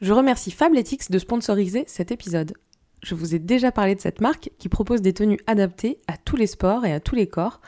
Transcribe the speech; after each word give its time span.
Je 0.00 0.14
remercie 0.14 0.50
Fabletics 0.50 1.10
de 1.10 1.18
sponsoriser 1.18 1.84
cet 1.86 2.10
épisode. 2.10 2.54
Je 3.02 3.14
vous 3.14 3.34
ai 3.34 3.38
déjà 3.38 3.70
parlé 3.70 3.94
de 3.94 4.00
cette 4.00 4.22
marque 4.22 4.50
qui 4.58 4.70
propose 4.70 5.02
des 5.02 5.12
tenues 5.12 5.40
adaptées 5.46 5.98
à 6.06 6.16
tous 6.16 6.36
les 6.36 6.46
sports 6.46 6.86
et 6.86 6.92
à 6.92 7.00
tous 7.00 7.14
les 7.14 7.26
corps, 7.26 7.60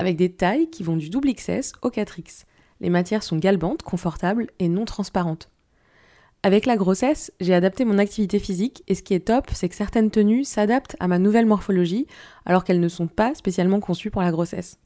avec 0.00 0.16
des 0.16 0.32
tailles 0.32 0.68
qui 0.68 0.82
vont 0.82 0.96
du 0.96 1.10
double 1.10 1.32
XS 1.32 1.74
au 1.82 1.90
4X. 1.90 2.42
Les 2.80 2.90
matières 2.90 3.22
sont 3.22 3.36
galbantes, 3.36 3.84
confortables 3.84 4.48
et 4.58 4.68
non 4.68 4.84
transparentes. 4.84 5.48
Avec 6.42 6.66
la 6.66 6.76
grossesse, 6.76 7.32
j'ai 7.40 7.54
adapté 7.54 7.84
mon 7.84 7.98
activité 7.98 8.40
physique 8.40 8.82
et 8.88 8.96
ce 8.96 9.04
qui 9.04 9.14
est 9.14 9.20
top, 9.20 9.46
c'est 9.52 9.68
que 9.68 9.76
certaines 9.76 10.10
tenues 10.10 10.42
s'adaptent 10.42 10.96
à 10.98 11.06
ma 11.06 11.20
nouvelle 11.20 11.46
morphologie 11.46 12.08
alors 12.46 12.64
qu'elles 12.64 12.80
ne 12.80 12.88
sont 12.88 13.06
pas 13.06 13.36
spécialement 13.36 13.78
conçues 13.78 14.10
pour 14.10 14.22
la 14.22 14.32
grossesse. 14.32 14.80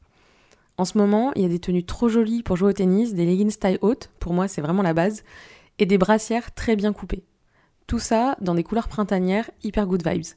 En 0.76 0.84
ce 0.84 0.98
moment, 0.98 1.32
il 1.34 1.42
y 1.42 1.46
a 1.46 1.48
des 1.48 1.60
tenues 1.60 1.84
trop 1.84 2.10
jolies 2.10 2.42
pour 2.42 2.56
jouer 2.56 2.68
au 2.68 2.74
tennis, 2.74 3.14
des 3.14 3.24
leggings 3.24 3.56
taille 3.56 3.78
haute, 3.80 4.10
pour 4.18 4.34
moi 4.34 4.48
c'est 4.48 4.60
vraiment 4.60 4.82
la 4.82 4.94
base, 4.94 5.24
et 5.80 5.86
des 5.86 5.98
brassières 5.98 6.54
très 6.54 6.76
bien 6.76 6.92
coupées. 6.92 7.24
Tout 7.86 7.98
ça 7.98 8.36
dans 8.40 8.54
des 8.54 8.62
couleurs 8.62 8.88
printanières 8.88 9.50
hyper 9.64 9.86
good 9.86 10.06
vibes. 10.06 10.34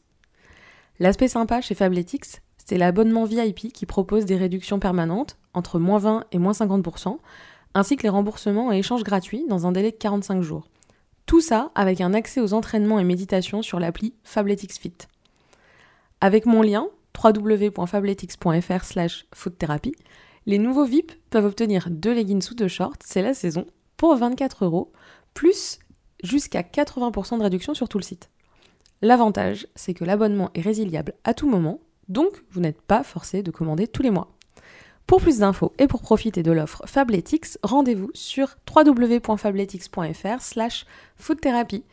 L'aspect 1.00 1.28
sympa 1.28 1.62
chez 1.62 1.76
Fabletics, 1.76 2.42
c'est 2.66 2.78
l'abonnement 2.78 3.26
VIP 3.26 3.74
qui 3.74 3.86
propose 3.86 4.26
des 4.26 4.38
réductions 4.38 4.80
permanentes, 4.80 5.38
entre 5.54 5.80
moins 5.80 6.00
20 6.00 6.26
et 6.32 6.40
moins 6.40 6.54
50%, 6.54 7.18
ainsi 7.74 7.96
que 7.96 8.04
les 8.04 8.10
remboursements 8.10 8.72
et 8.72 8.78
échanges 8.78 9.04
gratuits 9.04 9.46
dans 9.50 9.68
un 9.68 9.72
délai 9.72 9.92
de 9.92 9.98
45 9.98 10.42
jours. 10.42 10.68
Tout 11.26 11.42
ça 11.42 11.72
avec 11.76 12.02
un 12.02 12.14
accès 12.14 12.42
aux 12.42 12.54
entraînements 12.54 13.00
et 13.00 13.04
méditations 13.04 13.62
sur 13.62 13.80
l'appli 13.80 14.14
Fabletics 14.24 14.80
Fit. 14.80 14.94
Avec 16.22 16.46
mon 16.46 16.62
lien 16.62 16.88
www.fabletics.fr 17.22 18.84
slash 18.84 19.26
les 20.46 20.58
nouveaux 20.58 20.86
VIP 20.86 21.14
peuvent 21.30 21.46
obtenir 21.46 21.90
deux 21.90 22.14
leggings 22.14 22.50
ou 22.52 22.54
deux 22.54 22.68
shorts, 22.68 22.98
c'est 23.04 23.22
la 23.22 23.34
saison, 23.34 23.66
pour 23.96 24.16
24 24.16 24.66
euros, 24.66 24.92
plus 25.34 25.80
jusqu'à 26.24 26.62
80% 26.62 27.38
de 27.38 27.44
réduction 27.44 27.74
sur 27.74 27.90
tout 27.90 27.98
le 27.98 28.04
site. 28.04 28.30
L'avantage, 29.02 29.68
c'est 29.76 29.94
que 29.94 30.06
l'abonnement 30.06 30.50
est 30.54 30.62
résiliable 30.62 31.14
à 31.24 31.34
tout 31.34 31.50
moment, 31.50 31.82
donc 32.08 32.44
vous 32.52 32.62
n'êtes 32.62 32.82
pas 32.82 33.04
forcé 33.04 33.44
de 33.44 33.52
commander 33.52 33.88
tous 33.88 34.02
les 34.02 34.12
mois. 34.12 34.32
Pour 35.08 35.22
plus 35.22 35.40
d'infos 35.40 35.74
et 35.78 35.88
pour 35.88 36.02
profiter 36.02 36.44
de 36.44 36.52
l'offre 36.52 36.84
Fabletics, 36.86 37.58
rendez-vous 37.62 38.10
sur 38.14 38.56
www.fabletics.fr 38.74 40.42
slash 40.42 40.86
foodthérapie. 41.18 41.84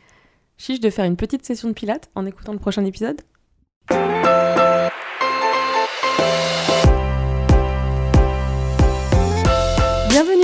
Chiche 0.57 0.79
de 0.79 0.89
faire 0.89 1.05
une 1.05 1.17
petite 1.17 1.45
session 1.45 1.67
de 1.67 1.73
pilates 1.73 2.09
en 2.15 2.25
écoutant 2.25 2.53
le 2.53 2.59
prochain 2.59 2.85
épisode? 2.85 3.21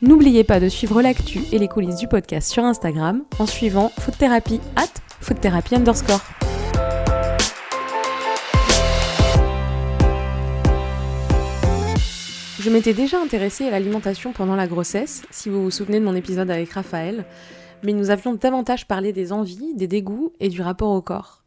N'oubliez 0.00 0.44
pas 0.44 0.60
de 0.60 0.68
suivre 0.68 1.02
l'actu 1.02 1.40
et 1.50 1.58
les 1.58 1.66
coulisses 1.66 1.96
du 1.96 2.06
podcast 2.06 2.52
sur 2.52 2.62
Instagram 2.62 3.24
en 3.40 3.46
suivant 3.46 3.90
Therapy 4.16 4.60
at 4.76 4.86
Therapy 5.40 5.74
underscore. 5.74 6.22
Je 12.60 12.70
m'étais 12.70 12.94
déjà 12.94 13.20
intéressée 13.20 13.66
à 13.66 13.70
l'alimentation 13.70 14.32
pendant 14.32 14.54
la 14.54 14.68
grossesse, 14.68 15.22
si 15.32 15.48
vous 15.48 15.64
vous 15.64 15.72
souvenez 15.72 15.98
de 15.98 16.04
mon 16.04 16.14
épisode 16.14 16.50
avec 16.52 16.70
Raphaël, 16.70 17.24
mais 17.82 17.92
nous 17.92 18.10
avions 18.10 18.34
davantage 18.34 18.86
parlé 18.86 19.12
des 19.12 19.32
envies, 19.32 19.74
des 19.74 19.88
dégoûts 19.88 20.32
et 20.38 20.48
du 20.48 20.62
rapport 20.62 20.90
au 20.90 21.02
corps. 21.02 21.37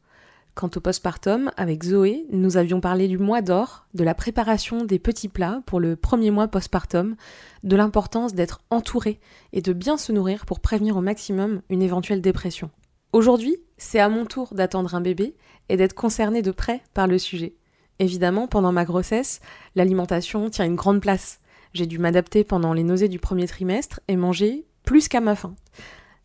Quant 0.54 0.70
au 0.76 0.82
postpartum, 0.82 1.50
avec 1.56 1.84
Zoé, 1.84 2.26
nous 2.30 2.58
avions 2.58 2.82
parlé 2.82 3.08
du 3.08 3.18
mois 3.18 3.42
d'or, 3.42 3.86
de 3.94 4.04
la 4.04 4.14
préparation 4.14 4.84
des 4.84 5.00
petits 5.00 5.30
plats 5.30 5.62
pour 5.66 5.80
le 5.80 5.96
premier 5.96 6.30
mois 6.30 6.50
postpartum, 6.50 7.16
de 7.64 7.76
l'importance 7.78 8.34
d'être 8.34 8.62
entouré 8.70 9.20
et 9.54 9.62
de 9.62 9.72
bien 9.72 9.98
se 9.98 10.12
nourrir 10.12 10.46
pour 10.46 10.60
prévenir 10.60 10.98
au 10.98 11.02
maximum 11.02 11.62
une 11.70 11.82
éventuelle 11.82 12.22
dépression. 12.22 12.70
Aujourd'hui, 13.14 13.58
c'est 13.78 14.00
à 14.00 14.10
mon 14.10 14.26
tour 14.26 14.54
d'attendre 14.54 14.94
un 14.94 15.02
bébé 15.02 15.36
et 15.70 15.78
d'être 15.78 15.96
concerné 15.96 16.42
de 16.42 16.52
près 16.52 16.82
par 16.94 17.08
le 17.08 17.18
sujet. 17.18 17.56
Évidemment, 18.00 18.48
pendant 18.48 18.74
ma 18.74 18.84
grossesse, 18.84 19.40
l'alimentation 19.76 20.50
tient 20.50 20.66
une 20.66 20.76
grande 20.76 21.02
place. 21.02 21.40
J'ai 21.74 21.86
dû 21.86 21.98
m'adapter 21.98 22.44
pendant 22.44 22.74
les 22.74 22.84
nausées 22.84 23.08
du 23.08 23.20
premier 23.20 23.48
trimestre 23.48 24.02
et 24.10 24.18
manger 24.18 24.66
plus 24.84 25.08
qu'à 25.08 25.22
ma 25.22 25.36
faim. 25.36 25.56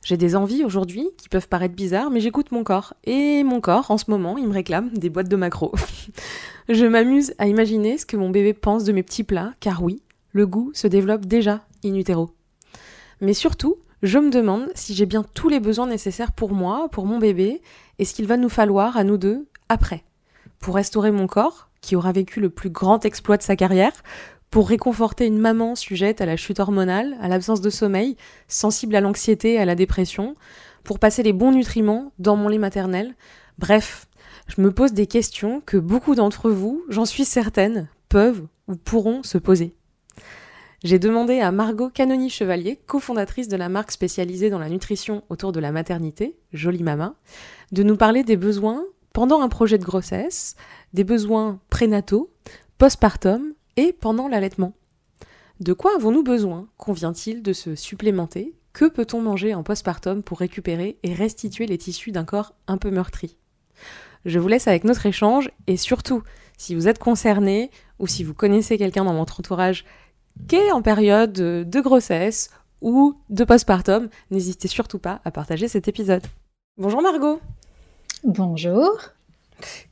J'ai 0.04 0.16
des 0.16 0.36
envies 0.36 0.64
aujourd'hui 0.64 1.08
qui 1.16 1.28
peuvent 1.28 1.48
paraître 1.48 1.74
bizarres, 1.74 2.10
mais 2.10 2.20
j'écoute 2.20 2.52
mon 2.52 2.62
corps. 2.62 2.94
Et 3.04 3.42
mon 3.42 3.60
corps, 3.60 3.90
en 3.90 3.98
ce 3.98 4.10
moment, 4.10 4.38
il 4.38 4.46
me 4.46 4.52
réclame 4.52 4.90
des 4.90 5.10
boîtes 5.10 5.28
de 5.28 5.36
macro. 5.36 5.72
je 6.68 6.86
m'amuse 6.86 7.34
à 7.38 7.48
imaginer 7.48 7.98
ce 7.98 8.06
que 8.06 8.16
mon 8.16 8.30
bébé 8.30 8.54
pense 8.54 8.84
de 8.84 8.92
mes 8.92 9.02
petits 9.02 9.24
plats, 9.24 9.52
car 9.60 9.82
oui, 9.82 10.02
le 10.32 10.46
goût 10.46 10.70
se 10.74 10.86
développe 10.86 11.26
déjà 11.26 11.64
in 11.84 11.94
utero. 11.94 12.30
Mais 13.20 13.34
surtout, 13.34 13.76
je 14.02 14.18
me 14.18 14.30
demande 14.30 14.68
si 14.74 14.94
j'ai 14.94 15.06
bien 15.06 15.24
tous 15.34 15.48
les 15.48 15.60
besoins 15.60 15.86
nécessaires 15.86 16.32
pour 16.32 16.52
moi, 16.52 16.88
pour 16.90 17.06
mon 17.06 17.18
bébé, 17.18 17.62
et 17.98 18.04
ce 18.04 18.14
qu'il 18.14 18.26
va 18.26 18.36
nous 18.36 18.48
falloir 18.48 18.96
à 18.96 19.04
nous 19.04 19.16
deux 19.16 19.46
après 19.68 20.04
pour 20.58 20.74
restaurer 20.74 21.10
mon 21.10 21.26
corps, 21.26 21.68
qui 21.80 21.96
aura 21.96 22.12
vécu 22.12 22.40
le 22.40 22.50
plus 22.50 22.70
grand 22.70 23.04
exploit 23.04 23.36
de 23.36 23.42
sa 23.42 23.56
carrière, 23.56 23.92
pour 24.56 24.70
réconforter 24.70 25.26
une 25.26 25.38
maman 25.38 25.74
sujette 25.74 26.22
à 26.22 26.24
la 26.24 26.38
chute 26.38 26.60
hormonale, 26.60 27.14
à 27.20 27.28
l'absence 27.28 27.60
de 27.60 27.68
sommeil, 27.68 28.16
sensible 28.48 28.96
à 28.96 29.02
l'anxiété 29.02 29.58
à 29.58 29.66
la 29.66 29.74
dépression, 29.74 30.34
pour 30.82 30.98
passer 30.98 31.22
les 31.22 31.34
bons 31.34 31.52
nutriments 31.52 32.10
dans 32.18 32.36
mon 32.36 32.48
lait 32.48 32.56
maternel. 32.56 33.16
Bref, 33.58 34.06
je 34.48 34.62
me 34.62 34.72
pose 34.72 34.94
des 34.94 35.06
questions 35.06 35.60
que 35.60 35.76
beaucoup 35.76 36.14
d'entre 36.14 36.50
vous, 36.50 36.82
j'en 36.88 37.04
suis 37.04 37.26
certaine, 37.26 37.90
peuvent 38.08 38.46
ou 38.66 38.76
pourront 38.76 39.22
se 39.22 39.36
poser. 39.36 39.74
J'ai 40.82 40.98
demandé 40.98 41.40
à 41.40 41.52
Margot 41.52 41.90
Canoni-Chevalier, 41.90 42.80
cofondatrice 42.86 43.48
de 43.48 43.58
la 43.58 43.68
marque 43.68 43.92
spécialisée 43.92 44.48
dans 44.48 44.58
la 44.58 44.70
nutrition 44.70 45.22
autour 45.28 45.52
de 45.52 45.60
la 45.60 45.70
maternité, 45.70 46.34
Jolie 46.54 46.82
Mama, 46.82 47.14
de 47.72 47.82
nous 47.82 47.98
parler 47.98 48.24
des 48.24 48.38
besoins 48.38 48.86
pendant 49.12 49.42
un 49.42 49.50
projet 49.50 49.76
de 49.76 49.84
grossesse, 49.84 50.56
des 50.94 51.04
besoins 51.04 51.60
prénataux, 51.68 52.30
postpartum 52.78 53.52
et 53.76 53.92
pendant 53.92 54.28
l'allaitement. 54.28 54.72
De 55.60 55.72
quoi 55.72 55.94
avons-nous 55.94 56.22
besoin 56.22 56.68
Convient-il 56.76 57.42
de 57.42 57.52
se 57.52 57.74
supplémenter? 57.74 58.54
Que 58.72 58.86
peut-on 58.86 59.22
manger 59.22 59.54
en 59.54 59.62
postpartum 59.62 60.22
pour 60.22 60.38
récupérer 60.38 60.98
et 61.02 61.14
restituer 61.14 61.66
les 61.66 61.78
tissus 61.78 62.12
d'un 62.12 62.24
corps 62.24 62.54
un 62.66 62.76
peu 62.76 62.90
meurtri? 62.90 63.38
Je 64.26 64.38
vous 64.38 64.48
laisse 64.48 64.68
avec 64.68 64.84
notre 64.84 65.06
échange 65.06 65.50
et 65.66 65.76
surtout, 65.76 66.22
si 66.58 66.74
vous 66.74 66.88
êtes 66.88 66.98
concerné 66.98 67.70
ou 67.98 68.06
si 68.06 68.24
vous 68.24 68.34
connaissez 68.34 68.76
quelqu'un 68.76 69.04
dans 69.04 69.16
votre 69.16 69.40
entourage 69.40 69.84
qui 70.48 70.56
est 70.56 70.72
en 70.72 70.82
période 70.82 71.32
de 71.32 71.80
grossesse 71.80 72.50
ou 72.82 73.16
de 73.30 73.44
postpartum, 73.44 74.08
n'hésitez 74.30 74.68
surtout 74.68 74.98
pas 74.98 75.20
à 75.24 75.30
partager 75.30 75.68
cet 75.68 75.88
épisode. 75.88 76.26
Bonjour 76.76 77.00
Margot 77.00 77.40
Bonjour. 78.24 78.90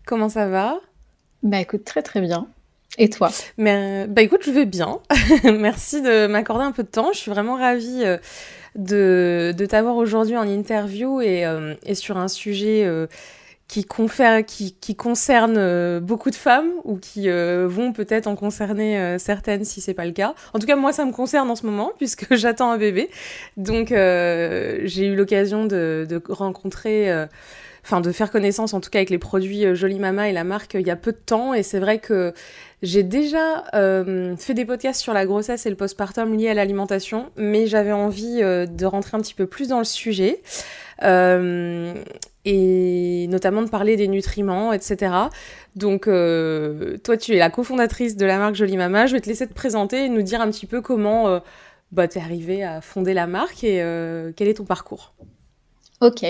Comment 0.04 0.28
ça 0.28 0.48
va? 0.48 0.80
Bah 1.42 1.60
écoute, 1.60 1.84
très 1.84 2.02
très 2.02 2.20
bien. 2.20 2.48
Et 2.98 3.10
toi 3.10 3.30
Mais, 3.58 4.06
Bah 4.08 4.22
écoute, 4.22 4.42
je 4.44 4.50
vais 4.50 4.66
bien. 4.66 5.00
Merci 5.44 6.00
de 6.00 6.26
m'accorder 6.26 6.64
un 6.64 6.72
peu 6.72 6.84
de 6.84 6.88
temps. 6.88 7.12
Je 7.12 7.18
suis 7.18 7.30
vraiment 7.30 7.56
ravie 7.56 8.02
euh, 8.04 8.18
de, 8.76 9.52
de 9.56 9.66
t'avoir 9.66 9.96
aujourd'hui 9.96 10.36
en 10.36 10.48
interview 10.48 11.20
et, 11.20 11.44
euh, 11.44 11.74
sur 11.94 12.16
un 12.16 12.28
sujet 12.28 12.84
euh, 12.84 13.06
qui, 13.66 13.84
confère, 13.84 14.44
qui, 14.46 14.94
concerne 14.96 15.98
beaucoup 15.98 16.30
de 16.30 16.36
femmes 16.36 16.70
ou 16.84 16.96
qui 16.96 17.28
vont 17.28 17.92
peut-être 17.92 18.26
en 18.28 18.36
concerner 18.36 19.18
certaines 19.18 19.64
si 19.64 19.80
c'est 19.80 19.94
pas 19.94 20.04
le 20.04 20.12
cas. 20.12 20.34
En 20.52 20.58
tout 20.58 20.66
cas, 20.66 20.76
moi, 20.76 20.92
ça 20.92 21.04
me 21.04 21.12
concerne 21.12 21.50
en 21.50 21.56
ce 21.56 21.66
moment 21.66 21.92
puisque 21.98 22.34
j'attends 22.34 22.70
un 22.70 22.78
bébé. 22.78 23.10
Donc, 23.56 23.88
j'ai 23.88 25.06
eu 25.06 25.16
l'occasion 25.16 25.64
de, 25.64 26.06
de 26.08 26.22
rencontrer 26.28 27.26
enfin 27.84 28.00
de 28.00 28.12
faire 28.12 28.30
connaissance 28.30 28.72
en 28.72 28.80
tout 28.80 28.90
cas 28.90 28.98
avec 28.98 29.10
les 29.10 29.18
produits 29.18 29.66
euh, 29.66 29.74
Jolie 29.74 29.98
Mama 29.98 30.28
et 30.28 30.32
la 30.32 30.44
marque 30.44 30.74
euh, 30.74 30.80
il 30.80 30.86
y 30.86 30.90
a 30.90 30.96
peu 30.96 31.12
de 31.12 31.18
temps 31.18 31.52
et 31.52 31.62
c'est 31.62 31.78
vrai 31.78 31.98
que 31.98 32.32
j'ai 32.82 33.02
déjà 33.02 33.64
euh, 33.74 34.36
fait 34.36 34.54
des 34.54 34.64
podcasts 34.64 35.00
sur 35.00 35.12
la 35.12 35.26
grossesse 35.26 35.66
et 35.66 35.70
le 35.70 35.76
postpartum 35.76 36.34
liés 36.34 36.48
à 36.48 36.54
l'alimentation, 36.54 37.30
mais 37.36 37.66
j'avais 37.66 37.92
envie 37.92 38.40
de 38.40 38.84
rentrer 38.84 39.16
un 39.16 39.20
petit 39.20 39.32
peu 39.32 39.46
plus 39.46 39.68
dans 39.68 39.78
le 39.78 39.84
sujet. 39.84 40.42
et 41.02 41.96
notamment 43.30 43.62
de 43.62 43.70
parler 43.70 43.96
des 43.96 44.06
nutriments, 44.06 44.74
etc. 44.74 45.14
Donc, 45.76 46.04
toi, 46.04 47.16
tu 47.16 47.34
es 47.34 47.38
la 47.38 47.48
cofondatrice 47.48 48.18
de 48.18 48.26
la 48.26 48.36
marque 48.36 48.54
Jolie 48.54 48.76
Mama. 48.76 49.06
Je 49.06 49.14
vais 49.14 49.20
te 49.22 49.30
laisser 49.30 49.46
te 49.46 49.54
présenter 49.54 50.04
et 50.04 50.08
nous 50.10 50.20
dire 50.20 50.42
un 50.42 50.50
petit 50.50 50.66
peu 50.66 50.82
comment 50.82 51.40
bah, 51.90 52.06
tu 52.06 52.18
es 52.18 52.20
arrivée 52.20 52.64
à 52.64 52.82
fonder 52.82 53.14
la 53.14 53.26
marque 53.26 53.64
et 53.64 53.82
quel 54.36 54.48
est 54.48 54.58
ton 54.58 54.64
parcours. 54.64 55.14
Ok. 56.04 56.22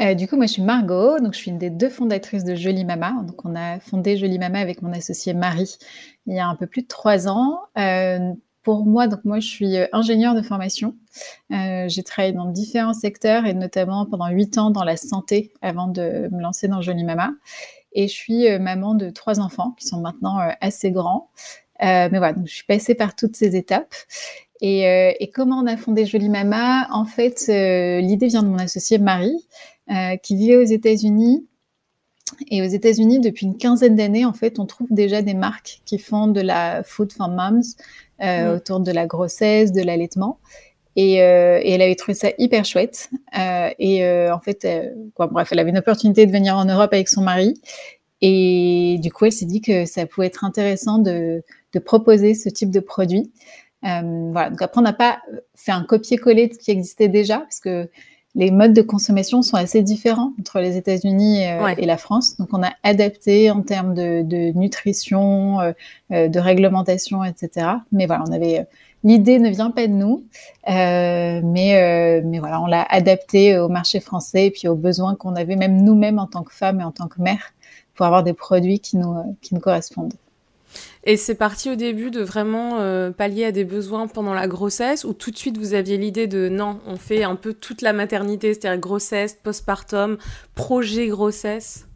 Euh, 0.00 0.14
du 0.14 0.26
coup, 0.26 0.36
moi, 0.36 0.46
je 0.46 0.52
suis 0.52 0.62
Margot. 0.62 1.18
Donc, 1.18 1.34
je 1.34 1.38
suis 1.38 1.50
une 1.50 1.58
des 1.58 1.68
deux 1.68 1.90
fondatrices 1.90 2.44
de 2.44 2.54
Jolie 2.54 2.86
Mama. 2.86 3.12
Donc, 3.26 3.44
on 3.44 3.54
a 3.54 3.78
fondé 3.78 4.16
Jolie 4.16 4.38
Mama 4.38 4.58
avec 4.58 4.80
mon 4.80 4.90
associé 4.90 5.34
Marie 5.34 5.76
il 6.26 6.34
y 6.34 6.38
a 6.38 6.48
un 6.48 6.56
peu 6.56 6.66
plus 6.66 6.80
de 6.80 6.86
trois 6.86 7.28
ans. 7.28 7.60
Euh, 7.76 8.32
pour 8.62 8.86
moi, 8.86 9.08
donc 9.08 9.22
moi, 9.26 9.38
je 9.38 9.46
suis 9.46 9.76
euh, 9.76 9.86
ingénieure 9.92 10.34
de 10.34 10.40
formation. 10.40 10.96
j'ai 11.50 12.02
travaillé 12.04 12.32
dans 12.32 12.46
différents 12.46 12.94
secteurs 12.94 13.44
et 13.44 13.52
notamment 13.52 14.06
pendant 14.06 14.28
huit 14.28 14.56
ans 14.56 14.70
dans 14.70 14.84
la 14.84 14.96
santé 14.96 15.52
avant 15.60 15.88
de 15.88 16.30
me 16.32 16.40
lancer 16.40 16.66
dans 16.66 16.80
Jolie 16.80 17.04
Mama. 17.04 17.32
Et 17.92 18.08
je 18.08 18.14
suis 18.14 18.58
maman 18.60 18.94
de 18.94 19.10
trois 19.10 19.40
enfants 19.40 19.72
qui 19.78 19.86
sont 19.86 20.00
maintenant 20.00 20.38
assez 20.62 20.90
grands. 20.90 21.28
mais 21.82 22.08
voilà, 22.08 22.32
donc 22.32 22.46
je 22.46 22.54
suis 22.54 22.64
passée 22.64 22.94
par 22.94 23.14
toutes 23.14 23.36
ces 23.36 23.56
étapes. 23.56 23.94
Euh, 24.62 25.12
et, 25.18 25.30
comment 25.30 25.58
on 25.58 25.66
a 25.66 25.76
fondé 25.76 26.06
Jolie 26.06 26.28
Mama? 26.28 26.86
En 26.92 27.04
fait, 27.04 27.46
euh, 27.48 28.00
l'idée 28.00 28.28
vient 28.28 28.42
de 28.42 28.48
mon 28.48 28.58
associé 28.58 28.98
Marie, 28.98 29.36
euh, 29.90 30.16
qui 30.16 30.36
vivait 30.36 30.56
aux 30.56 30.64
États-Unis. 30.64 31.46
Et 32.50 32.62
aux 32.62 32.68
États-Unis, 32.68 33.20
depuis 33.20 33.46
une 33.46 33.58
quinzaine 33.58 33.96
d'années, 33.96 34.24
en 34.24 34.32
fait, 34.32 34.58
on 34.58 34.66
trouve 34.66 34.86
déjà 34.90 35.20
des 35.20 35.34
marques 35.34 35.80
qui 35.84 35.98
font 35.98 36.28
de 36.28 36.40
la 36.40 36.82
food 36.82 37.12
for 37.12 37.28
moms 37.28 37.60
mm. 38.20 38.54
autour 38.54 38.80
de 38.80 38.90
la 38.90 39.06
grossesse, 39.06 39.72
de 39.72 39.82
l'allaitement. 39.82 40.38
Et, 40.96 41.14
elle 41.16 41.82
avait 41.82 41.94
trouvé 41.94 42.14
ça 42.14 42.28
hyper 42.38 42.64
chouette. 42.64 43.10
et 43.78 44.30
en 44.30 44.40
fait, 44.40 44.66
quoi, 45.14 45.26
bref, 45.26 45.48
elle 45.52 45.58
avait 45.58 45.70
une 45.70 45.78
opportunité 45.78 46.24
de 46.24 46.32
venir 46.32 46.56
en 46.56 46.64
Europe 46.64 46.92
avec 46.92 47.08
son 47.08 47.20
mari. 47.20 47.54
Et 48.22 48.98
du 49.02 49.12
coup, 49.12 49.26
elle 49.26 49.32
s'est 49.32 49.44
dit 49.44 49.60
que 49.60 49.84
ça 49.84 50.06
pouvait 50.06 50.28
être 50.28 50.44
intéressant 50.44 50.98
de, 50.98 51.42
de 51.72 51.78
proposer 51.78 52.34
ce 52.34 52.48
type 52.48 52.70
de 52.70 52.80
produit. 52.80 53.30
Euh, 53.84 54.30
voilà. 54.30 54.50
Donc 54.50 54.62
après, 54.62 54.80
on 54.80 54.84
n'a 54.84 54.92
pas 54.92 55.20
fait 55.54 55.72
un 55.72 55.82
copier-coller 55.82 56.48
de 56.48 56.54
ce 56.54 56.58
qui 56.58 56.70
existait 56.70 57.08
déjà, 57.08 57.38
parce 57.38 57.60
que 57.60 57.88
les 58.34 58.50
modes 58.50 58.72
de 58.72 58.82
consommation 58.82 59.42
sont 59.42 59.56
assez 59.56 59.82
différents 59.82 60.32
entre 60.40 60.60
les 60.60 60.76
États-Unis 60.76 61.46
euh, 61.46 61.74
et 61.76 61.84
la 61.84 61.98
France. 61.98 62.36
Donc, 62.38 62.48
on 62.52 62.62
a 62.62 62.72
adapté 62.82 63.50
en 63.50 63.62
termes 63.62 63.94
de, 63.94 64.22
de 64.22 64.56
nutrition, 64.58 65.60
euh, 65.60 66.28
de 66.28 66.38
réglementation, 66.38 67.24
etc. 67.24 67.66
Mais 67.92 68.06
voilà, 68.06 68.24
on 68.26 68.32
avait 68.32 68.66
l'idée 69.04 69.38
ne 69.38 69.50
vient 69.50 69.70
pas 69.70 69.86
de 69.86 69.92
nous, 69.92 70.24
euh, 70.68 71.40
mais 71.44 72.22
mais 72.24 72.38
voilà, 72.38 72.62
on 72.62 72.66
l'a 72.66 72.86
adapté 72.88 73.58
au 73.58 73.68
marché 73.68 74.00
français 74.00 74.46
et 74.46 74.50
puis 74.50 74.68
aux 74.68 74.76
besoins 74.76 75.14
qu'on 75.16 75.34
avait 75.34 75.56
même 75.56 75.82
nous-mêmes 75.82 76.18
en 76.18 76.26
tant 76.26 76.42
que 76.42 76.54
femmes 76.54 76.80
et 76.80 76.84
en 76.84 76.92
tant 76.92 77.08
que 77.08 77.20
mères 77.20 77.52
pour 77.94 78.06
avoir 78.06 78.22
des 78.22 78.32
produits 78.32 78.78
qui 78.78 78.96
nous 78.96 79.36
qui 79.42 79.54
nous 79.54 79.60
correspondent. 79.60 80.14
Et 81.04 81.16
c'est 81.16 81.34
parti 81.34 81.68
au 81.68 81.74
début 81.74 82.10
de 82.10 82.22
vraiment 82.22 82.78
euh, 82.78 83.10
pallier 83.10 83.46
à 83.46 83.52
des 83.52 83.64
besoins 83.64 84.06
pendant 84.06 84.34
la 84.34 84.46
grossesse 84.46 85.04
ou 85.04 85.12
tout 85.12 85.32
de 85.32 85.36
suite 85.36 85.58
vous 85.58 85.74
aviez 85.74 85.96
l'idée 85.96 86.28
de 86.28 86.48
non, 86.48 86.78
on 86.86 86.96
fait 86.96 87.24
un 87.24 87.34
peu 87.34 87.54
toute 87.54 87.82
la 87.82 87.92
maternité, 87.92 88.54
c'est-à-dire 88.54 88.78
grossesse, 88.78 89.36
postpartum, 89.42 90.16
projet 90.54 91.08
grossesse? 91.08 91.88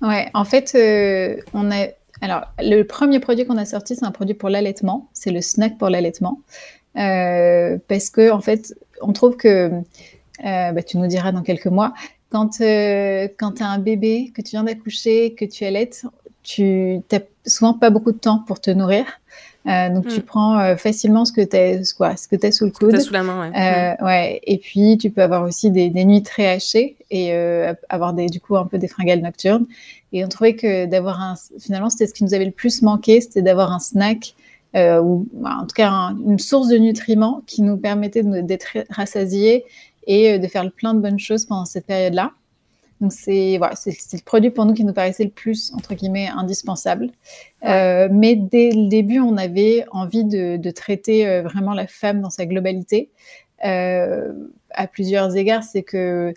Ouais, 0.00 0.30
en 0.32 0.44
fait, 0.44 0.72
euh, 0.74 1.36
on 1.52 1.70
a. 1.70 1.88
Alors, 2.22 2.42
le 2.58 2.82
premier 2.82 3.20
produit 3.20 3.46
qu'on 3.46 3.56
a 3.56 3.64
sorti, 3.64 3.94
c'est 3.94 4.04
un 4.04 4.10
produit 4.10 4.34
pour 4.34 4.48
l'allaitement. 4.48 5.08
C'est 5.12 5.30
le 5.30 5.40
snack 5.42 5.78
pour 5.78 5.90
l'allaitement. 5.90 6.40
Euh, 6.96 7.78
parce 7.88 8.10
que, 8.10 8.30
en 8.30 8.40
fait, 8.40 8.74
on 9.02 9.12
trouve 9.12 9.36
que. 9.36 9.70
Bah, 10.42 10.82
tu 10.82 10.96
nous 10.96 11.06
diras 11.06 11.32
dans 11.32 11.42
quelques 11.42 11.66
mois. 11.66 11.92
Quand, 12.30 12.58
quand 12.58 13.52
tu 13.52 13.62
as 13.62 13.68
un 13.68 13.78
bébé, 13.78 14.32
que 14.34 14.40
tu 14.40 14.50
viens 14.52 14.64
d'accoucher, 14.64 15.34
que 15.34 15.44
tu 15.44 15.64
allaites, 15.64 16.06
tu 16.42 17.00
n'as 17.10 17.20
souvent 17.46 17.74
pas 17.74 17.90
beaucoup 17.90 18.12
de 18.12 18.18
temps 18.18 18.42
pour 18.46 18.60
te 18.60 18.70
nourrir. 18.70 19.04
Euh, 19.66 19.90
donc 19.90 20.08
tu 20.08 20.20
hmm. 20.20 20.22
prends 20.22 20.58
euh, 20.58 20.76
facilement 20.76 21.26
ce 21.26 21.32
que 21.32 21.42
tu 21.42 21.54
as 21.54 21.94
quoi, 21.94 22.16
ce 22.16 22.26
que 22.28 22.46
as 22.46 22.52
sous 22.52 22.64
le 22.64 22.70
coude. 22.70 22.98
sous 22.98 23.12
la 23.12 23.22
main, 23.22 23.50
ouais. 23.50 23.96
Euh, 24.00 24.04
ouais. 24.04 24.40
Et 24.44 24.56
puis 24.56 24.96
tu 24.96 25.10
peux 25.10 25.22
avoir 25.22 25.42
aussi 25.42 25.70
des, 25.70 25.90
des 25.90 26.06
nuits 26.06 26.22
très 26.22 26.48
hachées 26.48 26.96
et 27.10 27.34
avoir 27.88 28.14
des 28.14 28.26
du 28.26 28.40
coup 28.40 28.56
un 28.56 28.66
peu 28.66 28.78
des 28.78 28.88
fringales 28.88 29.20
nocturnes. 29.20 29.66
Et 30.12 30.24
on 30.24 30.28
trouvait 30.28 30.54
que 30.54 30.86
d'avoir 30.86 31.20
un 31.20 31.34
finalement 31.58 31.90
c'était 31.90 32.06
ce 32.06 32.14
qui 32.14 32.24
nous 32.24 32.34
avait 32.34 32.46
le 32.46 32.52
plus 32.52 32.82
manqué, 32.82 33.20
c'était 33.20 33.42
d'avoir 33.42 33.72
un 33.72 33.80
snack 33.80 34.34
ou 34.74 35.26
bah, 35.34 35.58
en 35.60 35.66
tout 35.66 35.74
cas 35.74 36.14
une 36.26 36.38
source 36.38 36.68
de 36.68 36.78
nutriments 36.78 37.42
qui 37.46 37.62
nous 37.62 37.76
permettait 37.76 38.22
d'être 38.22 38.78
rassasiés 38.88 39.64
et 40.06 40.38
de 40.38 40.46
faire 40.46 40.70
plein 40.72 40.94
de 40.94 41.00
bonnes 41.00 41.18
choses 41.18 41.44
pendant 41.44 41.66
cette 41.66 41.86
période-là. 41.86 42.32
Donc 43.00 43.12
c'est 43.12 43.56
voilà, 43.56 43.74
c'est 43.76 43.92
le 44.12 44.24
produit 44.24 44.50
pour 44.50 44.66
nous 44.66 44.74
qui 44.74 44.84
nous 44.84 44.92
paraissait 44.92 45.24
le 45.24 45.30
plus 45.30 45.72
entre 45.74 45.94
guillemets 45.94 46.28
indispensable. 46.28 47.10
Euh, 47.64 48.08
mais 48.10 48.36
dès 48.36 48.70
le 48.72 48.88
début, 48.88 49.20
on 49.20 49.36
avait 49.38 49.86
envie 49.90 50.24
de, 50.24 50.56
de 50.58 50.70
traiter 50.70 51.26
euh, 51.26 51.42
vraiment 51.42 51.72
la 51.72 51.86
femme 51.86 52.20
dans 52.20 52.30
sa 52.30 52.44
globalité 52.44 53.08
euh, 53.64 54.32
à 54.70 54.86
plusieurs 54.86 55.34
égards. 55.36 55.62
C'est 55.64 55.82
que 55.82 56.34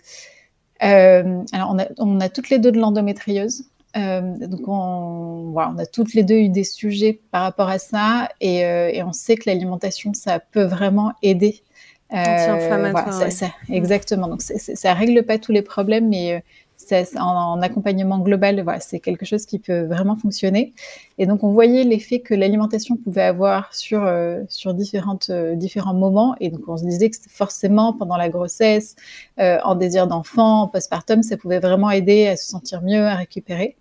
alors 0.80 1.70
on 1.72 1.78
a, 1.78 1.86
on 1.98 2.20
a 2.20 2.28
toutes 2.28 2.50
les 2.50 2.58
deux 2.58 2.72
de 2.72 2.78
l'endométriose. 2.78 3.64
Donc 3.94 4.66
on, 4.66 5.50
voilà, 5.52 5.72
on 5.74 5.78
a 5.78 5.86
toutes 5.86 6.14
les 6.14 6.24
deux 6.24 6.34
eu 6.34 6.48
des 6.48 6.64
sujets 6.64 7.20
par 7.30 7.42
rapport 7.42 7.68
à 7.68 7.78
ça 7.78 8.28
et, 8.40 8.58
et 8.58 9.02
on 9.04 9.12
sait 9.12 9.36
que 9.36 9.48
l'alimentation 9.48 10.12
ça 10.14 10.40
peut 10.40 10.64
vraiment 10.64 11.12
aider 11.22 11.62
Anti-inflammatoire. 12.14 13.32
ça, 13.32 13.46
exactement. 13.68 14.28
Donc, 14.28 14.42
ça 14.42 14.94
règle 14.94 15.24
pas 15.24 15.38
tous 15.38 15.52
les 15.52 15.62
problèmes, 15.62 16.08
mais 16.08 16.34
euh, 16.34 17.04
en, 17.16 17.60
accompagnement 17.62 18.18
global, 18.18 18.60
voilà, 18.62 18.80
c'est 18.80 19.00
quelque 19.00 19.24
chose 19.24 19.46
qui 19.46 19.58
peut 19.58 19.82
vraiment 19.82 20.16
fonctionner. 20.16 20.72
Et 21.18 21.26
donc, 21.26 21.42
on 21.42 21.52
voyait 21.52 21.84
l'effet 21.84 22.20
que 22.20 22.34
l'alimentation 22.34 22.96
pouvait 22.96 23.22
avoir 23.22 23.74
sur, 23.74 24.04
euh, 24.04 24.42
sur 24.48 24.74
différentes, 24.74 25.30
euh, 25.30 25.54
différents 25.54 25.94
moments. 25.94 26.34
Et 26.40 26.50
donc, 26.50 26.62
on 26.68 26.76
se 26.76 26.84
disait 26.84 27.10
que 27.10 27.16
forcément, 27.28 27.92
pendant 27.92 28.16
la 28.16 28.28
grossesse, 28.28 28.96
en 29.38 29.74
désir 29.74 30.06
d'enfant, 30.06 30.62
en 30.62 30.68
postpartum, 30.68 31.22
ça 31.22 31.36
pouvait 31.36 31.60
vraiment 31.60 31.90
aider 31.90 32.26
à 32.28 32.36
se 32.36 32.46
sentir 32.46 32.82
mieux, 32.82 33.06
à 33.06 33.14
récupérer. 33.14 33.76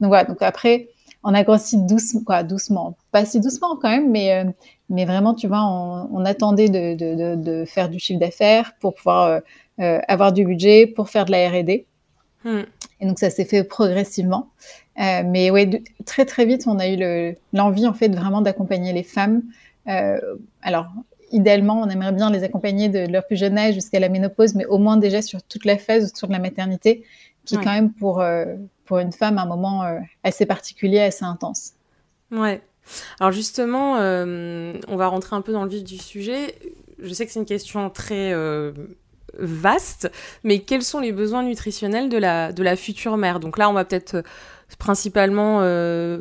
Donc, 0.00 0.08
voilà. 0.08 0.24
Donc, 0.24 0.42
après, 0.42 0.88
on 1.24 1.34
a 1.34 1.44
grossi 1.44 1.76
doucement, 1.78 2.22
quoi, 2.24 2.42
doucement, 2.42 2.96
pas 3.10 3.24
si 3.24 3.40
doucement 3.40 3.76
quand 3.76 3.90
même, 3.90 4.10
mais, 4.10 4.44
mais 4.88 5.04
vraiment, 5.04 5.34
tu 5.34 5.46
vois, 5.46 5.64
on, 5.64 6.24
attendait 6.24 6.68
de, 6.68 7.64
faire 7.66 7.88
du 7.88 7.98
chiffre 7.98 8.20
d'affaires 8.20 8.74
pour 8.80 8.94
pouvoir 8.94 9.26
euh, 9.26 9.40
euh, 9.80 10.00
avoir 10.08 10.32
du 10.32 10.44
budget, 10.44 10.86
pour 10.86 11.08
faire 11.08 11.24
de 11.24 11.32
la 11.32 11.48
R&D. 11.48 11.86
Hmm. 12.44 12.62
Et 13.00 13.06
donc, 13.06 13.18
ça 13.18 13.30
s'est 13.30 13.44
fait 13.44 13.64
progressivement. 13.64 14.50
Euh, 15.00 15.22
mais 15.24 15.50
ouais, 15.50 15.82
très 16.04 16.24
très 16.24 16.44
vite, 16.44 16.64
on 16.66 16.78
a 16.78 16.88
eu 16.88 17.34
l'envie 17.52 17.86
en 17.86 17.94
fait 17.94 18.08
vraiment 18.08 18.42
d'accompagner 18.42 18.92
les 18.92 19.02
femmes. 19.02 19.42
alors, 20.62 20.86
idéalement, 21.30 21.80
on 21.80 21.88
aimerait 21.88 22.12
bien 22.12 22.30
les 22.30 22.44
accompagner 22.44 22.88
de 22.88 23.10
leur 23.10 23.26
plus 23.26 23.36
jeune 23.36 23.56
âge 23.56 23.74
jusqu'à 23.74 24.00
la 24.00 24.08
ménopause, 24.08 24.54
mais 24.54 24.66
au 24.66 24.78
moins 24.78 24.98
déjà 24.98 25.22
sur 25.22 25.42
toute 25.42 25.64
la 25.64 25.78
phase 25.78 26.12
autour 26.12 26.28
de 26.28 26.34
la 26.34 26.38
maternité, 26.38 27.04
qui 27.44 27.54
est 27.56 27.58
quand 27.58 27.72
même 27.72 27.92
pour, 27.92 28.22
pour 28.84 28.98
une 28.98 29.12
femme 29.12 29.38
un 29.38 29.46
moment 29.46 29.84
assez 30.22 30.46
particulier, 30.46 31.00
assez 31.00 31.24
intense. 31.24 31.72
Ouais. 32.30 32.62
Alors 33.20 33.32
justement, 33.32 33.96
euh, 33.98 34.74
on 34.88 34.96
va 34.96 35.06
rentrer 35.06 35.36
un 35.36 35.40
peu 35.40 35.52
dans 35.52 35.64
le 35.64 35.70
vif 35.70 35.84
du 35.84 35.98
sujet. 35.98 36.54
Je 36.98 37.12
sais 37.12 37.26
que 37.26 37.32
c'est 37.32 37.40
une 37.40 37.46
question 37.46 37.90
très 37.90 38.32
euh, 38.32 38.72
vaste, 39.38 40.10
mais 40.42 40.60
quels 40.60 40.82
sont 40.82 41.00
les 41.00 41.12
besoins 41.12 41.42
nutritionnels 41.42 42.08
de 42.08 42.18
la, 42.18 42.52
de 42.52 42.62
la 42.62 42.76
future 42.76 43.16
mère? 43.16 43.38
Donc 43.38 43.58
là, 43.58 43.70
on 43.70 43.72
va 43.72 43.84
peut-être 43.84 44.16
euh, 44.16 44.22
principalement 44.78 45.60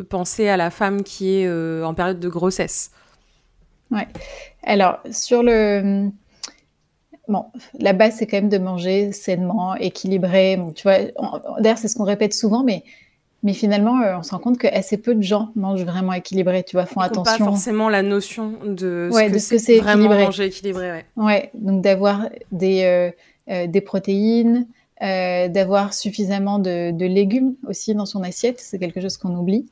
penser 0.10 0.50
à 0.50 0.58
la 0.58 0.70
femme 0.70 1.04
qui 1.04 1.36
est 1.36 1.50
en 1.84 1.94
période 1.94 2.20
de 2.20 2.28
grossesse. 2.28 2.92
Ouais. 3.90 4.08
Alors, 4.64 5.00
sur 5.10 5.42
le... 5.42 6.10
Bon, 7.28 7.46
la 7.80 7.94
base, 7.94 8.16
c'est 8.18 8.28
quand 8.28 8.38
même 8.38 8.50
de 8.50 8.58
manger 8.58 9.12
sainement, 9.12 9.76
équilibré. 9.76 10.58
Bon, 10.58 10.72
tu 10.72 10.84
vois, 10.84 10.98
d'ailleurs, 11.60 11.78
c'est 11.78 11.88
ce 11.88 11.96
qu'on 11.96 12.04
répète 12.04 12.34
souvent, 12.34 12.64
mais 12.64 12.84
mais 13.44 13.54
finalement, 13.54 14.02
euh, 14.02 14.18
on 14.20 14.24
se 14.24 14.32
rend 14.32 14.40
compte 14.40 14.58
que 14.60 14.68
assez 14.68 14.98
peu 14.98 15.16
de 15.16 15.24
gens 15.24 15.50
mangent 15.56 15.84
vraiment 15.84 16.14
équilibré. 16.14 16.64
Tu 16.64 16.76
vois, 16.76 16.86
font 16.86 17.00
attention. 17.00 17.46
Pas 17.46 17.52
forcément 17.52 17.90
la 17.90 18.04
notion 18.04 18.54
de 18.64 19.10
ce 19.12 19.50
que 19.50 19.58
c'est 19.58 19.80
vraiment 19.80 20.04
équilibré. 20.04 20.24
manger 20.26 20.46
équilibré. 20.46 20.92
Ouais. 20.92 21.06
ouais 21.18 21.52
donc 21.56 21.82
d'avoir 21.82 22.30
des, 22.52 22.84
euh, 22.84 23.12
euh, 23.50 23.66
des 23.66 23.82
protéines, 23.82 24.68
d'avoir 25.02 25.94
suffisamment 25.94 26.60
de, 26.60 27.06
légumes 27.06 27.56
aussi 27.68 27.96
dans 27.96 28.06
son 28.06 28.22
assiette. 28.24 28.60
C'est 28.60 28.78
quelque 28.78 29.02
chose 29.02 29.18
qu'on 29.18 29.36
oublie. 29.36 29.66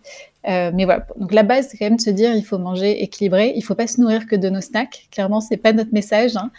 mais 0.46 0.86
voilà. 0.86 1.06
Donc 1.18 1.32
la 1.34 1.44
base, 1.44 1.68
c'est 1.70 1.78
quand 1.78 1.86
même 1.86 1.98
de 1.98 2.02
se 2.02 2.10
dire, 2.10 2.34
il 2.36 2.44
faut 2.44 2.58
manger 2.58 3.04
équilibré. 3.04 3.54
Il 3.56 3.62
faut 3.62 3.76
pas 3.76 3.88
se 3.88 4.02
nourrir 4.02 4.26
que 4.26 4.36
de 4.36 4.50
nos 4.50 4.62
snacks. 4.62 5.08
Clairement, 5.12 5.40
c'est 5.40 5.58
pas 5.58 5.72
notre 5.72 5.94
message. 5.94 6.34
Hein. 6.36 6.52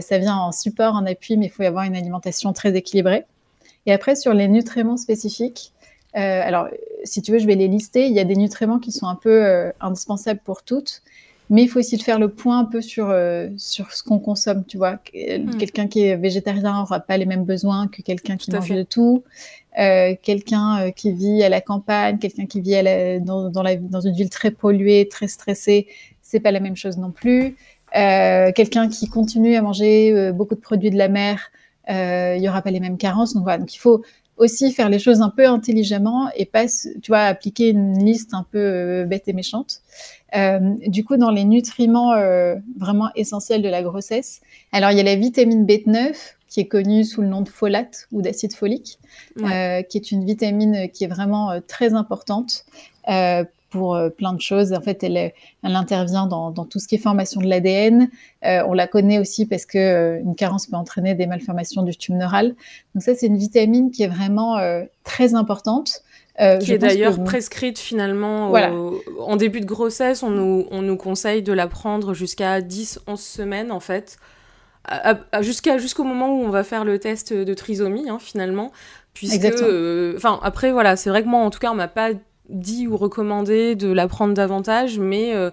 ça 0.00 0.18
vient 0.18 0.36
en 0.36 0.52
support, 0.52 0.94
en 0.94 1.06
appui, 1.06 1.36
mais 1.36 1.46
il 1.46 1.50
faut 1.50 1.62
y 1.62 1.66
avoir 1.66 1.84
une 1.84 1.94
alimentation 1.96 2.52
très 2.52 2.74
équilibrée. 2.76 3.24
Et 3.86 3.92
après, 3.92 4.16
sur 4.16 4.34
les 4.34 4.48
nutriments 4.48 4.96
spécifiques. 4.96 5.72
Euh, 6.16 6.40
alors, 6.44 6.68
si 7.04 7.22
tu 7.22 7.32
veux, 7.32 7.38
je 7.38 7.46
vais 7.46 7.54
les 7.54 7.68
lister. 7.68 8.06
Il 8.06 8.12
y 8.12 8.20
a 8.20 8.24
des 8.24 8.36
nutriments 8.36 8.78
qui 8.78 8.90
sont 8.90 9.06
un 9.06 9.14
peu 9.14 9.44
euh, 9.44 9.70
indispensables 9.80 10.40
pour 10.44 10.62
toutes, 10.62 11.02
mais 11.50 11.62
il 11.62 11.68
faut 11.68 11.78
aussi 11.78 11.98
faire 11.98 12.18
le 12.18 12.28
point 12.28 12.60
un 12.60 12.64
peu 12.64 12.80
sur, 12.80 13.08
euh, 13.10 13.48
sur 13.56 13.92
ce 13.92 14.02
qu'on 14.02 14.18
consomme, 14.18 14.64
tu 14.64 14.76
vois. 14.76 14.98
Hmm. 15.14 15.56
Quelqu'un 15.58 15.86
qui 15.86 16.02
est 16.02 16.16
végétarien 16.16 16.80
n'aura 16.80 17.00
pas 17.00 17.16
les 17.16 17.26
mêmes 17.26 17.44
besoins 17.44 17.88
que 17.88 18.02
quelqu'un 18.02 18.36
qui 18.36 18.50
mange 18.50 18.70
de 18.70 18.82
tout. 18.82 19.22
quelqu'un 19.76 20.90
qui 20.92 21.12
vit 21.12 21.42
à 21.42 21.48
la 21.48 21.60
campagne, 21.60 22.18
quelqu'un 22.18 22.46
qui 22.46 22.60
vit 22.60 22.82
dans, 23.20 23.50
dans, 23.50 23.62
la, 23.62 23.76
dans 23.76 24.00
une 24.00 24.14
ville 24.14 24.30
très 24.30 24.50
polluée, 24.50 25.08
très 25.08 25.28
stressée, 25.28 25.86
c'est 26.22 26.40
pas 26.40 26.50
la 26.50 26.60
même 26.60 26.76
chose 26.76 26.98
non 26.98 27.10
plus. 27.10 27.56
quelqu'un 27.92 28.88
qui 28.88 29.08
continue 29.08 29.54
à 29.54 29.62
manger 29.62 30.32
beaucoup 30.32 30.54
de 30.54 30.60
produits 30.60 30.90
de 30.90 30.98
la 30.98 31.08
mer, 31.08 31.50
il 31.88 32.42
y 32.42 32.48
aura 32.48 32.62
pas 32.62 32.70
les 32.70 32.80
mêmes 32.80 32.98
carences. 32.98 33.34
Donc 33.34 33.44
voilà, 33.44 33.58
donc 33.58 33.74
il 33.74 33.78
faut 33.78 34.02
aussi 34.36 34.72
faire 34.72 34.88
les 34.88 34.98
choses 34.98 35.22
un 35.22 35.30
peu 35.30 35.46
intelligemment 35.46 36.28
et 36.36 36.44
pas, 36.44 36.66
tu 36.66 37.08
vois, 37.08 37.20
appliquer 37.20 37.70
une 37.70 38.04
liste 38.04 38.34
un 38.34 38.44
peu 38.50 39.04
bête 39.04 39.28
et 39.28 39.32
méchante. 39.32 39.80
du 40.86 41.04
coup, 41.04 41.16
dans 41.16 41.30
les 41.30 41.44
nutriments 41.44 42.14
vraiment 42.78 43.10
essentiels 43.14 43.62
de 43.62 43.68
la 43.68 43.82
grossesse, 43.82 44.40
alors 44.72 44.90
il 44.90 44.98
y 44.98 45.00
a 45.00 45.04
la 45.04 45.16
vitamine 45.16 45.64
B9 45.66 46.14
qui 46.48 46.60
est 46.60 46.68
connue 46.68 47.04
sous 47.04 47.22
le 47.22 47.28
nom 47.28 47.42
de 47.42 47.48
folate 47.48 48.08
ou 48.12 48.22
d'acide 48.22 48.54
folique, 48.54 48.98
euh, 49.42 49.82
qui 49.82 49.98
est 49.98 50.10
une 50.10 50.24
vitamine 50.24 50.88
qui 50.90 51.04
est 51.04 51.08
vraiment 51.08 51.50
euh, 51.50 51.60
très 51.66 51.94
importante 51.94 52.64
euh, 53.08 53.44
pour 53.70 53.98
plein 54.16 54.32
de 54.32 54.40
choses. 54.40 54.72
En 54.72 54.80
fait, 54.80 55.02
elle, 55.02 55.16
elle 55.16 55.76
intervient 55.76 56.26
dans, 56.26 56.52
tout 56.52 56.78
ce 56.78 56.88
qui 56.88 56.94
est 56.94 56.98
formation 56.98 57.40
de 57.40 57.46
l'ADN. 57.46 58.08
on 58.42 58.72
la 58.72 58.86
connaît 58.86 59.18
aussi 59.18 59.46
parce 59.46 59.66
que 59.66 60.20
une 60.20 60.34
carence 60.34 60.66
peut 60.66 60.76
entraîner 60.76 61.14
des 61.14 61.26
malformations 61.26 61.82
du 61.82 61.96
tube 61.96 62.14
neural. 62.14 62.54
Donc 62.94 63.02
ça, 63.02 63.14
c'est 63.14 63.26
une 63.26 63.36
vitamine 63.38 63.90
qui 63.90 64.02
est 64.02 64.08
vraiment 64.08 64.58
très 65.04 65.34
importante. 65.34 66.02
qui 66.60 66.72
est 66.72 66.78
d'ailleurs 66.78 67.22
prescrite 67.24 67.78
finalement 67.78 68.52
en 69.20 69.36
début 69.36 69.60
de 69.60 69.66
grossesse. 69.66 70.22
On 70.22 70.30
nous, 70.30 70.66
on 70.70 70.82
nous 70.82 70.96
conseille 70.96 71.42
de 71.42 71.52
la 71.52 71.66
prendre 71.66 72.14
jusqu'à 72.14 72.60
10-11 72.60 73.16
semaines 73.16 73.72
en 73.72 73.80
fait 73.80 74.18
jusqu'à 75.40 75.78
jusqu'au 75.78 76.04
moment 76.04 76.28
où 76.28 76.44
on 76.44 76.50
va 76.50 76.64
faire 76.64 76.84
le 76.84 76.98
test 76.98 77.32
de 77.32 77.54
trisomie 77.54 78.08
hein, 78.08 78.18
finalement 78.20 78.72
puisque 79.14 79.44
euh, 79.44 80.14
enfin 80.16 80.38
après 80.42 80.72
voilà 80.72 80.96
c'est 80.96 81.10
vrai 81.10 81.22
que 81.22 81.28
moi 81.28 81.40
en 81.40 81.50
tout 81.50 81.58
cas 81.58 81.70
on 81.70 81.74
m'a 81.74 81.88
pas 81.88 82.10
dit 82.48 82.86
ou 82.86 82.96
recommandé 82.96 83.74
de 83.74 83.90
la 83.90 84.08
prendre 84.08 84.34
davantage 84.34 84.98
mais 84.98 85.34
euh, 85.34 85.50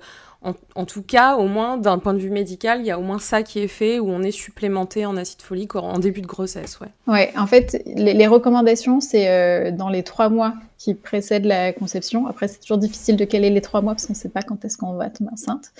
en, 0.76 0.84
tout 0.84 1.04
cas, 1.04 1.38
au 1.38 1.48
moins 1.48 1.78
d'un 1.78 2.00
point 2.00 2.14
de 2.14 2.20
vue 2.20 2.30
médical, 2.30 2.82
il 2.82 2.86
y 2.86 2.92
a 2.92 3.00
au 3.00 3.02
moins 3.02 3.18
ça 3.18 3.44
qui 3.44 3.60
est 3.60 3.70
fait 3.70 4.00
où 4.00 4.10
on 4.10 4.22
est 4.22 4.32
supplémenté 4.32 5.06
en 5.06 5.16
acide 5.16 5.42
folique 5.42 5.74
en 5.78 6.00
début 6.00 6.20
de 6.20 6.28
grossesse. 6.28 6.82
Ouais, 6.82 6.90
ouais 7.08 7.32
en 7.38 7.48
fait, 7.48 7.82
les, 7.86 8.28
recommandations, 8.28 9.00
c'est 9.00 9.30
euh, 9.30 9.72
dans 9.72 9.88
les 9.88 10.04
trois 10.04 10.28
mois 10.28 10.54
qui 10.78 10.96
précèdent 10.96 11.46
la 11.46 11.72
conception. 11.72 12.28
Après, 12.28 12.50
c'est 12.50 12.60
toujours 12.60 12.78
difficile 12.78 13.16
de 13.16 13.24
caler 13.24 13.52
les 13.52 13.62
trois 13.62 13.82
mois 13.82 13.94
parce 13.94 14.06
qu'on 14.06 14.12
ne 14.12 14.18
sait 14.18 14.28
pas 14.28 14.42
quand 14.42 14.66
est-ce 14.66 14.76
qu'on 14.76 14.96
va 14.96 15.10
tomber 15.10 15.32
enceinte. 15.32 15.72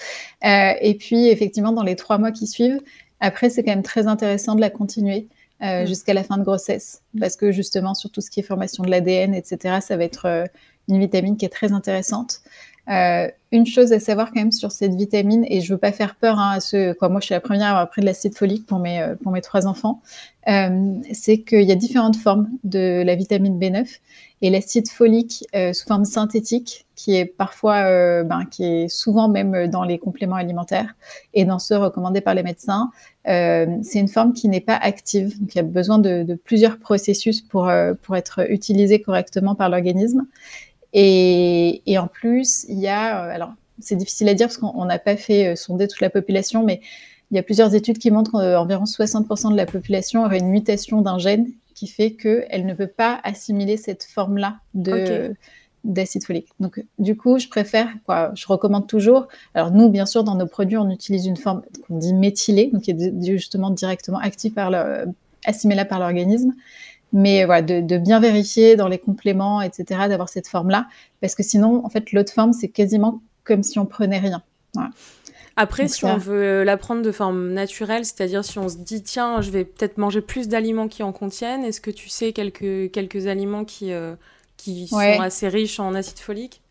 et 0.44 0.96
puis, 0.98 1.28
effectivement, 1.28 1.74
dans 1.74 1.84
les 1.84 1.98
trois 1.98 2.18
mois 2.18 2.32
qui 2.32 2.48
suivent, 2.48 2.80
après, 3.20 3.50
c'est 3.50 3.64
quand 3.64 3.72
même 3.72 3.84
très 3.84 4.08
intéressant 4.08 4.56
de 4.56 4.62
la 4.62 4.70
continuer 4.70 5.28
euh, 5.64 5.84
mm. 5.84 5.88
jusqu'à 5.88 6.14
la 6.14 6.24
fin 6.24 6.38
de 6.38 6.44
grossesse, 6.44 7.02
parce 7.18 7.38
que 7.38 7.54
justement, 7.54 7.94
sur 7.94 8.10
tout 8.12 8.20
ce 8.20 8.30
qui 8.30 8.42
est 8.42 8.44
formation 8.44 8.84
de 8.84 8.90
l'ADN, 8.90 9.34
etc., 9.34 9.78
ça 9.80 9.96
va 9.96 10.04
être 10.04 10.26
euh, 10.26 10.46
une 10.88 11.00
vitamine 11.00 11.38
qui 11.38 11.46
est 11.46 11.50
très 11.50 11.72
intéressante. 11.72 12.42
Euh, 12.90 13.30
une 13.54 13.66
chose 13.66 13.94
à 13.94 14.00
savoir 14.00 14.34
quand 14.34 14.42
même 14.42 14.52
sur 14.52 14.74
cette 14.74 14.94
vitamine, 14.94 15.46
et 15.48 15.62
je 15.62 15.74
veux 15.74 15.80
pas 15.80 15.94
faire 15.94 16.16
peur 16.16 16.38
hein, 16.38 16.52
à 16.56 16.60
ceux, 16.60 16.96
moi 17.02 17.22
je 17.22 17.28
suis 17.28 17.34
la 17.34 17.40
première 17.40 17.68
à 17.68 17.70
avoir 17.70 17.90
pris 17.90 18.02
de 18.02 18.06
l'acide 18.06 18.36
folique 18.36 18.66
pour 18.66 18.80
mes, 18.80 19.14
pour 19.24 19.32
mes 19.32 19.40
trois 19.40 19.68
enfants, 19.68 20.02
c'est 20.46 21.38
qu'il 21.38 21.62
y 21.62 21.72
a 21.72 21.76
différentes 21.76 22.18
formes 22.18 22.50
de 22.66 23.02
la 23.06 23.16
vitamine 23.16 23.58
B9 23.58 23.88
et 24.42 24.50
l'acide 24.50 24.90
folique 24.90 25.46
sous 25.54 25.88
forme 25.88 26.04
synthétique, 26.04 26.86
qui 26.96 27.16
est 27.16 27.26
parfois, 27.26 28.24
ben, 28.24 28.44
qui 28.52 28.66
est 28.66 28.88
souvent 28.90 29.30
même 29.30 29.68
dans 29.68 29.84
les 29.84 30.00
compléments 30.00 30.36
alimentaires 30.36 30.96
et 31.34 31.46
dans 31.46 31.60
ceux 31.60 31.78
recommandés 31.78 32.22
par 32.22 32.34
les 32.34 32.44
médecins, 32.44 32.92
euh, 33.28 33.78
c'est 33.84 34.00
une 34.00 34.08
forme 34.08 34.34
qui 34.34 34.50
n'est 34.50 34.62
pas 34.62 34.76
active. 34.76 35.40
Donc, 35.40 35.56
il 35.56 35.58
y 35.58 35.62
a 35.62 35.64
besoin 35.64 36.00
de, 36.00 36.38
plusieurs 36.44 36.78
processus 36.78 37.42
pour, 37.42 37.70
euh, 37.70 37.94
pour 38.02 38.16
être 38.16 38.52
utilisé 38.52 39.02
correctement 39.02 39.56
par 39.56 39.70
l'organisme. 39.70 40.26
Et, 40.94 41.98
en 41.98 42.08
plus, 42.08 42.66
il 42.70 42.80
y 42.80 42.88
a, 42.88 43.26
euh, 43.26 43.34
alors 43.34 43.54
c'est 43.80 43.96
difficile 43.96 44.30
à 44.30 44.34
dire 44.34 44.48
parce 44.48 44.58
qu'on 44.58 44.86
n'a 44.86 45.00
pas 45.00 45.18
fait 45.18 45.56
sonder 45.56 45.88
toute 45.88 46.02
la 46.02 46.10
population, 46.10 46.64
mais 46.64 46.82
il 47.32 47.36
y 47.36 47.40
a 47.40 47.44
plusieurs 47.44 47.74
études 47.74 47.98
qui 47.98 48.12
montrent 48.12 48.32
qu'environ 48.32 48.84
60% 48.84 49.52
de 49.52 49.58
la 49.58 49.66
population 49.66 50.24
aurait 50.24 50.38
une 50.38 50.50
mutation 50.50 51.02
d'un 51.02 51.18
gène 51.18 51.48
qui 51.74 51.88
fait 51.88 52.12
qu'elle 52.12 52.66
ne 52.66 52.74
peut 52.76 52.88
pas 52.88 53.20
assimiler 53.24 53.78
cette 53.78 54.04
forme-là 54.04 54.58
de, 54.76 55.34
d'acide 55.84 56.24
folique. 56.24 56.50
Donc, 56.60 56.84
du 57.00 57.18
coup, 57.18 57.40
je 57.40 57.48
préfère, 57.48 57.88
quoi, 58.06 58.32
je 58.36 58.46
recommande 58.48 58.88
toujours. 58.88 59.28
Alors, 59.56 59.72
nous, 59.72 59.90
bien 59.90 60.06
sûr, 60.06 60.24
dans 60.24 60.36
nos 60.36 60.46
produits, 60.46 60.78
on 60.78 60.90
utilise 60.90 61.26
une 61.26 61.38
forme 61.38 61.64
qu'on 61.88 61.98
dit 61.98 62.14
méthylée, 62.14 62.70
donc 62.72 62.84
qui 62.84 62.92
est 62.92 63.24
justement 63.24 63.70
directement 63.70 64.20
active 64.20 64.54
par 64.54 64.70
le, 64.70 65.06
assimilable 65.46 65.90
par 65.90 66.00
l'organisme. 66.00 66.54
Mais 67.14 67.46
voilà, 67.46 67.62
de, 67.62 67.98
bien 67.98 68.20
vérifier 68.20 68.76
dans 68.76 68.88
les 68.88 68.98
compléments, 68.98 69.62
etc., 69.62 69.86
d'avoir 70.10 70.30
cette 70.30 70.48
forme-là, 70.48 70.88
parce 71.22 71.36
que 71.36 71.44
sinon, 71.44 71.86
en 71.86 71.90
fait, 71.90 72.12
l'autre 72.12 72.34
forme, 72.34 72.54
c'est 72.54 72.70
quasiment 72.70 73.22
comme 73.44 73.64
si 73.64 73.78
on 73.78 73.86
prenait 73.86 74.20
rien. 74.20 74.42
Après, 75.56 75.88
si 75.88 76.04
on 76.06 76.18
veut 76.18 76.64
la 76.64 76.78
prendre 76.78 77.04
de 77.04 77.12
forme 77.12 77.52
naturelle, 77.52 78.06
c'est-à-dire 78.06 78.44
si 78.44 78.58
on 78.58 78.68
se 78.68 78.78
dit, 78.78 79.04
tiens, 79.04 79.42
je 79.42 79.52
vais 79.52 79.64
peut-être 79.64 80.00
manger 80.00 80.22
plus 80.22 80.48
d'aliments 80.48 80.88
qui 80.88 81.04
en 81.04 81.12
contiennent, 81.12 81.64
est-ce 81.64 81.80
que 81.80 81.92
tu 81.92 82.10
sais 82.10 82.34
quelques, 82.34 82.92
quelques 82.92 83.28
aliments 83.28 83.64
qui, 83.64 83.94
euh, 83.94 84.16
qui 84.58 84.88
sont 84.88 84.98
assez 84.98 85.48
riches 85.48 85.80
en 85.80 85.94
acide 85.94 86.18
folique 86.18 86.62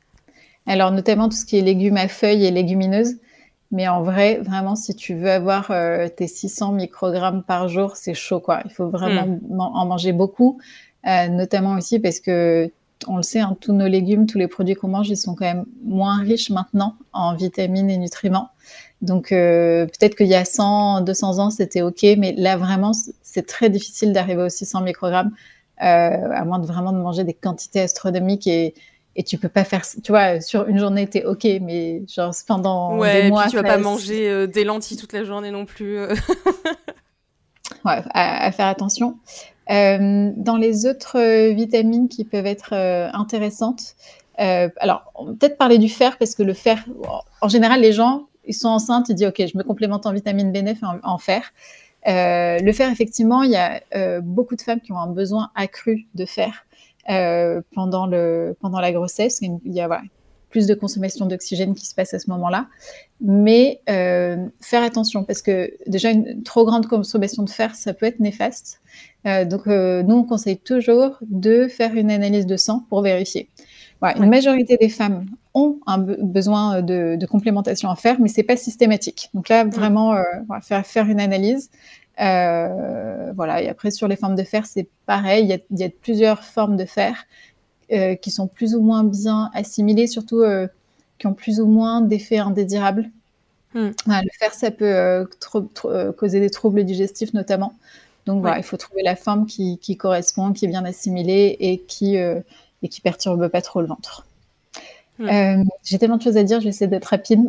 Alors, 0.67 0.91
notamment 0.91 1.29
tout 1.29 1.37
ce 1.37 1.45
qui 1.45 1.57
est 1.59 1.63
légumes 1.63 1.97
à 1.97 2.09
feuilles 2.09 2.45
et 2.45 2.51
légumineuses. 2.51 3.19
Mais 3.73 3.89
en 3.89 4.03
vrai, 4.03 4.39
vraiment, 4.39 4.77
si 4.77 4.95
tu 4.95 5.15
veux 5.15 5.31
avoir 5.31 5.71
euh, 5.71 6.07
tes 6.09 6.29
600 6.29 6.73
microgrammes 6.73 7.43
par 7.43 7.69
jour, 7.69 7.97
c'est 7.97 8.13
chaud, 8.13 8.39
quoi. 8.39 8.61
Il 8.67 8.71
faut 8.71 8.89
vraiment 8.89 9.27
hmm. 9.27 9.61
en 9.61 9.87
manger 9.87 10.13
beaucoup, 10.13 10.61
euh, 11.07 11.29
notamment 11.29 11.73
aussi 11.77 11.99
parce 11.99 12.21
que, 12.21 12.71
on 13.09 13.17
le 13.17 13.23
sait, 13.23 13.41
hein, 13.41 13.57
tous 13.61 13.73
nos 13.73 13.89
légumes, 13.89 14.27
tous 14.27 14.39
les 14.39 14.47
produits 14.47 14.75
qu'on 14.75 14.89
mange, 14.89 15.09
ils 15.09 15.17
sont 15.17 15.35
quand 15.35 15.47
même 15.47 15.65
moins 15.85 16.21
riches 16.21 16.51
maintenant 16.51 16.97
en 17.15 17.35
vitamines 17.35 17.91
et 17.91 17.97
nutriments. 17.97 18.51
Donc, 19.01 19.33
euh, 19.33 19.87
peut-être 19.87 20.17
qu'il 20.17 20.29
y 20.29 20.35
a 20.35 20.45
100, 20.45 21.01
200 21.01 21.39
ans, 21.39 21.51
c'était 21.51 21.81
OK, 21.83 22.03
mais 22.19 22.35
là, 22.37 22.59
vraiment, 22.59 22.93
c'est 23.23 23.47
très 23.47 23.71
difficile 23.71 24.13
d'arriver 24.13 24.43
aux 24.43 24.49
600 24.51 24.83
microgrammes. 24.83 25.33
À 25.79 26.45
moins 26.45 26.61
de 26.61 26.67
vraiment 26.67 26.93
de 26.93 26.99
manger 26.99 27.25
des 27.25 27.35
quantités 27.35 27.81
astronomiques 27.81 28.47
et, 28.47 28.75
et 29.17 29.23
tu 29.23 29.39
peux 29.39 29.49
pas 29.49 29.65
faire 29.65 29.83
tu 30.03 30.13
vois 30.13 30.41
sur 30.41 30.69
une 30.69 30.79
journée 30.79 31.07
t'es 31.07 31.25
ok 31.25 31.45
mais 31.61 32.03
genre 32.09 32.33
pendant 32.47 32.99
ouais, 32.99 33.23
des 33.23 33.29
mois 33.29 33.49
tu 33.49 33.57
vas 33.57 33.63
pas 33.63 33.79
manger 33.79 34.29
euh, 34.29 34.47
des 34.47 34.65
lentilles 34.65 34.97
toute 34.97 35.13
la 35.13 35.25
journée 35.25 35.51
non 35.51 35.67
plus 35.67 35.99
euh. 35.99 36.15
ouais 37.85 38.03
à, 38.15 38.51
faire 38.53 38.67
attention. 38.67 39.19
Dans 39.69 40.57
les 40.61 40.87
autres 40.87 41.53
vitamines 41.53 42.09
qui 42.09 42.25
peuvent 42.25 42.47
être 42.47 42.75
intéressantes 43.15 43.95
alors 44.37 45.13
peut-être 45.39 45.57
parler 45.57 45.79
du 45.79 45.89
fer 45.89 46.19
parce 46.19 46.35
que 46.35 46.43
le 46.43 46.55
fer 46.55 46.85
en 47.41 47.49
général 47.49 47.81
les 47.81 47.93
gens 47.93 48.27
ils 48.45 48.55
sont 48.55 48.69
enceintes 48.69 49.09
ils 49.09 49.15
disent 49.15 49.29
ok 49.29 49.43
je 49.53 49.57
me 49.57 49.63
complémente 49.63 50.07
en 50.07 50.13
vitamine 50.13 50.53
B9 50.53 50.77
en 51.03 51.19
fer. 51.19 51.53
Euh, 52.09 52.59
le 52.59 52.73
fer, 52.73 52.91
effectivement, 52.91 53.43
il 53.43 53.53
y 53.53 53.57
a 53.57 53.81
euh, 53.95 54.21
beaucoup 54.21 54.57
de 54.57 54.63
femmes 54.63 54.81
qui 54.81 54.93
ont 54.93 54.99
un 54.99 55.09
besoin 55.09 55.51
accru 55.55 56.07
de 56.15 56.25
fer. 56.25 56.65
euh, 56.72 56.72
pendant, 57.07 58.07
le, 58.07 58.57
pendant 58.61 58.81
la 58.81 58.93
grossesse. 58.93 59.41
Il 59.43 59.73
y 59.73 59.81
a 59.81 59.87
voilà, 59.87 60.03
plus 60.51 60.67
de 60.67 60.75
consommation 60.75 61.27
d'oxygène 61.27 61.75
qui 61.75 61.87
se 61.87 61.95
passe 61.95 62.15
à 62.15 62.19
ce 62.19 62.31
moment-là. 62.31 62.69
Mais 63.21 63.81
faire 63.87 64.83
attention, 64.83 65.25
parce 65.25 65.43
que 65.43 65.73
déjà, 65.87 66.11
une 66.11 66.43
trop 66.43 66.65
grande 66.65 66.87
consommation 66.87 67.43
de 67.43 67.51
fer, 67.51 67.75
ça 67.75 67.95
peut 67.95 68.07
être 68.07 68.21
néfaste. 68.21 68.81
donc, 69.25 69.67
nous, 69.67 70.15
on 70.15 70.25
conseille 70.25 70.59
toujours 70.59 71.19
de 71.23 71.69
faire 71.69 71.95
une 71.95 72.11
analyse 72.11 72.47
de 72.47 72.57
sang 72.57 72.85
pour 72.89 73.03
vérifier. 73.03 73.49
Voilà, 74.03 74.19
une 74.19 74.31
majorité 74.31 74.77
des 74.77 74.89
femmes 74.89 75.27
ont 75.55 75.79
un 75.87 75.99
besoin 75.99 76.83
de, 76.83 77.25
complémentation 77.27 77.89
en 77.89 77.95
fer, 77.95 78.17
mais 78.19 78.29
c'est 78.29 78.43
pas 78.43 78.57
systématique. 78.57 79.31
Donc 79.33 79.49
là, 79.49 79.65
vraiment, 79.65 80.15
euh, 80.15 80.23
faire, 80.61 80.85
faire 80.85 81.07
une 81.07 81.21
analyse. 81.21 81.71
Euh, 82.21 83.33
voilà. 83.35 83.63
Et 83.63 83.69
après, 83.69 83.91
sur 83.91 84.09
les 84.09 84.17
formes 84.17 84.35
de 84.35 84.43
fer, 84.43 84.67
c'est 84.67 84.89
pareil. 85.07 85.59
Il 85.71 85.79
y, 85.79 85.85
a, 85.85 85.89
plusieurs 85.89 86.45
formes 86.45 86.77
de 86.77 86.85
fer 86.85 87.25
euh, 87.93 88.15
qui 88.15 88.31
sont 88.31 88.47
plus 88.47 88.75
ou 88.75 88.81
moins 88.81 89.05
bien 89.05 89.51
assimilées, 89.55 90.07
surtout 90.07 90.43
qui 91.19 91.27
ont 91.27 91.35
plus 91.35 91.61
ou 91.61 91.67
moins 91.67 92.01
d'effets 92.01 92.39
indésirables. 92.39 93.11
Hmm. 93.75 93.91
le 94.07 94.31
fer, 94.39 94.53
ça 94.53 94.71
peut 94.71 95.27
causer 96.19 96.41
des 96.41 96.51
troubles 96.51 96.85
digestifs 96.85 97.33
notamment. 97.33 97.75
Donc 98.27 98.41
voilà, 98.43 98.59
il 98.59 98.65
faut 98.65 98.77
trouver 98.77 99.03
la 99.03 99.17
forme 99.17 99.47
qui, 99.47 99.79
qui, 99.79 99.97
correspond, 99.97 100.53
qui 100.53 100.67
est 100.67 100.69
bien 100.69 100.85
assimilée 100.85 101.57
et 101.59 101.79
qui, 101.79 102.17
et 102.17 102.89
qui 102.89 103.01
perturbe 103.01 103.49
pas 103.49 103.63
trop 103.63 103.81
le 103.81 103.87
ventre. 103.87 104.27
Euh, 105.29 105.65
j'ai 105.85 105.99
tellement 105.99 106.17
de 106.17 106.23
choses 106.23 106.37
à 106.37 106.43
dire, 106.43 106.61
je 106.61 106.65
vais 106.65 106.71
essayer 106.71 106.89
d'être 106.89 107.07
rapide. 107.07 107.41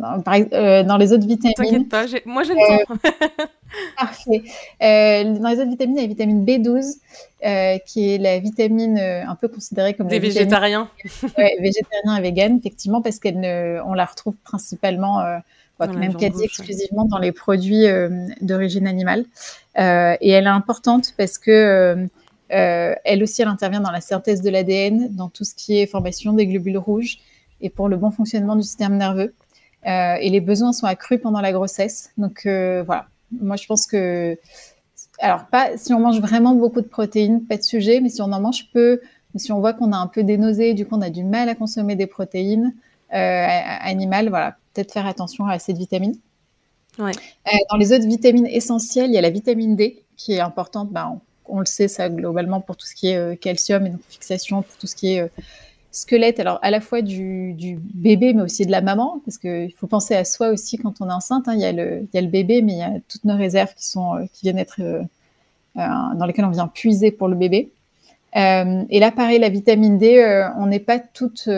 Euh, 0.52 0.82
dans 0.82 0.96
les 0.96 1.12
autres 1.12 1.26
vitamines. 1.26 1.54
T'inquiète 1.56 1.88
pas, 1.88 2.06
moi 2.24 2.42
j'ai 2.42 2.54
le 2.54 2.60
euh, 2.60 2.84
temps. 2.84 2.96
parfait. 3.98 4.42
dans 4.80 5.48
les 5.48 5.58
autres 5.58 5.70
vitamines, 5.70 5.96
il 5.96 6.00
y 6.00 6.04
a 6.04 6.06
la 6.06 6.08
vitamine 6.08 6.44
B12, 6.44 7.80
qui 7.86 8.14
est 8.14 8.18
la 8.18 8.38
vitamine 8.38 8.98
un 8.98 9.34
peu 9.34 9.48
considérée 9.48 9.94
comme. 9.94 10.08
Des 10.08 10.18
végétariens. 10.18 10.88
ouais, 11.38 11.56
végétariens 11.60 12.16
et 12.16 12.22
véganes, 12.22 12.58
effectivement, 12.58 13.02
parce 13.02 13.18
qu'on 13.18 13.94
la 13.94 14.04
retrouve 14.04 14.34
principalement, 14.44 15.22
même 15.80 16.14
quasi 16.16 16.44
exclusivement 16.44 17.04
dans 17.04 17.18
les 17.18 17.32
produits 17.32 17.86
d'origine 18.40 18.86
animale. 18.86 19.24
et 19.76 20.30
elle 20.30 20.46
est 20.46 20.46
importante 20.46 21.14
parce 21.16 21.38
que. 21.38 22.06
elle 22.48 23.22
aussi, 23.22 23.42
elle 23.42 23.48
intervient 23.48 23.80
dans 23.80 23.90
la 23.90 24.00
synthèse 24.00 24.42
de 24.42 24.50
l'ADN, 24.50 25.08
dans 25.10 25.28
tout 25.28 25.44
ce 25.44 25.54
qui 25.54 25.78
est 25.78 25.86
formation 25.86 26.32
des 26.32 26.46
globules 26.46 26.78
rouges 26.78 27.18
et 27.60 27.70
pour 27.70 27.88
le 27.88 27.96
bon 27.96 28.10
fonctionnement 28.10 28.56
du 28.56 28.62
système 28.62 28.96
nerveux. 28.96 29.34
Euh, 29.86 30.16
et 30.20 30.30
les 30.30 30.40
besoins 30.40 30.72
sont 30.72 30.86
accrus 30.86 31.20
pendant 31.20 31.40
la 31.40 31.52
grossesse. 31.52 32.10
Donc 32.16 32.46
euh, 32.46 32.82
voilà, 32.84 33.06
moi 33.40 33.56
je 33.56 33.66
pense 33.66 33.86
que 33.86 34.38
alors, 35.18 35.46
pas 35.46 35.76
si 35.76 35.92
on 35.92 36.00
mange 36.00 36.20
vraiment 36.20 36.54
beaucoup 36.54 36.80
de 36.80 36.88
protéines, 36.88 37.44
pas 37.44 37.56
de 37.56 37.62
sujet, 37.62 38.00
mais 38.00 38.08
si 38.08 38.20
on 38.20 38.32
en 38.32 38.40
mange 38.40 38.70
peu, 38.72 39.00
si 39.36 39.52
on 39.52 39.60
voit 39.60 39.72
qu'on 39.72 39.92
a 39.92 39.96
un 39.96 40.06
peu 40.06 40.24
des 40.24 40.38
nausées, 40.38 40.74
du 40.74 40.86
coup, 40.86 40.96
on 40.96 41.02
a 41.02 41.10
du 41.10 41.22
mal 41.22 41.48
à 41.48 41.54
consommer 41.54 41.94
des 41.94 42.06
protéines 42.06 42.74
euh, 43.12 43.46
animales, 43.80 44.28
voilà, 44.28 44.56
peut-être 44.72 44.92
faire 44.92 45.06
attention 45.06 45.46
à 45.46 45.58
cette 45.58 45.78
vitamine. 45.78 46.16
Ouais. 46.98 47.12
Dans 47.70 47.76
les 47.76 47.92
autres 47.92 48.06
vitamines 48.06 48.46
essentielles, 48.46 49.10
il 49.10 49.14
y 49.14 49.18
a 49.18 49.20
la 49.20 49.30
vitamine 49.30 49.76
D 49.76 50.02
qui 50.16 50.32
est 50.32 50.40
importante. 50.40 50.90
Ben, 50.90 51.20
on, 51.46 51.60
le 51.60 51.66
sait, 51.66 51.88
ça 51.88 52.08
globalement 52.08 52.60
pour 52.60 52.76
tout 52.76 52.86
ce 52.86 52.94
qui 52.94 53.08
est 53.08 53.40
calcium 53.40 53.86
et 53.86 53.90
donc 53.90 54.00
fixation, 54.08 54.62
pour 54.62 54.76
tout 54.76 54.86
ce 54.86 54.96
qui 54.96 55.14
est 55.14 55.30
squelette, 55.94 56.40
alors 56.40 56.58
à 56.62 56.70
la 56.70 56.80
fois 56.80 57.02
du, 57.02 57.78
bébé, 57.94 58.34
mais 58.34 58.42
aussi 58.42 58.66
de 58.66 58.70
la 58.70 58.80
maman, 58.80 59.20
parce 59.24 59.38
qu'il 59.38 59.72
faut 59.76 59.86
penser 59.86 60.14
à 60.14 60.24
soi 60.24 60.48
aussi 60.48 60.76
quand 60.78 61.00
on 61.00 61.08
est 61.08 61.12
enceinte. 61.12 61.48
Hein. 61.48 61.54
Il, 61.54 61.60
y 61.60 61.64
a 61.64 61.72
le, 61.72 62.00
il, 62.02 62.08
y 62.14 62.18
a 62.18 62.22
le, 62.22 62.28
bébé, 62.28 62.62
mais 62.62 62.72
il 62.72 62.78
y 62.78 62.82
a 62.82 62.92
toutes 63.08 63.24
nos 63.24 63.36
réserves 63.36 63.74
qui, 63.74 63.88
sont, 63.88 64.26
qui 64.32 64.42
viennent 64.42 64.58
être 64.58 64.80
dans 65.76 66.26
lesquelles 66.26 66.44
on 66.44 66.50
vient 66.50 66.68
puiser 66.68 67.10
pour 67.10 67.28
le 67.28 67.34
bébé. 67.34 67.70
et 68.34 69.00
là, 69.00 69.10
pareil, 69.10 69.38
la 69.38 69.48
vitamine 69.48 69.98
D, 69.98 70.50
on 70.58 70.66
n'est 70.66 70.80
pas 70.80 70.98
toutes 70.98 71.48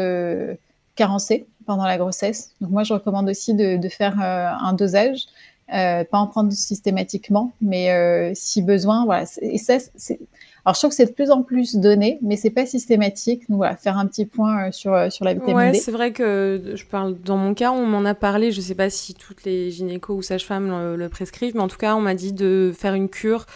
carencées 0.94 1.46
pendant 1.66 1.84
la 1.84 1.98
grossesse. 1.98 2.52
Donc 2.60 2.70
moi, 2.70 2.84
je 2.84 2.94
recommande 2.94 3.28
aussi 3.28 3.52
de, 3.54 3.88
faire 3.88 4.20
euh, 4.22 4.48
un 4.58 4.72
dosage, 4.72 5.26
euh, 5.74 6.04
pas 6.04 6.18
en 6.18 6.28
prendre 6.28 6.52
systématiquement, 6.52 7.52
mais 7.60 7.90
euh, 7.90 8.30
si 8.34 8.62
besoin, 8.62 9.04
voilà. 9.04 9.26
Et 9.42 9.58
ça, 9.58 9.78
c'est 9.96 10.20
alors, 10.66 10.74
je 10.74 10.80
trouve 10.80 10.90
que 10.90 10.96
c'est 10.96 11.06
de 11.06 11.12
plus 11.12 11.30
en 11.30 11.44
plus 11.44 11.76
donné, 11.76 12.18
mais 12.22 12.34
c'est 12.34 12.50
pas 12.50 12.66
systématique. 12.66 13.48
Donc, 13.48 13.58
voilà, 13.58 13.76
faire 13.76 13.98
un 13.98 14.06
petit 14.06 14.26
point 14.26 14.72
sur, 14.72 15.12
sur 15.12 15.24
la 15.24 15.34
vitamine 15.34 15.54
ouais, 15.54 15.70
D. 15.70 15.78
c'est 15.78 15.92
vrai 15.92 16.12
que 16.12 16.72
je 16.74 16.84
parle, 16.84 17.16
dans 17.20 17.36
mon 17.36 17.54
cas, 17.54 17.70
on 17.70 17.86
m'en 17.86 18.04
a 18.04 18.14
parlé. 18.14 18.50
Je 18.50 18.60
sais 18.60 18.74
pas 18.74 18.90
si 18.90 19.14
toutes 19.14 19.44
les 19.44 19.70
gynécos 19.70 20.16
ou 20.16 20.22
sages-femmes 20.22 20.96
le, 20.96 21.08
prescrivent, 21.08 21.54
mais 21.54 21.60
en 21.60 21.68
tout 21.68 21.76
cas, 21.76 21.94
on 21.94 22.00
m'a 22.00 22.16
dit 22.16 22.32
de 22.32 22.72
faire 22.76 22.94
une 22.94 23.08
cure, 23.08 23.46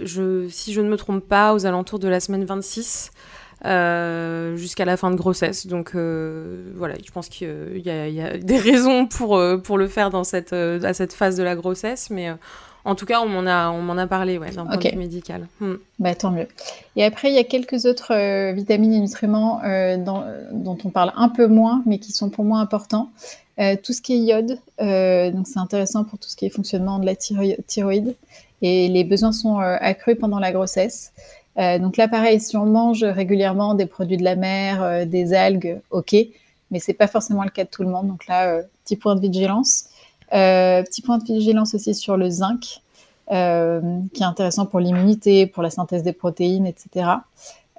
je, 0.00 0.46
si 0.48 0.72
je 0.72 0.80
ne 0.80 0.88
me 0.88 0.96
trompe 0.96 1.26
pas, 1.26 1.54
aux 1.54 1.66
alentours 1.66 1.98
de 1.98 2.06
la 2.06 2.20
semaine 2.20 2.44
26. 2.44 3.10
Euh, 3.64 4.56
jusqu'à 4.56 4.84
la 4.84 4.98
fin 4.98 5.10
de 5.10 5.16
grossesse. 5.16 5.66
Donc 5.66 5.92
euh, 5.94 6.70
voilà, 6.76 6.96
je 7.02 7.10
pense 7.10 7.30
qu'il 7.30 7.80
y, 7.82 7.90
a 7.90 8.36
des 8.36 8.58
raisons 8.58 9.06
pour, 9.06 9.36
euh, 9.36 9.56
pour 9.56 9.78
le 9.78 9.88
faire 9.88 10.10
dans 10.10 10.24
cette, 10.24 10.52
à 10.52 10.92
cette 10.92 11.14
phase 11.14 11.36
de 11.36 11.42
la 11.42 11.56
grossesse, 11.56 12.10
mais 12.10 12.28
en 12.84 12.94
tout 12.94 13.06
cas, 13.06 13.22
on 13.22 13.26
m'en 13.26 13.46
a, 13.46 13.70
on 13.70 13.96
a 13.96 14.06
parlé 14.06 14.36
ouais, 14.36 14.50
d'un 14.50 14.66
point 14.66 14.76
de 14.76 14.88
vue 14.90 14.96
médical. 14.96 15.48
Hmm. 15.60 15.76
Bah, 15.98 16.14
tant 16.14 16.30
mieux. 16.30 16.46
Et 16.96 17.04
après, 17.04 17.30
il 17.30 17.34
y 17.34 17.38
a 17.38 17.44
quelques 17.44 17.86
autres 17.86 18.52
vitamines 18.52 18.92
et 18.92 19.00
nutriments 19.00 19.62
dont 19.96 20.76
on 20.84 20.90
parle 20.90 21.12
un 21.16 21.30
peu 21.30 21.46
moins, 21.46 21.82
mais 21.86 21.98
qui 21.98 22.12
sont 22.12 22.28
pour 22.28 22.44
moi 22.44 22.58
importants. 22.58 23.10
tout 23.56 23.94
ce 23.94 24.02
qui 24.02 24.12
est 24.12 24.18
iode, 24.18 24.58
donc 25.34 25.46
c'est 25.46 25.58
intéressant 25.58 26.04
pour 26.04 26.18
tout 26.18 26.28
ce 26.28 26.36
qui 26.36 26.44
est 26.44 26.50
fonctionnement 26.50 26.98
de 26.98 27.06
la 27.06 27.16
thyroïde. 27.16 28.14
Et 28.60 28.88
les 28.88 29.04
besoins 29.04 29.32
sont 29.32 29.56
accrus 29.58 30.16
pendant 30.18 30.38
la 30.38 30.52
grossesse. 30.52 31.12
Euh, 31.58 31.78
donc 31.78 31.96
là, 31.96 32.08
pareil, 32.08 32.40
si 32.40 32.56
on 32.56 32.66
mange 32.66 33.04
régulièrement 33.04 33.74
des 33.74 33.86
produits 33.86 34.16
de 34.16 34.24
la 34.24 34.36
mer, 34.36 34.82
euh, 34.82 35.04
des 35.04 35.34
algues, 35.34 35.80
ok, 35.90 36.16
mais 36.70 36.80
c'est 36.80 36.94
pas 36.94 37.06
forcément 37.06 37.44
le 37.44 37.50
cas 37.50 37.64
de 37.64 37.68
tout 37.68 37.82
le 37.82 37.88
monde. 37.88 38.08
Donc 38.08 38.26
là, 38.26 38.48
euh, 38.48 38.62
petit 38.84 38.96
point 38.96 39.14
de 39.14 39.20
vigilance. 39.20 39.86
petit 40.30 41.02
point 41.02 41.18
de 41.18 41.24
vigilance 41.24 41.74
aussi 41.74 41.94
sur 41.94 42.16
le 42.16 42.28
zinc, 42.28 42.80
qui 43.28 43.32
est 43.32 44.26
intéressant 44.26 44.66
pour 44.66 44.80
l'immunité, 44.80 45.46
pour 45.46 45.62
la 45.62 45.70
synthèse 45.70 46.02
des 46.02 46.12
protéines, 46.12 46.66
etc. 46.66 47.06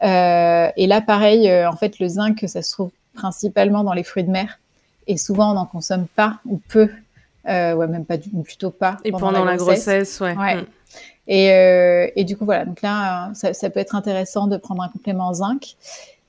et 0.01 0.87
là, 0.87 1.01
pareil, 1.01 1.51
en 1.65 1.75
fait, 1.75 1.99
le 1.99 2.07
zinc, 2.07 2.45
ça 2.47 2.61
se 2.61 2.71
trouve 2.71 2.91
principalement 3.13 3.83
dans 3.83 3.93
les 3.93 4.03
fruits 4.03 4.23
de 4.23 4.31
mer. 4.31 4.59
Et 5.07 5.17
souvent, 5.17 5.51
on 5.51 5.53
n'en 5.55 5.65
consomme 5.65 6.07
pas 6.07 6.39
ou 6.45 6.61
peu, 6.69 6.89
ouais, 7.45 7.87
même 7.87 8.05
pas 8.05 8.17
du, 8.17 8.29
plutôt 8.29 8.71
pas. 8.71 8.97
Et 9.03 9.11
pendant, 9.11 9.43
la, 9.43 9.57
grossesse, 9.57 10.21
ouais. 10.21 10.37
ouais. 10.37 10.61
Mm. 10.61 10.65
Et, 11.27 11.51
euh, 11.51 12.07
et, 12.15 12.23
du 12.23 12.37
coup, 12.37 12.45
voilà. 12.45 12.65
Donc 12.65 12.81
là, 12.81 13.31
ça, 13.33 13.53
ça, 13.53 13.69
peut 13.69 13.79
être 13.79 13.95
intéressant 13.95 14.47
de 14.47 14.57
prendre 14.57 14.83
un 14.83 14.89
complément 14.89 15.33
zinc. 15.33 15.75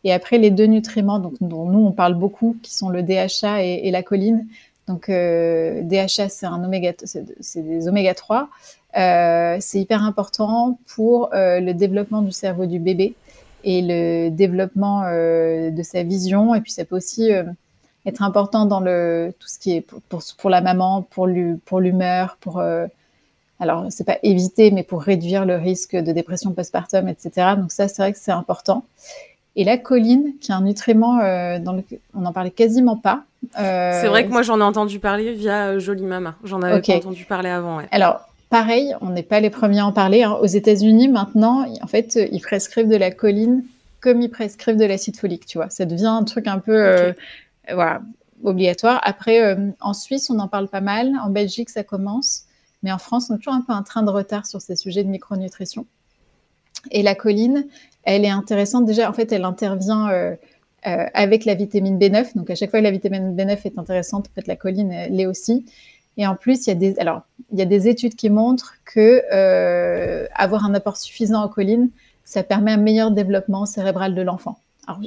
Et 0.05 0.13
après, 0.13 0.39
les 0.39 0.51
deux 0.51 0.67
nutriments 0.67 1.19
donc, 1.19 1.35
dont 1.41 1.67
nous, 1.67 1.85
on 1.85 1.93
parle 1.93 2.15
beaucoup, 2.15 2.57
qui 2.63 2.75
sont 2.75 2.89
le 2.89 3.03
DHA 3.03 3.63
et, 3.63 3.81
et 3.85 3.91
la 3.91 4.03
choline. 4.03 4.47
Donc, 4.87 5.09
euh, 5.09 5.83
DHA, 5.83 6.29
c'est 6.29 6.47
un 6.47 6.63
oméga, 6.63 6.93
c'est 7.05 7.63
des 7.63 7.89
oméga 7.89 8.15
3. 8.15 8.49
Euh, 8.97 9.57
c'est 9.61 9.81
hyper 9.81 10.03
important 10.05 10.79
pour 10.95 11.35
euh, 11.35 11.61
le 11.61 11.75
développement 11.75 12.23
du 12.23 12.33
cerveau 12.33 12.67
du 12.67 12.79
bébé 12.79 13.15
et 13.65 13.83
le 13.83 14.31
développement 14.31 15.03
euh, 15.05 15.71
de 15.71 15.83
sa 15.83 16.03
vision. 16.03 16.55
Et 16.55 16.61
puis, 16.61 16.73
ça 16.73 16.85
peut 16.85 16.97
aussi 16.97 17.33
euh, 17.33 17.43
être 18.07 18.23
important 18.23 18.65
dans 18.65 18.81
le 18.81 19.35
tout 19.39 19.49
ce 19.49 19.59
qui 19.59 19.73
est 19.73 19.81
pour, 19.81 20.01
pour, 20.39 20.51
la 20.51 20.61
maman, 20.61 21.03
pour 21.03 21.27
l'humeur, 21.27 22.39
pour, 22.41 22.53
pour 22.55 22.63
alors 23.59 23.87
c'est 23.91 24.05
pas 24.05 24.19
éviter, 24.23 24.71
mais 24.71 24.83
pour 24.83 25.03
réduire 25.03 25.47
le 25.47 25.57
risque 25.57 25.97
de 25.97 26.13
dépression 26.13 26.53
postpartum, 26.53 27.09
etc. 27.09 27.55
Donc 27.57 27.73
ça, 27.73 27.89
c'est 27.89 28.03
vrai 28.03 28.13
que 28.13 28.19
c'est 28.19 28.33
important. 28.33 28.85
Et 29.57 29.65
la 29.65 29.79
choline, 29.79 30.35
qui 30.41 30.53
est 30.53 30.55
un 30.55 30.61
nutriment 30.61 31.19
euh, 31.21 31.59
dans 31.59 31.73
lequel 31.73 31.99
on 32.15 32.21
n'en 32.21 32.33
parlait 32.33 32.51
quasiment 32.51 32.97
pas. 32.97 33.25
Euh... 33.59 33.99
C'est 34.01 34.09
vrai 34.09 34.27
que 34.27 34.31
moi 34.31 34.43
j'en 34.43 34.61
ai 34.61 34.63
entendu 34.63 34.99
parler 34.99 35.33
via 35.33 35.69
euh, 35.69 35.79
Jolie 35.81 36.05
Mama. 36.05 36.35
J'en 36.45 36.61
avais 36.61 36.83
pas 36.83 36.97
entendu 36.97 37.25
parler 37.25 37.49
avant. 37.49 37.79
Ouais. 37.79 37.89
Alors 37.91 38.21
pareil, 38.51 38.95
on 39.01 39.09
n'est 39.09 39.23
pas 39.23 39.41
les 39.41 39.49
premiers 39.49 39.81
à 39.81 39.87
en 39.87 39.93
parler. 39.93 40.25
Hein. 40.25 40.37
Aux 40.43 40.47
États-Unis 40.47 41.09
maintenant, 41.09 41.67
en 41.83 41.87
fait, 41.87 42.19
ils 42.31 42.41
prescrivent 42.41 42.89
de 42.89 42.97
la 42.97 43.11
choline 43.11 43.65
comme 44.01 44.21
ils 44.21 44.31
prescrivent 44.31 44.77
de 44.77 44.85
l'acide 44.85 45.17
folique. 45.17 45.47
Tu 45.47 45.57
vois, 45.57 45.71
ça 45.71 45.87
devient 45.87 46.07
un 46.07 46.25
truc 46.25 46.47
un 46.47 46.59
peu 46.59 46.77
euh, 46.77 47.13
voilà 47.73 48.03
obligatoire. 48.45 49.01
Après, 49.03 49.57
en 49.81 49.95
Suisse, 49.95 50.29
on 50.29 50.39
en 50.39 50.49
parle 50.49 50.69
pas 50.69 50.83
mal. 50.83 51.13
En 51.25 51.31
Belgique, 51.31 51.71
ça 51.71 51.83
commence. 51.83 52.43
Mais 52.83 52.93
en 52.93 52.99
France, 52.99 53.31
on 53.31 53.35
est 53.35 53.39
toujours 53.39 53.55
un 53.55 53.63
peu 53.63 53.73
un 53.73 53.83
train 53.83 54.03
de 54.03 54.11
retard 54.11 54.47
sur 54.47 54.61
ces 54.61 54.77
sujets 54.77 55.05
de 55.05 55.09
micronutrition. 55.09 55.87
Et 56.91 57.03
la 57.03 57.15
choline, 57.15 57.67
elle 58.05 58.25
est 58.25 58.31
intéressante. 58.31 58.87
Déjà, 58.87 59.09
en 59.09 59.13
fait, 59.13 59.33
elle 59.33 59.45
intervient 59.45 60.09
euh, 60.11 60.37
euh, 60.87 61.07
avec 61.15 61.45
la 61.45 61.55
vitamine 61.55 61.99
B9. 61.99 62.37
Donc, 62.37 62.51
à 62.51 62.55
chaque 62.55 62.71
fois 62.71 62.81
que 62.81 62.85
la 62.85 62.91
vitamine 62.91 63.35
B9 63.37 63.59
est 63.65 63.79
intéressante, 63.79 64.27
en 64.31 64.35
fait, 64.35 64.47
la 64.47 64.57
choline 64.57 65.09
l'est 65.11 65.27
aussi. 65.27 65.65
Et 66.17 66.27
en 66.27 66.35
plus, 66.35 66.67
il 66.67 66.71
y 66.71 66.73
a 66.73 66.77
des, 66.77 66.99
alors, 66.99 67.23
il 67.53 67.59
y 67.59 67.63
a 67.63 67.67
des 67.67 67.89
études 67.89 68.15
qui 68.15 68.31
montrent 68.31 68.75
que 68.85 69.23
euh, 69.33 70.27
avoir 70.35 70.65
un 70.65 70.75
apport 70.75 70.97
suffisant 70.97 71.43
en 71.43 71.49
choline, 71.49 71.91
ça 72.25 72.43
permet 72.43 72.73
un 72.73 72.79
meilleur 72.79 73.11
développement 73.11 73.67
cérébral 73.67 74.15
de 74.15 74.23
l'enfant. 74.23 74.59
Alors, 74.87 75.01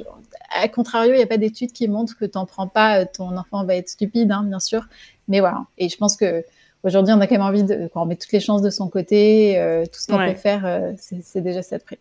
à 0.54 0.68
contrario, 0.68 1.12
il 1.12 1.16
n'y 1.16 1.22
a 1.22 1.26
pas 1.26 1.38
d'études 1.38 1.72
qui 1.72 1.88
montrent 1.88 2.16
que 2.16 2.26
tu 2.26 2.36
n'en 2.36 2.46
prends 2.46 2.68
pas, 2.68 3.06
ton 3.06 3.36
enfant 3.36 3.64
va 3.64 3.76
être 3.76 3.88
stupide, 3.88 4.30
hein, 4.30 4.44
bien 4.44 4.60
sûr. 4.60 4.88
Mais 5.28 5.40
voilà. 5.40 5.64
Et 5.78 5.88
je 5.88 5.96
pense 5.96 6.16
que 6.16 6.44
Aujourd'hui, 6.82 7.12
on 7.14 7.20
a 7.20 7.26
quand 7.26 7.34
même 7.34 7.42
envie 7.42 7.64
de, 7.64 7.90
quand 7.92 8.02
on 8.02 8.06
met 8.06 8.16
toutes 8.16 8.32
les 8.32 8.40
chances 8.40 8.62
de 8.62 8.70
son 8.70 8.88
côté, 8.88 9.58
euh, 9.58 9.84
tout 9.84 10.00
ce 10.00 10.06
qu'on 10.06 10.18
peut 10.18 10.34
faire, 10.34 10.64
euh, 10.64 10.92
c'est 10.96 11.42
déjà 11.42 11.62
ça 11.62 11.78
de 11.78 11.82
prix. 11.82 11.98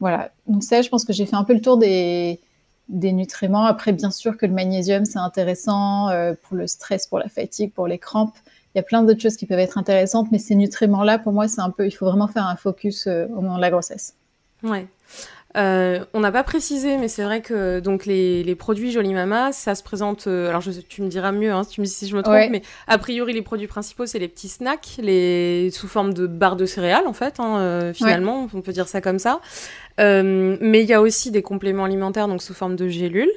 Voilà. 0.00 0.30
Donc 0.46 0.62
ça, 0.62 0.82
je 0.82 0.88
pense 0.88 1.04
que 1.04 1.12
j'ai 1.12 1.26
fait 1.26 1.36
un 1.36 1.44
peu 1.44 1.54
le 1.54 1.60
tour 1.60 1.76
des, 1.76 2.40
des 2.88 3.12
nutriments. 3.12 3.64
Après, 3.64 3.92
bien 3.92 4.10
sûr 4.10 4.36
que 4.36 4.46
le 4.46 4.52
magnésium, 4.52 5.04
c'est 5.04 5.18
intéressant 5.18 6.08
euh, 6.08 6.32
pour 6.42 6.56
le 6.56 6.66
stress, 6.66 7.06
pour 7.06 7.18
la 7.18 7.28
fatigue, 7.28 7.72
pour 7.72 7.86
les 7.86 7.98
crampes. 7.98 8.36
Il 8.74 8.78
y 8.78 8.80
a 8.80 8.82
plein 8.82 9.02
d'autres 9.02 9.20
choses 9.20 9.36
qui 9.36 9.46
peuvent 9.46 9.58
être 9.58 9.78
intéressantes, 9.78 10.28
mais 10.32 10.38
ces 10.38 10.54
nutriments-là, 10.54 11.18
pour 11.18 11.32
moi, 11.32 11.48
c'est 11.48 11.62
un 11.62 11.70
peu, 11.70 11.86
il 11.86 11.92
faut 11.92 12.06
vraiment 12.06 12.28
faire 12.28 12.46
un 12.46 12.56
focus 12.56 13.06
au 13.06 13.40
moment 13.40 13.56
de 13.56 13.62
la 13.62 13.70
grossesse. 13.70 14.14
Ouais. 14.62 14.86
Euh, 15.56 16.04
on 16.12 16.20
n'a 16.20 16.32
pas 16.32 16.42
précisé, 16.42 16.98
mais 16.98 17.08
c'est 17.08 17.22
vrai 17.22 17.40
que 17.40 17.80
donc 17.80 18.04
les, 18.04 18.54
produits 18.56 18.92
Jolie 18.92 19.14
Mama, 19.14 19.52
ça 19.52 19.74
se 19.74 19.82
présente. 19.82 20.26
Euh, 20.26 20.48
alors 20.48 20.62
tu 20.88 21.02
me 21.02 21.08
diras 21.08 21.32
mieux, 21.32 21.52
hein, 21.52 21.62
tu 21.64 21.80
me 21.80 21.86
dis 21.86 21.92
si 21.92 22.08
je 22.08 22.16
me 22.16 22.22
trompe, 22.22 22.50
mais 22.50 22.62
a 22.86 22.98
priori 22.98 23.32
les 23.32 23.42
produits 23.42 23.66
principaux 23.66 24.06
c'est 24.06 24.18
les 24.18 24.28
petits 24.28 24.48
snacks, 24.48 24.96
les 24.98 25.70
sous 25.70 25.88
forme 25.88 26.12
de 26.12 26.26
barres 26.26 26.56
de 26.56 26.66
céréales 26.66 27.06
en 27.06 27.12
fait. 27.12 27.40
Hein, 27.40 27.58
euh, 27.58 27.94
finalement, 27.94 28.48
on 28.52 28.60
peut 28.60 28.72
dire 28.72 28.88
ça 28.88 29.00
comme 29.00 29.18
ça. 29.18 29.40
mais 29.98 30.82
il 30.82 30.86
y 30.86 30.94
a 30.94 31.00
aussi 31.00 31.30
des 31.30 31.42
compléments 31.42 31.84
alimentaires 31.84 32.28
donc 32.28 32.42
sous 32.42 32.54
forme 32.54 32.76
de 32.76 32.88
gélules. 32.88 33.32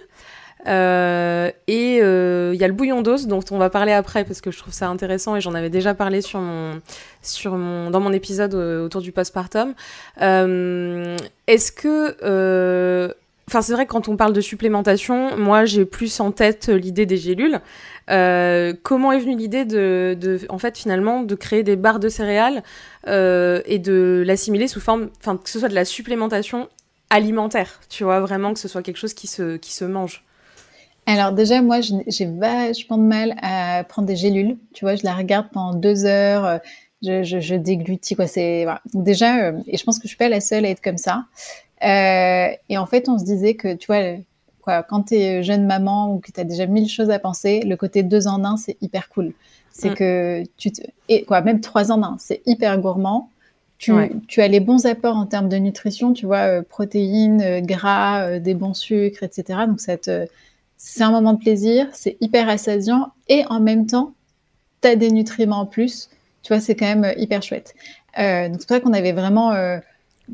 Euh, 0.68 1.52
et 1.68 2.00
euh, 2.02 2.52
il 2.54 2.60
y 2.60 2.64
a 2.64 2.68
le 2.68 2.74
bouillon 2.74 3.02
d'os 3.02 3.28
dont 3.28 3.44
on 3.52 3.58
va 3.58 3.70
parler 3.70 3.94
après 3.94 4.26
parce 4.26 4.42
que 4.42 4.52
je 4.52 4.58
trouve 4.58 4.74
ça 4.74 4.90
intéressant 4.90 5.36
et 5.36 5.42
j'en 5.42 5.54
avais 5.54 5.70
déjà 5.70 5.94
parlé 5.94 6.22
sur 6.22 6.42
mon, 6.42 7.90
dans 7.90 8.00
mon 8.00 8.12
épisode 8.12 8.54
euh, 8.56 8.86
autour 8.86 9.02
du 9.02 9.12
postpartum. 9.12 9.74
Est-ce 10.18 11.72
que 11.72 13.16
Enfin, 13.48 13.64
c'est 13.64 13.74
vrai 13.74 13.88
que 13.88 13.92
quand 13.92 14.08
on 14.08 14.16
parle 14.16 14.34
de 14.34 14.42
supplémentation, 14.42 15.36
moi 15.36 15.66
j'ai 15.66 15.84
plus 15.84 16.20
en 16.20 16.32
tête 16.32 16.68
l'idée 16.68 17.08
des 17.08 17.18
gélules. 17.18 17.60
Comment 18.08 19.12
est 19.12 19.20
venue 19.20 19.36
l'idée 19.36 19.66
de, 19.66 20.40
en 20.50 20.60
fait, 20.60 20.78
finalement, 20.78 21.24
de 21.24 21.34
créer 21.34 21.64
des 21.64 21.76
barres 21.76 22.00
de 22.00 22.10
céréales 22.10 22.62
et 23.08 23.80
de 23.80 24.24
l'assimiler 24.24 24.68
sous 24.68 24.80
forme, 24.80 25.10
enfin, 25.20 25.36
que 25.36 25.50
ce 25.50 25.58
soit 25.58 25.68
de 25.70 25.74
la 25.74 25.86
supplémentation 25.86 26.70
alimentaire, 27.10 27.80
tu 27.90 28.04
vois, 28.04 28.20
vraiment 28.20 28.54
que 28.54 28.60
ce 28.60 28.68
soit 28.68 28.84
quelque 28.84 28.98
chose 28.98 29.16
qui 29.16 29.26
se, 29.26 29.58
qui 29.58 29.74
se 29.74 29.84
mange 29.84 30.24
alors 31.12 31.32
déjà, 31.32 31.62
moi, 31.62 31.80
j'ai 31.82 32.26
vachement 32.26 32.98
de 32.98 33.04
mal 33.04 33.36
à 33.42 33.84
prendre 33.84 34.08
des 34.08 34.16
gélules. 34.16 34.58
Tu 34.74 34.86
vois, 34.86 34.96
je 34.96 35.04
la 35.04 35.16
regarde 35.16 35.48
pendant 35.52 35.74
deux 35.74 36.06
heures, 36.06 36.46
euh, 36.46 36.58
je, 37.02 37.24
je, 37.24 37.40
je 37.40 37.56
déglutis. 37.56 38.16
Quoi. 38.16 38.28
C'est, 38.28 38.64
voilà. 38.64 38.82
déjà, 38.94 39.46
euh, 39.46 39.60
et 39.66 39.78
je 39.78 39.84
pense 39.84 39.98
que 39.98 40.04
je 40.04 40.10
suis 40.10 40.18
pas 40.18 40.30
la 40.30 40.40
seule 40.40 40.66
à 40.66 40.70
être 40.70 40.82
comme 40.82 40.98
ça. 40.98 41.26
Euh, 41.84 42.50
et 42.70 42.78
en 42.78 42.86
fait, 42.86 43.10
on 43.10 43.18
se 43.18 43.24
disait 43.24 43.56
que, 43.56 43.74
tu 43.76 43.88
vois, 43.88 44.18
quoi, 44.62 44.84
quand 44.84 45.04
tu 45.04 45.16
es 45.16 45.42
jeune 45.42 45.66
maman 45.66 46.14
ou 46.14 46.20
que 46.20 46.32
tu 46.32 46.40
as 46.40 46.44
déjà 46.44 46.68
mille 46.68 46.88
choses 46.90 47.10
à 47.10 47.18
penser, 47.18 47.62
le 47.62 47.76
côté 47.76 48.04
deux 48.04 48.28
en 48.28 48.44
un, 48.44 48.58
c'est 48.58 48.78
hyper 48.82 49.10
cool. 49.10 49.34
C'est 49.72 49.92
mm. 49.92 49.96
que 49.96 50.44
tu 50.58 50.72
te... 50.72 50.82
et 51.08 51.24
quoi, 51.24 51.42
même 51.42 51.62
trois 51.62 51.92
en 51.92 52.04
un, 52.04 52.18
c'est 52.20 52.42
hyper 52.46 52.78
gourmand. 52.80 53.30
tu, 53.78 53.94
tu, 54.28 54.42
as 54.42 54.48
les 54.48 54.60
bons 54.60 54.86
apports 54.86 55.16
en 55.16 55.26
termes 55.26 55.50
de 55.50 55.58
nutrition, 55.58 56.14
tu 56.14 56.26
vois, 56.26 56.62
protéines, 56.62 57.62
gras, 57.62 58.38
des 58.40 58.54
bons 58.54 58.74
sucres, 58.76 59.24
etc. 59.24 59.60
Donc, 59.66 59.80
c'est 60.80 61.04
un 61.04 61.12
moment 61.12 61.34
de 61.34 61.40
plaisir, 61.40 61.88
c'est 61.92 62.18
hyper 62.22 62.50
assasiant 62.50 63.12
et 63.28 63.46
en 63.50 63.60
même 63.60 63.86
temps, 63.86 64.14
tu 64.82 64.88
as 64.88 64.96
des 64.96 65.12
nutriments 65.12 65.60
en 65.60 65.66
plus. 65.68 66.10
Tu 66.42 66.52
vois, 66.52 66.60
c'est 66.60 66.76
quand 66.76 66.88
même 66.88 67.14
hyper 67.18 67.44
chouette. 67.44 67.76
donc, 68.18 68.62
c'est 68.62 68.70
vrai 68.70 68.82
qu'on 68.82 68.94
avait 68.94 69.12
vraiment 69.12 69.52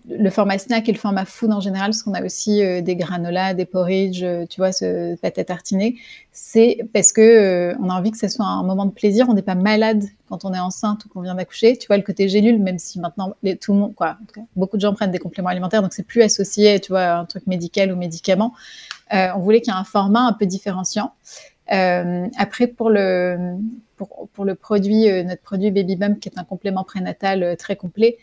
le 0.09 0.29
format 0.29 0.57
snack 0.57 0.89
et 0.89 0.91
le 0.91 0.97
format 0.97 1.25
food 1.25 1.51
en 1.51 1.59
général, 1.59 1.91
parce 1.91 2.03
qu'on 2.03 2.13
a 2.13 2.23
aussi 2.23 2.63
euh, 2.63 2.81
des 2.81 2.95
granolas, 2.95 3.53
des 3.53 3.65
porridge, 3.65 4.23
euh, 4.23 4.45
tu 4.45 4.59
vois, 4.59 4.71
ce 4.71 5.15
pâte 5.15 5.37
à 5.37 5.43
tartiner, 5.43 5.95
c'est 6.31 6.85
parce 6.93 7.11
que 7.11 7.21
euh, 7.21 7.75
on 7.81 7.89
a 7.89 7.93
envie 7.93 8.11
que 8.11 8.17
ce 8.17 8.27
soit 8.27 8.45
un 8.45 8.63
moment 8.63 8.85
de 8.85 8.91
plaisir. 8.91 9.27
On 9.29 9.33
n'est 9.33 9.41
pas 9.41 9.55
malade 9.55 10.03
quand 10.29 10.45
on 10.45 10.53
est 10.53 10.59
enceinte 10.59 11.05
ou 11.05 11.09
qu'on 11.09 11.21
vient 11.21 11.35
d'accoucher. 11.35 11.77
Tu 11.77 11.87
vois, 11.87 11.97
le 11.97 12.03
côté 12.03 12.27
gélule, 12.27 12.61
même 12.61 12.79
si 12.79 12.99
maintenant 12.99 13.35
les, 13.43 13.55
tout 13.55 13.73
le 13.73 13.79
monde, 13.79 13.95
quoi, 13.95 14.17
beaucoup 14.55 14.77
de 14.77 14.81
gens 14.81 14.93
prennent 14.93 15.11
des 15.11 15.19
compléments 15.19 15.49
alimentaires, 15.49 15.81
donc 15.81 15.93
c'est 15.93 16.03
plus 16.03 16.21
associé, 16.21 16.79
tu 16.79 16.91
vois, 16.91 17.01
à 17.01 17.17
un 17.17 17.25
truc 17.25 17.47
médical 17.47 17.91
ou 17.91 17.95
médicament. 17.95 18.53
On 19.11 19.39
voulait 19.39 19.61
qu'il 19.61 19.73
y 19.73 19.75
ait 19.75 19.79
un 19.79 19.83
format 19.83 20.21
un 20.21 20.33
peu 20.33 20.45
différenciant. 20.45 21.13
après, 21.67 22.67
pour 22.67 22.89
le 22.89 23.55
pour, 23.97 24.27
pour 24.33 24.43
le 24.43 24.55
produit, 24.55 25.07
notre 25.23 25.41
produit 25.41 25.71
Baby 25.71 25.95
Bump, 25.95 26.19
qui 26.19 26.27
est 26.27 26.37
un 26.37 26.43
complément 26.43 26.83
prénatal 26.83 27.55
très 27.57 27.75
complet, 27.75 28.17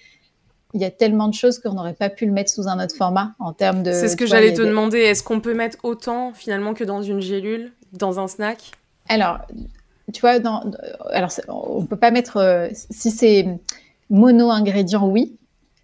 il 0.75 0.81
y 0.81 0.85
a 0.85 0.91
tellement 0.91 1.29
de 1.29 1.35
choses 1.35 1.59
qu'on 1.59 1.75
n'aurait 1.75 1.95
pas 1.95 2.09
pu 2.09 2.27
le 2.27 2.33
mettre 2.33 2.51
sous 2.51 2.69
un 2.69 2.83
autre 2.83 2.97
format 2.97 3.35
en 3.39 3.53
termes 3.53 3.83
de. 3.83 3.93
C'est 3.93 4.09
ce 4.09 4.17
que 4.17 4.27
j'allais 4.27 4.55
te 4.55 4.63
demander. 4.63 4.99
Est-ce 4.99 5.23
qu'on 5.23 5.41
peut 5.41 5.55
mettre 5.55 5.79
autant 5.83 6.33
finalement 6.33 6.75
que 6.75 6.85
dans 6.85 7.03
une 7.03 7.21
gélule, 7.21 7.73
dans 7.93 8.21
un 8.21 8.29
snack? 8.29 8.73
Alors, 9.09 9.41
tu 10.13 10.21
vois, 10.21 10.39
dans... 10.39 10.71
alors 11.11 11.31
on 11.49 11.85
peut 11.85 11.97
pas 11.97 12.11
mettre. 12.11 12.39
Euh, 12.39 12.69
si 12.73 13.11
c'est 13.11 13.47
mono 14.09 14.51
ingrédient, 14.51 15.07
oui. 15.07 15.37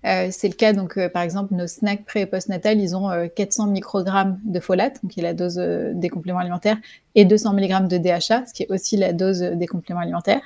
Euh, 0.07 0.29
c'est 0.31 0.49
le 0.49 0.55
cas, 0.55 0.73
donc, 0.73 0.97
euh, 0.97 1.09
par 1.09 1.23
exemple, 1.23 1.55
nos 1.55 1.67
snacks 1.67 2.05
pré- 2.05 2.21
et 2.21 2.27
post-natal, 2.27 2.81
ils 2.81 2.95
ont 2.95 3.11
400 3.35 3.67
microgrammes 3.67 4.39
de 4.45 4.61
folate, 4.61 5.01
qui 5.11 5.21
est 5.21 5.23
la 5.25 5.35
dose 5.35 5.57
des 5.57 6.09
compléments 6.09 6.39
alimentaires, 6.39 6.79
et 7.15 7.25
200 7.25 7.53
mg 7.53 7.89
de 7.89 7.99
DHA, 7.99 8.47
ce 8.47 8.53
qui 8.55 8.63
est 8.63 8.71
aussi 8.71 8.97
la 8.97 9.13
dose 9.13 9.41
des 9.41 9.67
compléments 9.67 10.01
alimentaires. 10.01 10.43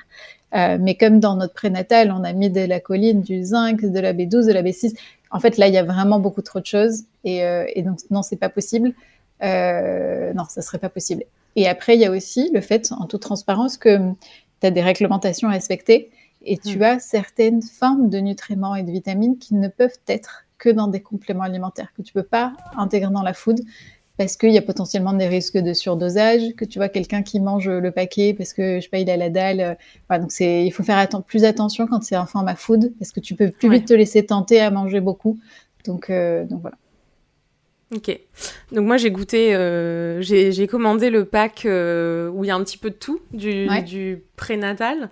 Euh, 0.55 0.77
mais 0.79 0.95
comme 0.95 1.19
dans 1.19 1.35
notre 1.35 1.53
prénatal, 1.53 2.11
on 2.11 2.23
a 2.23 2.33
mis 2.33 2.49
de 2.49 2.61
la 2.61 2.79
colline, 2.79 3.21
du 3.21 3.43
zinc, 3.43 3.83
de 3.83 3.99
la 3.99 4.13
B12, 4.13 4.45
de 4.47 4.53
la 4.53 4.61
B6. 4.61 4.93
En 5.31 5.39
fait, 5.39 5.57
là, 5.57 5.67
il 5.67 5.73
y 5.73 5.77
a 5.77 5.83
vraiment 5.83 6.19
beaucoup 6.19 6.41
trop 6.41 6.59
de 6.59 6.65
choses. 6.65 7.03
Et, 7.23 7.43
euh, 7.43 7.65
donc, 7.77 7.99
non, 8.11 8.21
c'est 8.21 8.35
pas 8.35 8.49
possible. 8.49 8.93
Euh, 9.43 10.31
non, 10.33 10.43
ça 10.47 10.61
serait 10.61 10.77
pas 10.77 10.89
possible. 10.89 11.23
Et 11.55 11.67
après, 11.67 11.95
il 11.95 12.01
y 12.01 12.05
a 12.05 12.11
aussi 12.11 12.51
le 12.53 12.61
fait, 12.61 12.91
en 12.91 13.07
toute 13.07 13.21
transparence, 13.21 13.77
que 13.77 13.97
tu 14.61 14.67
as 14.67 14.71
des 14.71 14.81
réglementations 14.81 15.47
à 15.49 15.51
respecter 15.51 16.11
et 16.43 16.57
tu 16.57 16.79
hmm. 16.79 16.83
as 16.83 16.99
certaines 16.99 17.61
formes 17.61 18.09
de 18.09 18.19
nutriments 18.19 18.75
et 18.75 18.83
de 18.83 18.91
vitamines 18.91 19.37
qui 19.37 19.55
ne 19.55 19.67
peuvent 19.67 19.99
être 20.07 20.45
que 20.57 20.69
dans 20.69 20.87
des 20.87 21.01
compléments 21.01 21.43
alimentaires, 21.43 21.91
que 21.95 22.01
tu 22.01 22.13
peux 22.13 22.23
pas 22.23 22.53
intégrer 22.77 23.11
dans 23.11 23.23
la 23.23 23.33
food 23.33 23.59
parce 24.17 24.37
qu'il 24.37 24.51
y 24.51 24.57
a 24.57 24.61
potentiellement 24.61 25.13
des 25.13 25.27
risques 25.27 25.57
de 25.57 25.73
surdosage, 25.73 26.53
que 26.55 26.65
tu 26.65 26.77
vois 26.77 26.89
quelqu'un 26.89 27.23
qui 27.23 27.39
mange 27.39 27.67
le 27.67 27.91
paquet 27.91 28.33
parce 28.33 28.53
que 28.53 28.75
je 28.75 28.81
sais 28.81 28.89
pas, 28.89 28.99
il 28.99 29.09
a 29.09 29.17
la 29.17 29.29
dalle. 29.29 29.77
Euh, 30.11 30.19
donc 30.19 30.31
c'est, 30.31 30.65
il 30.65 30.71
faut 30.71 30.83
faire 30.83 31.07
plus 31.25 31.43
attention 31.45 31.87
quand 31.87 32.03
c'est 32.03 32.15
un 32.15 32.27
format 32.27 32.55
food 32.55 32.93
parce 32.99 33.11
que 33.11 33.19
tu 33.19 33.35
peux 33.35 33.49
plus 33.49 33.69
vite 33.69 33.87
te 33.87 33.93
laisser 33.93 34.25
tenter 34.25 34.59
à 34.59 34.69
manger 34.69 34.99
beaucoup. 34.99 35.39
Donc, 35.85 36.09
euh, 36.09 36.45
donc 36.45 36.61
voilà. 36.61 36.77
Ok. 37.95 38.19
Donc 38.71 38.85
moi 38.85 38.97
j'ai 38.97 39.11
goûté, 39.11 39.55
euh, 39.55 40.21
j'ai 40.21 40.67
commandé 40.67 41.09
le 41.09 41.25
pack 41.25 41.61
où 41.65 42.43
il 42.43 42.47
y 42.47 42.51
a 42.51 42.55
un 42.55 42.63
petit 42.63 42.77
peu 42.77 42.89
de 42.89 42.95
tout 42.95 43.19
du, 43.31 43.67
du 43.85 44.23
prénatal. 44.35 45.09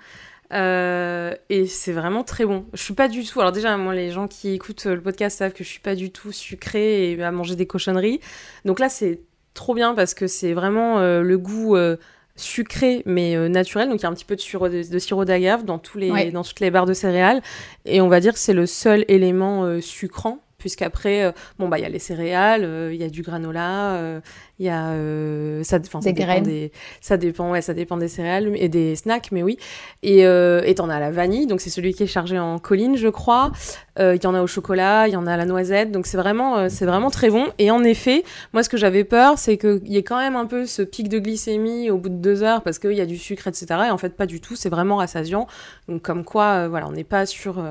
Euh, 0.51 1.33
et 1.49 1.65
c'est 1.67 1.93
vraiment 1.93 2.23
très 2.23 2.45
bon. 2.45 2.65
Je 2.73 2.83
suis 2.83 2.93
pas 2.93 3.07
du 3.07 3.23
tout. 3.23 3.39
Alors 3.39 3.51
déjà, 3.51 3.75
moi, 3.77 3.93
les 3.93 4.11
gens 4.11 4.27
qui 4.27 4.53
écoutent 4.53 4.85
le 4.85 5.01
podcast 5.01 5.37
savent 5.37 5.53
que 5.53 5.63
je 5.63 5.69
suis 5.69 5.79
pas 5.79 5.95
du 5.95 6.11
tout 6.11 6.31
sucrée 6.31 7.11
et 7.11 7.23
à 7.23 7.31
manger 7.31 7.55
des 7.55 7.65
cochonneries. 7.65 8.19
Donc 8.65 8.79
là, 8.79 8.89
c'est 8.89 9.21
trop 9.53 9.73
bien 9.73 9.93
parce 9.93 10.13
que 10.13 10.27
c'est 10.27 10.53
vraiment 10.53 10.99
euh, 10.99 11.21
le 11.21 11.37
goût 11.37 11.75
euh, 11.75 11.97
sucré 12.35 13.03
mais 13.05 13.37
naturel. 13.49 13.89
Donc 13.89 13.99
il 13.99 14.03
y 14.03 14.05
a 14.05 14.09
un 14.09 14.13
petit 14.13 14.25
peu 14.25 14.35
de, 14.35 14.41
sirop, 14.41 14.69
de, 14.69 14.99
sirop 14.99 15.25
d'agave 15.25 15.63
dans 15.63 15.79
tous 15.79 15.97
les 15.97 16.31
dans 16.31 16.43
toutes 16.43 16.59
les 16.59 16.71
barres 16.71 16.85
de 16.85 16.93
céréales. 16.93 17.41
Et 17.85 18.01
on 18.01 18.07
va 18.07 18.19
dire 18.19 18.33
que 18.33 18.39
c'est 18.39 18.53
le 18.53 18.65
seul 18.65 19.05
élément 19.07 19.79
sucrant 19.81 20.39
puisqu'après, 20.57 21.33
bon, 21.57 21.67
bah, 21.69 21.79
il 21.79 21.81
y 21.81 21.85
a 21.85 21.89
les 21.89 21.97
céréales, 21.97 22.91
il 22.91 22.97
y 22.97 23.03
a 23.03 23.09
du 23.09 23.23
granola, 23.23 24.21
il 24.61 24.65
y 24.65 24.69
a 24.69 24.91
euh, 24.91 25.63
ça, 25.63 25.79
ça 25.81 26.11
dépend 26.11 26.41
des 26.41 26.71
ça 27.01 27.17
dépend 27.17 27.49
ouais 27.49 27.63
ça 27.63 27.73
dépend 27.73 27.97
des 27.97 28.07
céréales 28.07 28.51
et 28.55 28.69
des 28.69 28.95
snacks 28.95 29.31
mais 29.31 29.41
oui. 29.41 29.57
Et 30.03 30.27
euh, 30.27 30.61
et 30.63 30.75
t'en 30.75 30.87
as 30.87 30.99
la 30.99 31.09
vanille 31.09 31.47
donc 31.47 31.61
c'est 31.61 31.71
celui 31.71 31.95
qui 31.95 32.03
est 32.03 32.07
chargé 32.07 32.37
en 32.37 32.59
colline 32.59 32.95
je 32.95 33.07
crois. 33.07 33.51
Euh, 33.97 34.15
il 34.15 34.23
y 34.23 34.27
en 34.27 34.35
a 34.35 34.41
au 34.43 34.45
chocolat 34.45 35.07
il 35.07 35.13
y 35.13 35.15
en 35.15 35.25
a 35.25 35.33
à 35.33 35.37
la 35.37 35.45
noisette 35.45 35.91
donc 35.91 36.05
c'est 36.05 36.15
vraiment 36.15 36.57
euh, 36.57 36.67
c'est 36.69 36.85
vraiment 36.85 37.09
très 37.09 37.31
bon. 37.31 37.47
Et 37.57 37.71
en 37.71 37.83
effet 37.83 38.23
moi 38.53 38.61
ce 38.61 38.69
que 38.69 38.77
j'avais 38.77 39.03
peur 39.03 39.39
c'est 39.39 39.57
qu'il 39.57 39.87
y 39.87 39.97
ait 39.97 40.03
quand 40.03 40.19
même 40.19 40.35
un 40.35 40.45
peu 40.45 40.67
ce 40.67 40.83
pic 40.83 41.09
de 41.09 41.17
glycémie 41.17 41.89
au 41.89 41.97
bout 41.97 42.09
de 42.09 42.17
deux 42.17 42.43
heures 42.43 42.61
parce 42.61 42.77
qu'il 42.77 42.93
y 42.93 43.01
a 43.01 43.07
du 43.07 43.17
sucre 43.17 43.47
etc 43.47 43.65
et 43.87 43.89
en 43.89 43.97
fait 43.97 44.15
pas 44.15 44.27
du 44.27 44.41
tout 44.41 44.55
c'est 44.55 44.69
vraiment 44.69 44.97
rassasiant. 44.97 45.47
Donc 45.89 46.03
comme 46.03 46.23
quoi 46.23 46.67
voilà 46.67 46.87
on 46.87 46.91
n'est 46.91 47.03
pas 47.03 47.25
sur 47.25 47.63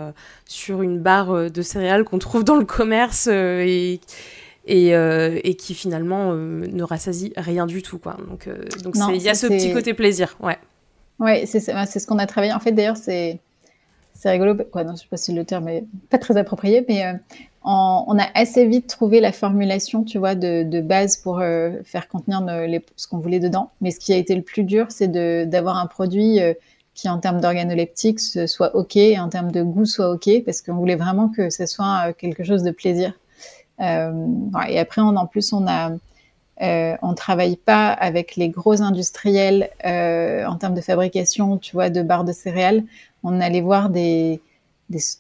sur 0.45 0.83
une 0.83 0.99
barre 0.99 1.53
de 1.53 1.63
céréales 1.63 2.03
qu'on 2.03 2.19
trouve 2.19 2.43
dans 2.43 2.57
le 2.57 2.65
commerce 2.65 3.29
et 3.29 4.01
et, 4.67 4.95
euh, 4.95 5.39
et 5.43 5.55
qui 5.55 5.75
finalement 5.75 6.33
euh, 6.33 6.67
ne 6.71 6.83
rassasie 6.83 7.33
rien 7.37 7.67
du 7.67 7.83
tout. 7.83 7.99
Quoi. 7.99 8.17
Donc 8.29 8.47
euh, 8.47 8.65
donc 8.83 8.95
il 9.15 9.23
y 9.23 9.29
a 9.29 9.35
ce 9.35 9.47
petit 9.47 9.73
côté 9.73 9.95
plaisir. 9.95 10.37
Ouais, 10.41 10.59
ouais 11.19 11.47
c'est 11.47 11.61
ce 11.61 12.07
qu'on 12.07 12.19
a 12.19 12.27
travaillé. 12.27 12.53
En 12.53 12.61
fait, 12.61 12.73
d'ailleurs, 12.73 12.97
c'est 12.97 13.41
rigolo. 14.25 14.55
Quoi, 14.71 14.85
non, 14.85 14.91
je 14.91 14.95
ne 14.95 14.99
sais 14.99 15.09
pas 15.11 15.17
si 15.17 15.33
le 15.33 15.45
terme 15.45 15.69
est 15.69 15.85
pas 16.11 16.19
très 16.19 16.37
approprié, 16.37 16.85
mais 16.89 17.05
on 17.63 18.19
a 18.19 18.27
assez 18.35 18.67
vite 18.67 18.87
trouvé 18.87 19.21
la 19.21 19.33
formulation, 19.33 20.05
tu 20.05 20.19
vois, 20.19 20.35
de, 20.35 20.63
de 20.63 20.81
base 20.81 21.17
pour 21.17 21.43
faire 21.85 22.09
contenir 22.09 22.43
les, 22.43 22.85
ce 22.97 23.07
qu'on 23.09 23.19
voulait 23.19 23.41
dedans. 23.41 23.71
Mais 23.81 23.91
ce 23.91 23.99
qui 23.99 24.13
a 24.13 24.17
été 24.17 24.35
le 24.35 24.43
plus 24.43 24.65
dur, 24.65 24.87
c'est 24.91 25.09
d'avoir 25.47 25.79
un 25.79 25.87
produit 25.87 26.39
qui, 26.95 27.09
en 27.09 27.19
termes 27.19 27.41
d'organoleptiques, 27.41 28.21
soit 28.21 28.77
OK 28.77 28.97
et 28.97 29.19
en 29.19 29.31
termes 29.31 29.53
de 29.53 29.63
goût, 29.63 29.87
soit 29.87 30.11
OK, 30.11 30.29
parce 30.45 30.61
qu'on 30.61 30.75
voulait 30.75 30.97
vraiment 30.97 31.29
que 31.29 31.49
ce 31.49 31.65
soit 31.65 32.13
quelque 32.13 32.45
chose 32.45 32.63
de 32.63 32.73
plaisir. 32.73 33.15
Euh, 33.81 34.27
et 34.69 34.79
après, 34.79 35.01
en 35.01 35.27
plus, 35.27 35.53
on 35.53 35.67
a 35.67 35.93
euh, 36.63 36.95
on 37.01 37.15
travaille 37.15 37.57
pas 37.57 37.89
avec 37.89 38.37
les 38.37 38.51
gros 38.51 38.83
industriels 38.83 39.71
euh, 39.87 40.45
en 40.45 40.57
termes 40.57 40.75
de 40.75 40.83
fabrication, 40.83 41.57
tu 41.57 41.73
vois, 41.73 41.89
de 41.89 42.03
barres 42.03 42.25
de 42.25 42.33
céréales. 42.33 42.85
On 43.23 43.41
allait 43.41 43.63
voir 43.63 43.89
des, 43.89 44.43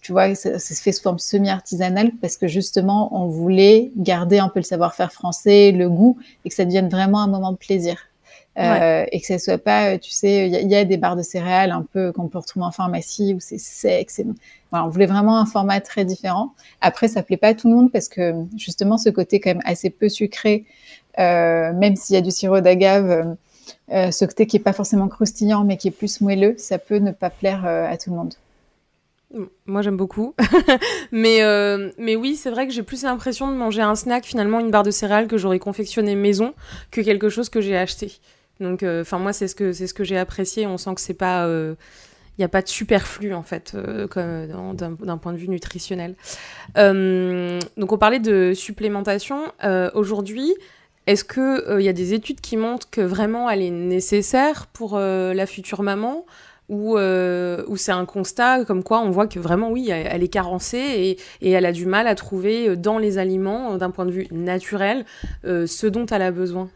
tu 0.02 0.12
vois, 0.12 0.34
ça, 0.34 0.58
se 0.58 0.74
fait 0.74 0.92
sous 0.92 1.02
forme 1.02 1.18
semi-artisanale 1.18 2.12
parce 2.20 2.36
que 2.36 2.46
justement, 2.46 3.08
on 3.18 3.26
voulait 3.26 3.90
garder 3.96 4.38
un 4.38 4.48
peu 4.48 4.60
le 4.60 4.64
savoir-faire 4.64 5.12
français, 5.12 5.72
le 5.72 5.88
goût, 5.88 6.18
et 6.44 6.50
que 6.50 6.54
ça 6.54 6.66
devienne 6.66 6.90
vraiment 6.90 7.22
un 7.22 7.28
moment 7.28 7.52
de 7.52 7.56
plaisir. 7.56 7.96
Euh, 8.60 9.06
et 9.10 9.20
que 9.20 9.26
ça 9.26 9.38
soit 9.38 9.58
pas, 9.58 9.96
tu 9.96 10.10
sais, 10.10 10.48
il 10.48 10.70
y, 10.70 10.74
a 10.74 10.84
des 10.84 10.96
barres 10.98 11.16
de 11.16 11.22
céréales 11.22 11.70
un 11.70 11.82
peu 11.82 12.12
qu'on 12.12 12.28
peut 12.28 12.38
retrouver 12.38 12.66
en 12.66 12.72
pharmacie 12.72 13.32
où 13.34 13.40
c'est 13.40 13.58
sec. 13.58 14.10
Voilà, 14.70 14.84
on 14.84 14.88
voulait 14.88 15.06
vraiment 15.06 15.38
un 15.38 15.46
format 15.46 15.80
très 15.80 16.04
différent. 16.04 16.52
Après, 16.80 17.08
ça 17.08 17.22
plaît 17.22 17.38
pas 17.38 17.48
à 17.48 17.54
tout 17.54 17.68
le 17.68 17.76
monde 17.76 17.90
parce 17.90 18.08
que 18.08 18.34
justement, 18.56 18.98
ce 18.98 19.08
côté 19.08 19.40
quand 19.40 19.50
même 19.50 19.62
assez 19.64 19.88
peu 19.88 20.08
sucré, 20.08 20.66
euh, 21.18 21.72
même 21.72 21.96
s'il 21.96 22.14
y 22.14 22.18
a 22.18 22.20
du 22.20 22.30
sirop 22.30 22.60
d'agave, 22.60 23.34
euh, 23.92 24.10
ce 24.10 24.24
côté 24.26 24.46
qui 24.46 24.58
est 24.58 24.60
pas 24.60 24.72
forcément 24.72 25.08
croustillant 25.08 25.64
mais 25.64 25.76
qui 25.76 25.88
est 25.88 25.92
plus 25.92 26.20
moelleux, 26.20 26.54
ça 26.58 26.78
peut 26.78 26.98
ne 26.98 27.12
pas 27.12 27.30
plaire 27.30 27.64
à 27.64 27.96
tout 27.96 28.10
le 28.10 28.16
monde. 28.16 28.34
Moi 29.64 29.80
j'aime 29.82 29.96
beaucoup, 29.96 30.34
mais 31.12 31.40
mais 31.98 32.16
oui 32.16 32.34
c'est 32.34 32.50
vrai 32.50 32.66
que 32.66 32.72
j'ai 32.72 32.82
plus 32.82 33.04
l'impression 33.04 33.48
de 33.48 33.56
manger 33.56 33.80
un 33.80 33.94
snack 33.94 34.24
finalement 34.24 34.58
une 34.58 34.72
barre 34.72 34.82
de 34.82 34.90
céréales 34.90 35.28
que 35.28 35.38
j'aurais 35.38 35.60
confectionné 35.60 36.16
maison 36.16 36.52
que 36.90 37.00
quelque 37.00 37.28
chose 37.28 37.48
que 37.48 37.60
j'ai 37.60 37.76
acheté. 37.76 38.20
Donc, 38.60 38.82
euh, 38.82 39.02
enfin, 39.02 39.18
moi, 39.18 39.32
c'est 39.32 39.48
ce 39.48 39.54
que 39.54 39.72
c'est 39.72 39.86
ce 39.86 39.94
que 39.94 40.04
j'ai 40.04 40.18
apprécié. 40.18 40.66
On 40.66 40.76
sent 40.76 40.94
que 40.94 41.00
c'est 41.00 41.14
pas, 41.14 41.46
il 41.46 41.50
euh, 41.50 41.74
n'y 42.38 42.44
a 42.44 42.48
pas 42.48 42.62
de 42.62 42.68
superflu 42.68 43.34
en 43.34 43.42
fait, 43.42 43.72
euh, 43.74 44.06
d'un 44.76 45.18
point 45.18 45.32
de 45.32 45.38
vue 45.38 45.48
nutritionnel. 45.48 46.14
donc, 46.76 47.92
on 47.92 47.98
parlait 47.98 48.20
de 48.20 48.52
supplémentation. 48.54 49.52
Aujourd'hui, 49.94 50.54
est-ce 51.06 51.24
qu'il 51.24 51.80
il 51.80 51.84
y 51.84 51.88
a 51.88 51.94
des 51.94 52.14
études 52.14 52.40
qui 52.40 52.56
montrent 52.56 52.90
que 52.90 53.00
vraiment 53.00 53.48
elle 53.50 53.62
est 53.62 53.70
nécessaire 53.70 54.66
pour 54.66 54.98
la 54.98 55.46
future 55.46 55.82
maman? 55.82 56.26
Ou, 56.68 56.96
ou 56.96 57.76
c'est 57.76 57.90
un 57.90 58.04
constat 58.04 58.64
comme 58.64 58.84
quoi 58.84 59.00
on 59.00 59.10
voit 59.10 59.26
que 59.26 59.40
vraiment 59.40 59.72
oui, 59.72 59.90
elle, 59.90 60.22
est 60.22 60.28
carencée 60.28 60.78
et, 60.78 61.18
et, 61.40 61.50
elle 61.50 61.66
a 61.66 61.72
du 61.72 61.84
mal 61.84 62.06
à 62.06 62.14
trouver 62.14 62.76
dans 62.76 62.98
les 62.98 63.18
aliments, 63.18 63.76
d'un 63.76 63.90
point 63.90 64.06
de 64.06 64.12
vue 64.12 64.28
naturel, 64.30 65.04
ce 65.42 65.86
dont 65.88 66.06
elle 66.06 66.22
a 66.22 66.30
besoin? 66.30 66.70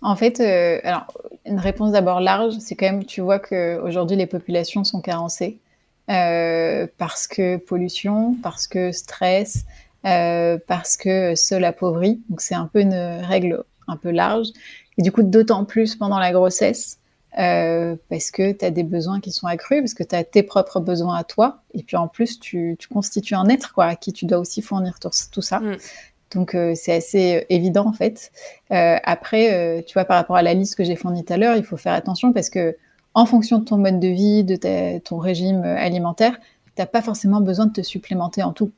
En 0.00 0.16
fait, 0.16 0.40
euh, 0.40 0.80
alors, 0.84 1.06
une 1.44 1.58
réponse 1.58 1.92
d'abord 1.92 2.20
large, 2.20 2.54
c'est 2.60 2.76
quand 2.76 2.86
même, 2.86 3.04
tu 3.04 3.20
vois 3.20 3.38
qu'aujourd'hui, 3.38 4.16
les 4.16 4.26
populations 4.26 4.84
sont 4.84 5.00
carencées 5.00 5.58
euh, 6.10 6.86
parce 6.98 7.26
que 7.26 7.56
pollution, 7.56 8.36
parce 8.42 8.66
que 8.66 8.92
stress, 8.92 9.64
euh, 10.06 10.58
parce 10.66 10.96
que 10.96 11.34
sol 11.34 11.64
appauvri. 11.64 12.20
Donc, 12.28 12.40
c'est 12.40 12.54
un 12.54 12.66
peu 12.66 12.80
une 12.80 12.94
règle 12.94 13.64
un 13.88 13.96
peu 13.96 14.10
large. 14.10 14.48
Et 14.98 15.02
du 15.02 15.10
coup, 15.10 15.22
d'autant 15.22 15.64
plus 15.64 15.96
pendant 15.96 16.18
la 16.18 16.32
grossesse, 16.32 16.98
parce 17.32 18.30
que 18.32 18.52
tu 18.52 18.64
as 18.64 18.70
des 18.70 18.82
besoins 18.82 19.20
qui 19.20 19.32
sont 19.32 19.46
accrus, 19.46 19.80
parce 19.80 19.94
que 19.94 20.02
tu 20.02 20.14
as 20.14 20.24
tes 20.24 20.42
propres 20.42 20.80
besoins 20.80 21.16
à 21.16 21.24
toi, 21.24 21.62
et 21.74 21.82
puis 21.82 21.96
en 21.96 22.08
plus, 22.08 22.38
tu, 22.40 22.76
constitues 22.90 23.34
un 23.34 23.48
être 23.48 23.78
à 23.78 23.96
qui 23.96 24.12
tu 24.12 24.26
dois 24.26 24.38
aussi 24.38 24.62
fournir 24.62 24.98
tout, 25.00 25.42
ça. 25.42 25.60
Mm. 25.60 25.76
Donc 26.34 26.56
c'est 26.74 26.92
assez 26.92 27.46
évident 27.48 27.86
en 27.86 27.92
fait. 27.92 28.32
après, 28.70 29.82
tu 29.86 29.94
vois, 29.94 30.04
par 30.04 30.16
rapport 30.16 30.36
à 30.36 30.42
la 30.42 30.54
liste 30.54 30.76
que 30.76 30.84
j'ai 30.84 30.96
fournie 30.96 31.24
tout 31.24 31.32
à 31.32 31.36
l'heure, 31.36 31.56
il 31.56 31.64
faut 31.64 31.76
faire 31.76 31.94
attention 31.94 32.32
parce 32.32 32.50
que 32.50 32.76
en 33.14 33.24
fonction 33.24 33.58
de 33.58 33.64
ton 33.64 33.78
mode 33.78 33.98
de 33.98 34.08
vie, 34.08 34.44
de 34.44 34.98
ton 34.98 35.18
régime 35.18 35.62
alimentaire, 35.64 36.38
tu 36.76 36.82
n'as 36.82 36.86
pas 36.86 37.02
forcément 37.02 37.40
besoin 37.40 37.66
de 37.66 37.72
te 37.72 37.82
supplémenter 37.82 38.42
en 38.42 38.52
tout. 38.52 38.70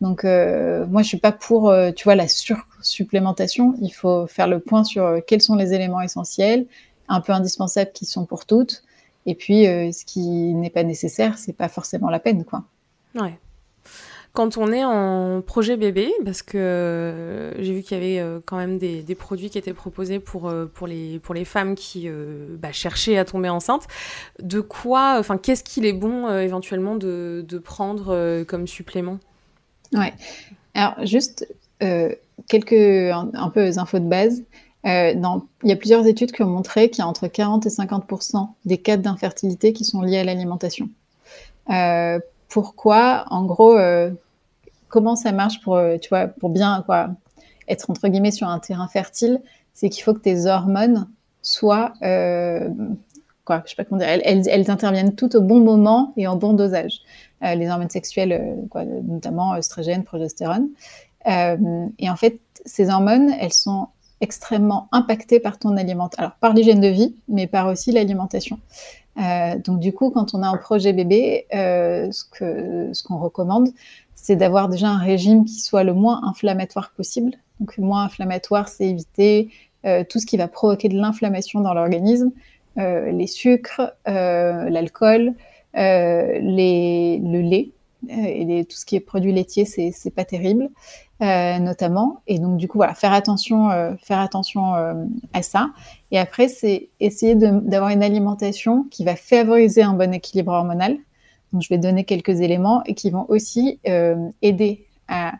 Donc, 0.00 0.24
euh, 0.24 0.86
moi, 0.86 1.02
je 1.02 1.08
suis 1.08 1.18
pas 1.18 1.32
pour, 1.32 1.68
euh, 1.68 1.92
tu 1.92 2.04
vois, 2.04 2.14
la 2.14 2.26
sursupplémentation. 2.26 3.74
Il 3.82 3.90
faut 3.90 4.26
faire 4.26 4.48
le 4.48 4.58
point 4.60 4.82
sur 4.84 5.04
euh, 5.04 5.20
quels 5.26 5.42
sont 5.42 5.56
les 5.56 5.74
éléments 5.74 6.00
essentiels, 6.00 6.66
un 7.08 7.20
peu 7.20 7.32
indispensables 7.32 7.92
qui 7.92 8.06
sont 8.06 8.24
pour 8.24 8.46
toutes, 8.46 8.82
et 9.26 9.34
puis 9.34 9.64
ce 9.64 10.04
qui 10.04 10.54
n'est 10.54 10.70
pas 10.70 10.84
nécessaire, 10.84 11.36
c'est 11.38 11.52
pas 11.52 11.68
forcément 11.68 12.08
la 12.08 12.20
peine, 12.20 12.44
quoi. 12.44 12.64
Ouais 13.14 13.38
quand 14.32 14.56
on 14.56 14.72
est 14.72 14.84
en 14.84 15.42
projet 15.42 15.76
bébé, 15.76 16.12
parce 16.24 16.42
que 16.42 16.56
euh, 16.56 17.62
j'ai 17.62 17.74
vu 17.74 17.82
qu'il 17.82 17.96
y 17.96 18.00
avait 18.00 18.20
euh, 18.20 18.38
quand 18.44 18.56
même 18.56 18.78
des, 18.78 19.02
produits 19.16 19.50
qui 19.50 19.58
étaient 19.58 19.74
proposés 19.74 20.20
pour, 20.20 20.48
euh, 20.48 20.66
pour, 20.66 20.86
les, 20.86 21.18
pour 21.18 21.34
les 21.34 21.44
femmes 21.44 21.74
qui 21.74 22.08
bah, 22.58 22.72
cherchaient 22.72 23.18
à 23.18 23.24
tomber 23.24 23.48
enceinte, 23.48 23.86
de 24.40 24.60
quoi, 24.60 25.16
enfin, 25.18 25.36
qu'est-ce 25.36 25.64
qu'il 25.64 25.84
est 25.84 25.92
bon 25.92 26.28
éventuellement 26.38 26.94
de, 26.94 27.44
de 27.46 27.58
prendre 27.58 28.42
comme 28.44 28.66
supplément? 28.66 29.18
Ouais. 29.92 30.14
Alors, 30.74 30.94
juste 31.04 31.52
quelques 32.48 32.72
un, 32.72 33.50
peu 33.52 33.70
infos 33.76 33.98
de 33.98 34.08
base. 34.08 34.44
Il 34.84 35.20
y 35.64 35.72
a 35.72 35.76
plusieurs 35.76 36.06
études 36.06 36.30
qui 36.32 36.42
ont 36.42 36.48
montré 36.48 36.88
qu'il 36.88 37.02
y 37.02 37.04
a 37.04 37.08
entre 37.08 37.26
40 37.26 37.66
et 37.66 37.68
50% 37.68 38.48
des 38.64 38.78
cas 38.78 38.96
d'infertilité 38.96 39.72
qui 39.72 39.84
sont 39.84 40.02
liés 40.02 40.18
à 40.18 40.24
l'alimentation 40.24 40.88
pourquoi, 42.50 43.24
en 43.30 43.44
gros, 43.44 43.78
euh, 43.78 44.10
comment 44.88 45.16
ça 45.16 45.32
marche 45.32 45.60
pour, 45.62 45.76
euh, 45.76 45.96
tu 45.96 46.10
vois, 46.10 46.26
pour 46.26 46.50
bien 46.50 46.82
quoi, 46.84 47.10
être 47.68 47.88
entre 47.88 48.08
guillemets 48.08 48.32
sur 48.32 48.48
un 48.48 48.58
terrain 48.58 48.88
fertile, 48.88 49.40
c'est 49.72 49.88
qu'il 49.88 50.02
faut 50.02 50.12
que 50.12 50.20
tes 50.20 50.46
hormones 50.46 51.08
soient, 51.42 51.94
euh, 52.02 52.68
quoi, 53.44 53.62
je 53.64 53.70
sais 53.70 53.76
pas 53.76 53.84
comment 53.84 54.00
dire, 54.00 54.08
elles, 54.08 54.70
interviennent 54.70 55.14
toutes 55.14 55.36
au 55.36 55.40
bon 55.40 55.60
moment 55.60 56.12
et 56.16 56.26
en 56.26 56.36
bon 56.36 56.52
dosage. 56.52 57.00
les 57.40 57.70
hormones 57.70 57.88
sexuelles, 57.88 58.58
quoi, 58.68 58.84
notamment 58.84 59.52
oestrogène, 59.52 60.04
progestérone. 60.04 60.68
et 61.26 62.10
en 62.10 62.16
fait, 62.16 62.40
ces 62.66 62.90
hormones, 62.90 63.32
elles 63.40 63.54
sont 63.54 63.88
extrêmement 64.20 64.88
impactées 64.92 65.40
par 65.40 65.58
ton 65.58 65.76
alimentation, 65.76 66.22
alors 66.22 66.36
par 66.40 66.52
l'hygiène 66.52 66.80
de 66.80 66.88
vie, 66.88 67.14
mais 67.28 67.46
par 67.46 67.68
aussi 67.68 67.92
l'alimentation. 67.92 68.58
Euh, 69.18 69.58
donc 69.58 69.80
du 69.80 69.92
coup, 69.92 70.10
quand 70.10 70.34
on 70.34 70.42
a 70.42 70.48
un 70.48 70.56
projet 70.56 70.92
bébé, 70.92 71.46
euh, 71.54 72.10
ce 72.12 72.24
qu'on 72.24 72.94
ce 72.94 73.02
qu'on 73.02 73.18
recommande, 73.18 73.68
c'est 74.14 74.36
d'avoir 74.36 74.68
déjà 74.68 74.88
un 74.88 74.98
régime 74.98 75.44
qui 75.44 75.60
soit 75.60 75.84
le 75.84 75.94
moins 75.94 76.22
inflammatoire 76.24 76.92
possible. 76.96 77.32
Donc 77.58 77.76
le 77.76 77.84
moins 77.84 78.04
inflammatoire, 78.04 78.68
c'est 78.68 78.88
éviter 78.88 79.50
euh, 79.84 80.04
tout 80.08 80.18
ce 80.18 80.26
qui 80.26 80.36
va 80.36 80.48
provoquer 80.48 80.88
de 80.88 80.96
l'inflammation 80.96 81.60
dans 81.60 81.74
l'organisme, 81.74 82.30
les 82.76 83.26
sucres, 83.26 83.92
l'alcool, 84.06 85.34
le 85.74 87.40
lait 87.40 87.72
et 88.08 88.64
tout 88.64 88.76
ce 88.76 88.86
qui 88.86 88.96
est 88.96 89.00
produit 89.00 89.32
laitier, 89.32 89.66
c'est 89.66 90.14
pas 90.14 90.24
terrible. 90.24 90.70
Euh, 91.22 91.58
notamment. 91.58 92.22
Et 92.26 92.38
donc, 92.38 92.56
du 92.56 92.66
coup, 92.66 92.78
voilà, 92.78 92.94
faire 92.94 93.12
attention, 93.12 93.70
euh, 93.70 93.92
faire 94.02 94.20
attention 94.20 94.74
euh, 94.74 94.94
à 95.34 95.42
ça. 95.42 95.68
Et 96.10 96.18
après, 96.18 96.48
c'est 96.48 96.88
essayer 96.98 97.34
d'avoir 97.34 97.90
une 97.90 98.02
alimentation 98.02 98.84
qui 98.90 99.04
va 99.04 99.16
favoriser 99.16 99.82
un 99.82 99.92
bon 99.92 100.14
équilibre 100.14 100.50
hormonal. 100.50 100.96
Donc, 101.52 101.60
je 101.60 101.68
vais 101.68 101.76
donner 101.76 102.04
quelques 102.04 102.40
éléments 102.40 102.82
et 102.84 102.94
qui 102.94 103.10
vont 103.10 103.26
aussi 103.28 103.80
aider 104.40 104.86
à 105.08 105.34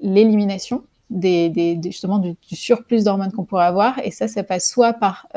l'élimination 0.00 0.82
des, 1.08 1.48
des, 1.48 1.78
justement 1.84 2.18
du, 2.18 2.34
surplus 2.50 3.04
d'hormones 3.04 3.30
qu'on 3.30 3.44
pourrait 3.44 3.66
avoir. 3.66 4.00
Et 4.00 4.10
ça, 4.10 4.26
ça 4.26 4.42
passe 4.42 4.68
soit 4.68 4.94
par 4.94 5.28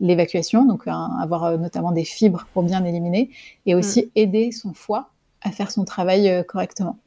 l'évacuation, 0.00 0.64
donc 0.64 0.88
avoir 0.88 1.56
notamment 1.58 1.92
des 1.92 2.04
fibres 2.04 2.48
pour 2.54 2.64
bien 2.64 2.84
éliminer, 2.84 3.30
et 3.66 3.76
aussi 3.76 4.06
mm. 4.06 4.10
aider 4.16 4.50
son 4.50 4.72
foie 4.72 5.10
à 5.42 5.52
faire 5.52 5.70
son 5.70 5.84
travail 5.84 6.44
correctement. 6.48 6.98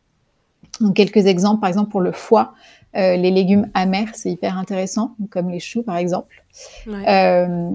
Donc, 0.81 0.95
quelques 0.95 1.25
exemples, 1.25 1.61
par 1.61 1.69
exemple 1.69 1.89
pour 1.89 2.01
le 2.01 2.11
foie, 2.11 2.53
euh, 2.95 3.15
les 3.15 3.31
légumes 3.31 3.69
amers, 3.73 4.09
c'est 4.13 4.31
hyper 4.31 4.57
intéressant, 4.57 5.15
comme 5.29 5.49
les 5.49 5.59
choux 5.59 5.83
par 5.83 5.97
exemple. 5.97 6.43
Euh, 6.87 7.69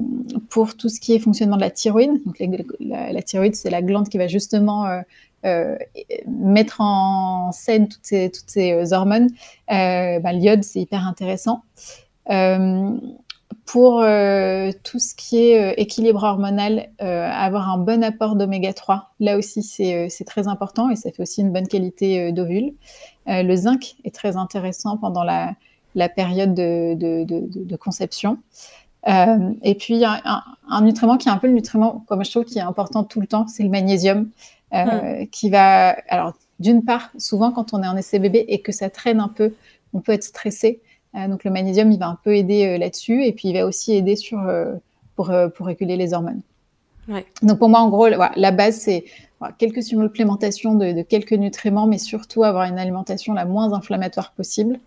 pour 0.49 0.77
tout 0.77 0.89
ce 0.89 0.99
qui 0.99 1.15
est 1.15 1.19
fonctionnement 1.19 1.57
de 1.57 1.61
la 1.61 1.71
thyroïde, 1.71 2.25
donc 2.25 2.43
la, 2.81 3.23
thyroïde, 3.23 3.55
c'est 3.55 3.71
la 3.71 3.83
glande 3.83 4.09
qui 4.09 4.19
va 4.19 4.27
justement 4.27 5.03
euh, 5.45 5.77
mettre 6.27 6.81
en 6.81 7.53
scène 7.53 7.89
toutes 7.89 8.05
ces, 8.05 8.31
toutes 8.31 8.49
ces 8.49 8.93
hormones. 8.93 9.29
Ben, 9.69 10.33
l'iode, 10.33 10.65
c'est 10.65 10.81
hyper 10.81 11.07
intéressant. 11.07 11.63
Pour 13.67 14.01
euh, 14.01 14.73
tout 14.83 14.99
ce 14.99 15.15
qui 15.15 15.39
est 15.39 15.61
euh, 15.61 15.75
équilibre 15.77 16.25
hormonal, 16.25 16.89
euh, 17.01 17.31
avoir 17.31 17.71
un 17.71 17.79
bon 17.79 18.03
apport 18.03 18.35
d'oméga 18.35 18.73
3, 18.73 19.13
là 19.21 19.39
aussi 19.39 19.63
c'est 19.63 20.25
très 20.27 20.49
important 20.49 20.91
et 20.91 20.97
ça 20.97 21.13
fait 21.13 21.23
aussi 21.23 21.43
une 21.43 21.53
bonne 21.53 21.69
qualité 21.69 22.33
d'ovule. 22.33 22.75
le 23.27 23.55
zinc 23.55 23.95
est 24.05 24.15
très 24.15 24.37
intéressant 24.37 24.97
pendant 24.97 25.23
la, 25.23 25.55
la 25.95 26.09
période 26.09 26.55
de, 26.55 26.95
de, 26.95 27.25
de, 27.25 27.77
conception. 27.77 28.39
et 29.07 29.75
puis 29.79 30.05
a 30.05 30.21
un, 30.25 30.43
un, 30.69 30.81
nutriment 30.83 31.17
qui 31.17 31.29
est 31.29 31.33
un 31.33 31.39
peu 31.39 31.47
le 31.47 31.55
nutriment, 31.55 32.05
comme 32.09 32.25
je 32.25 32.31
trouve, 32.31 32.45
qui 32.45 32.59
est 32.59 32.63
important 32.63 33.05
tout 33.05 33.21
le 33.21 33.29
temps, 33.29 33.47
c'est 33.47 33.63
le 33.63 33.71
magnésium, 33.71 34.29
mm. 34.73 35.27
qui 35.31 35.51
va, 35.51 35.97
alors 36.09 36.35
d'une 36.59 36.85
part, 36.85 37.11
souvent 37.17 37.53
quand 37.53 37.75
on 37.75 37.83
est 37.83 37.89
en 37.89 37.97
essai 37.97 38.19
bébé 38.19 38.45
et 38.49 38.61
que 38.61 38.73
ça 38.73 38.91
traîne 38.91 39.21
un 39.21 39.29
peu, 39.29 39.55
on 39.93 40.01
peut 40.01 40.13
être 40.13 40.25
stressé. 40.25 40.81
Euh, 41.15 41.29
donc 41.29 41.45
le 41.45 41.51
magnésium, 41.51 41.91
il 41.93 41.99
va 41.99 42.09
un 42.09 42.19
peu 42.23 42.37
aider 42.37 42.67
euh, 42.67 42.79
là-dessus 42.79 43.25
et 43.25 43.33
puis 43.33 43.49
il 43.49 43.55
va 43.55 43.67
aussi 43.67 43.95
aider 43.95 44.17
sur, 44.17 44.41
euh, 44.41 44.75
pour, 45.17 45.33
pour 45.55 45.67
réguler 45.67 45.97
les 45.97 46.15
hormones. 46.15 46.41
Donc 47.43 47.59
pour 47.59 47.69
moi, 47.69 47.81
en 47.81 47.89
gros, 47.89 48.07
la 48.09 48.51
base, 48.53 48.77
c'est 48.77 49.05
quelques 49.59 49.83
supplémentations 49.83 50.77
de, 50.77 50.93
de, 50.93 51.03
quelques 51.03 51.33
nutriments, 51.33 51.89
mais 51.89 51.99
surtout 51.99 52.45
avoir 52.45 52.65
une 52.65 52.79
alimentation 52.79 53.35
la 53.35 53.45
moins 53.45 53.73
inflammatoire 53.73 54.31
possible 54.33 54.79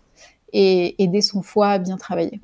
et 0.54 1.00
aider 1.02 1.20
son 1.20 1.42
foie 1.42 1.68
à 1.68 1.78
bien 1.78 1.96
travailler. 1.98 2.40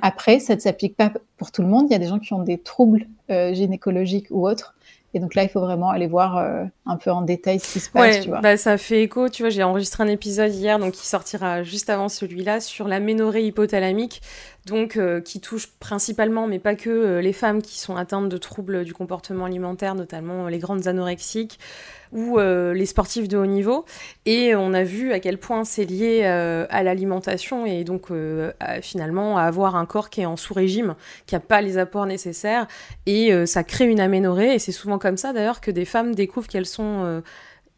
Après, 0.00 0.38
ça 0.38 0.54
ne 0.54 0.60
s'applique 0.60 0.96
pas 0.96 1.12
pour 1.36 1.50
tout 1.50 1.62
le 1.62 1.66
monde. 1.66 1.86
Il 1.90 1.92
y 1.92 1.96
a 1.96 1.98
des 1.98 2.06
gens 2.06 2.20
qui 2.20 2.32
ont 2.32 2.44
des 2.44 2.58
troubles 2.58 3.08
gynécologiques 3.28 4.28
ou 4.30 4.46
autres. 4.46 4.76
Et 5.14 5.20
donc 5.20 5.34
là, 5.34 5.42
il 5.42 5.48
faut 5.48 5.60
vraiment 5.60 5.90
aller 5.90 6.06
voir 6.06 6.38
euh, 6.38 6.64
un 6.84 6.96
peu 6.96 7.10
en 7.10 7.22
détail 7.22 7.60
ce 7.60 7.72
qui 7.72 7.80
se 7.80 7.90
passe, 7.90 8.20
tu 8.20 8.28
vois. 8.28 8.40
Bah, 8.40 8.56
ça 8.56 8.76
fait 8.76 9.02
écho, 9.02 9.28
tu 9.28 9.42
vois, 9.42 9.50
j'ai 9.50 9.62
enregistré 9.62 10.02
un 10.02 10.08
épisode 10.08 10.52
hier, 10.52 10.78
donc 10.78 10.92
qui 10.92 11.06
sortira 11.06 11.62
juste 11.62 11.90
avant 11.90 12.08
celui-là, 12.08 12.60
sur 12.60 12.88
la 12.88 12.98
ménorrhée 12.98 13.44
hypothalamique, 13.46 14.20
donc 14.66 14.96
euh, 14.96 15.20
qui 15.20 15.40
touche 15.40 15.68
principalement, 15.78 16.48
mais 16.48 16.58
pas 16.58 16.74
que, 16.74 16.90
euh, 16.90 17.20
les 17.20 17.32
femmes 17.32 17.62
qui 17.62 17.78
sont 17.78 17.96
atteintes 17.96 18.28
de 18.28 18.36
troubles 18.36 18.84
du 18.84 18.94
comportement 18.94 19.44
alimentaire, 19.44 19.94
notamment 19.94 20.48
les 20.48 20.58
grandes 20.58 20.88
anorexiques, 20.88 21.58
ou 22.12 22.38
euh, 22.38 22.74
les 22.74 22.86
sportifs 22.86 23.26
de 23.26 23.36
haut 23.36 23.46
niveau. 23.46 23.84
Et 24.26 24.54
on 24.54 24.72
a 24.74 24.84
vu 24.84 25.12
à 25.12 25.20
quel 25.20 25.38
point 25.38 25.64
c'est 25.64 25.84
lié 25.84 26.22
euh, 26.24 26.66
à 26.70 26.82
l'alimentation 26.82 27.66
et 27.66 27.84
donc 27.84 28.10
euh, 28.10 28.52
finalement 28.82 29.38
à 29.38 29.42
avoir 29.42 29.76
un 29.76 29.86
corps 29.86 30.10
qui 30.10 30.20
est 30.20 30.26
en 30.26 30.36
sous-régime, 30.36 30.94
qui 31.26 31.34
n'a 31.34 31.40
pas 31.40 31.62
les 31.62 31.78
apports 31.78 32.06
nécessaires. 32.06 32.66
Et 33.06 33.32
ça 33.46 33.64
crée 33.64 33.86
une 33.86 34.00
aménorrhée. 34.00 34.54
Et 34.54 34.58
c'est 34.58 34.72
souvent 34.72 34.98
comme 34.98 35.16
ça 35.16 35.32
d'ailleurs 35.32 35.60
que 35.60 35.70
des 35.70 35.84
femmes 35.84 36.14
découvrent 36.14 36.48
qu'elles 36.48 36.66
sont 36.72 37.22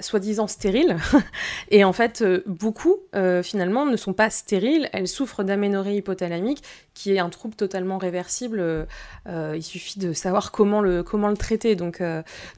soi-disant 0.00 0.46
stériles. 0.46 0.96
et 1.70 1.85
en 1.85 1.92
fait, 1.92 2.22
euh, 2.22 2.42
beaucoup, 2.46 2.96
euh, 3.14 3.42
finalement, 3.42 3.87
ne 3.87 3.96
sont 3.96 4.12
pas 4.12 4.30
stériles. 4.30 4.88
Elles 4.92 5.09
souffrent 5.09 5.44
d'aménorrhée 5.44 5.96
hypothalamique, 5.96 6.62
qui 6.94 7.14
est 7.14 7.18
un 7.18 7.28
trouble 7.28 7.54
totalement 7.54 7.98
réversible. 7.98 8.61
Euh, 9.28 9.54
il 9.54 9.62
suffit 9.62 9.98
de 9.98 10.12
savoir 10.12 10.52
comment 10.52 10.80
le, 10.80 11.02
comment 11.02 11.28
le 11.28 11.37
traiter. 11.37 11.76
Donc, 11.76 12.02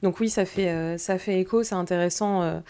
donc 0.03 0.19
oui, 0.19 0.29
ça 0.29 0.45
fait, 0.45 0.97
ça 0.97 1.17
fait 1.17 1.39
écho, 1.39 1.63
c'est 1.63 1.75
intéressant. 1.75 2.61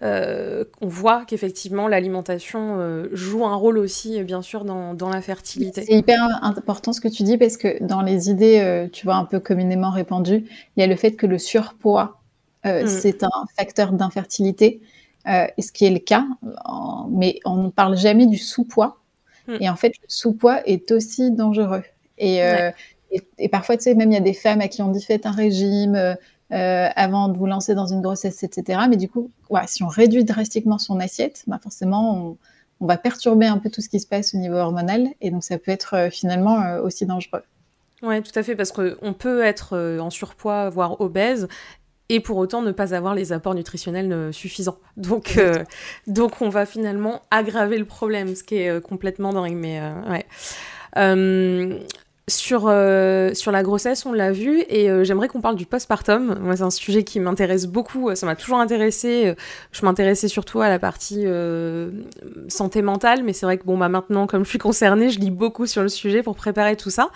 on 0.00 0.66
voit 0.88 1.24
qu'effectivement, 1.26 1.88
l'alimentation 1.88 3.06
joue 3.12 3.44
un 3.44 3.54
rôle 3.54 3.78
aussi, 3.78 4.22
bien 4.24 4.42
sûr, 4.42 4.64
dans, 4.64 4.94
dans 4.94 5.10
la 5.10 5.20
fertilité. 5.20 5.84
C'est 5.84 5.94
hyper 5.94 6.26
important 6.42 6.92
ce 6.92 7.00
que 7.00 7.08
tu 7.08 7.22
dis, 7.22 7.38
parce 7.38 7.56
que 7.56 7.82
dans 7.84 8.02
les 8.02 8.30
idées, 8.30 8.88
tu 8.92 9.06
vois, 9.06 9.16
un 9.16 9.24
peu 9.24 9.40
communément 9.40 9.90
répandues, 9.90 10.44
il 10.76 10.80
y 10.80 10.82
a 10.82 10.86
le 10.86 10.96
fait 10.96 11.12
que 11.12 11.26
le 11.26 11.38
surpoids 11.38 12.21
euh, 12.64 12.84
mm. 12.84 12.86
c'est 12.86 13.24
un 13.24 13.44
facteur 13.56 13.92
d'infertilité, 13.92 14.80
euh, 15.26 15.46
et 15.56 15.62
ce 15.62 15.72
qui 15.72 15.84
est 15.84 15.90
le 15.90 15.98
cas, 15.98 16.24
mais 17.10 17.40
on 17.44 17.56
ne 17.56 17.70
parle 17.70 17.96
jamais 17.96 18.26
du 18.26 18.38
sous-poids. 18.38 18.98
Mm. 19.48 19.56
Et 19.60 19.68
en 19.68 19.76
fait, 19.76 19.88
le 19.88 20.06
sous-poids 20.08 20.66
est 20.66 20.90
aussi 20.92 21.32
dangereux. 21.32 21.82
Et, 22.18 22.42
euh, 22.44 22.70
et, 23.38 23.48
parfois, 23.48 23.76
tu 23.76 23.84
sais, 23.84 23.94
même 23.94 24.10
il 24.10 24.14
y 24.14 24.18
a 24.18 24.20
des 24.20 24.34
femmes 24.34 24.60
à 24.60 24.68
qui 24.68 24.80
on 24.82 24.88
dit 24.88 25.02
faites 25.02 25.26
un 25.26 25.32
régime 25.32 26.16
avant 26.50 27.28
de 27.28 27.38
vous 27.38 27.46
lancer 27.46 27.74
dans 27.74 27.86
une 27.86 28.02
grossesse, 28.02 28.42
etc. 28.42 28.80
Mais 28.88 28.96
du 28.96 29.08
coup, 29.08 29.30
si 29.66 29.82
on 29.82 29.88
réduit 29.88 30.24
drastiquement 30.24 30.78
son 30.78 31.00
assiette, 31.00 31.44
bah 31.46 31.58
forcément, 31.62 32.14
on, 32.14 32.36
on, 32.80 32.86
va 32.86 32.98
perturber 32.98 33.46
un 33.46 33.58
peu 33.58 33.70
tout 33.70 33.80
ce 33.80 33.88
qui 33.88 33.98
se 34.00 34.06
passe 34.06 34.34
au 34.34 34.38
niveau 34.38 34.56
hormonal. 34.56 35.08
Et 35.20 35.30
donc, 35.30 35.44
ça 35.44 35.58
peut 35.58 35.70
être 35.70 36.08
finalement 36.12 36.78
aussi 36.82 37.06
dangereux. 37.06 37.42
Oui, 38.02 38.22
tout 38.22 38.38
à 38.38 38.42
fait, 38.42 38.54
parce 38.54 38.72
qu'on 38.72 39.14
peut 39.14 39.42
être 39.42 39.98
en 39.98 40.10
surpoids, 40.10 40.68
voire 40.68 41.00
obèse, 41.00 41.48
et 42.08 42.20
pour 42.20 42.36
autant 42.36 42.62
ne 42.62 42.72
pas 42.72 42.94
avoir 42.94 43.14
les 43.14 43.32
apports 43.32 43.54
nutritionnels 43.54 44.32
suffisants. 44.32 44.78
Donc, 44.96 45.40
donc 46.06 46.42
on 46.42 46.48
va 46.48 46.66
finalement 46.66 47.22
aggraver 47.30 47.78
le 47.78 47.84
problème, 47.84 48.34
ce 48.34 48.42
qui 48.42 48.56
est 48.56 48.82
complètement 48.82 49.32
dingue. 49.32 49.54
Mais 49.54 49.80
ouais. 50.10 50.26
Sur, 52.28 52.68
euh, 52.68 53.34
sur 53.34 53.50
la 53.50 53.64
grossesse, 53.64 54.06
on 54.06 54.12
l'a 54.12 54.30
vu, 54.30 54.62
et 54.68 54.88
euh, 54.88 55.02
j'aimerais 55.02 55.26
qu'on 55.26 55.40
parle 55.40 55.56
du 55.56 55.66
postpartum. 55.66 56.38
Moi, 56.40 56.56
c'est 56.56 56.62
un 56.62 56.70
sujet 56.70 57.02
qui 57.02 57.18
m'intéresse 57.18 57.66
beaucoup, 57.66 58.14
ça 58.14 58.26
m'a 58.26 58.36
toujours 58.36 58.60
intéressé. 58.60 59.34
Je 59.72 59.84
m'intéressais 59.84 60.28
surtout 60.28 60.60
à 60.60 60.68
la 60.68 60.78
partie 60.78 61.24
euh, 61.26 61.90
santé 62.46 62.80
mentale, 62.80 63.24
mais 63.24 63.32
c'est 63.32 63.44
vrai 63.44 63.58
que 63.58 63.64
bon, 63.64 63.76
bah, 63.76 63.88
maintenant, 63.88 64.28
comme 64.28 64.44
je 64.44 64.50
suis 64.50 64.60
concernée, 64.60 65.10
je 65.10 65.18
lis 65.18 65.32
beaucoup 65.32 65.66
sur 65.66 65.82
le 65.82 65.88
sujet 65.88 66.22
pour 66.22 66.36
préparer 66.36 66.76
tout 66.76 66.90
ça 66.90 67.10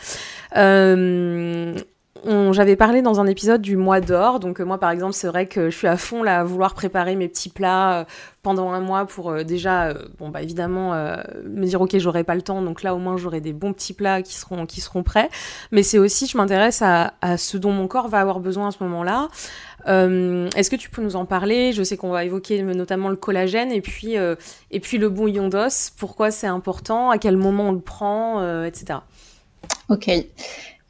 j'avais 2.53 2.77
parlé 2.77 3.03
dans 3.03 3.21
un 3.21 3.27
épisode 3.27 3.63
du 3.63 3.77
mois 3.77 4.01
d'or. 4.01 4.41
Donc, 4.41 4.61
euh, 4.61 4.65
moi, 4.65 4.79
par 4.79 4.91
exemple, 4.91 5.13
c'est 5.13 5.29
vrai 5.29 5.47
que 5.47 5.71
je 5.71 5.77
suis 5.77 5.87
à 5.87 5.97
fond 5.97 6.23
là 6.23 6.41
à 6.41 6.45
vouloir 6.45 6.75
préparer 6.75 7.17
mes 7.17 7.29
petits 7.29 7.49
plats 7.49 8.01
euh, 8.01 8.05
pendant 8.43 8.73
un 8.73 8.81
mois 8.81 9.07
pour 9.07 9.31
euh, 9.31 9.43
déjà, 9.45 9.95
bon, 10.19 10.29
bah 10.31 10.43
évidemment, 10.43 10.93
me 11.45 11.65
dire, 11.65 11.81
ok, 11.81 11.97
j'aurai 11.99 12.25
pas 12.25 12.35
le 12.35 12.43
temps. 12.43 12.63
Donc 12.63 12.83
là, 12.83 12.95
au 12.95 12.99
moins, 12.99 13.17
j'aurai 13.17 13.41
des 13.41 13.53
bons 13.53 13.73
petits 13.73 13.93
plats 13.93 14.23
qui 14.23 14.35
seront, 14.35 14.67
qui 14.67 14.81
seront 14.81 15.03
prêts. 15.03 15.29
Mais 15.73 15.83
c'est 15.83 15.99
aussi, 15.99 16.27
je 16.27 16.37
m'intéresse 16.37 16.83
à, 16.83 17.15
à, 17.21 17.37
ce 17.37 17.57
dont 17.57 17.73
mon 17.73 17.89
corps 17.89 18.09
va 18.09 18.21
avoir 18.21 18.41
besoin 18.41 18.69
à 18.69 18.71
ce 18.71 18.83
moment-là. 18.83 19.29
Est-ce 19.87 20.69
que 20.69 20.77
tu 20.77 20.91
peux 20.91 21.03
nous 21.03 21.15
en 21.15 21.27
parler? 21.27 21.73
Je 21.73 21.85
sais 21.85 21.97
qu'on 21.97 22.11
va 22.11 22.25
évoquer 22.25 22.61
notamment 22.63 23.09
le 23.09 23.15
collagène 23.15 23.71
et 23.71 23.81
puis, 23.81 24.15
et 24.15 24.81
puis 24.81 24.99
le 24.99 25.09
bouillon 25.09 25.49
d'os. 25.49 25.93
Pourquoi 25.97 26.33
c'est 26.33 26.49
important? 26.49 27.11
À 27.11 27.19
quel 27.19 27.37
moment 27.37 27.69
on 27.69 27.73
le 27.73 27.81
prend? 27.81 28.65
Etc. 28.65 28.99
Ok. 29.89 30.11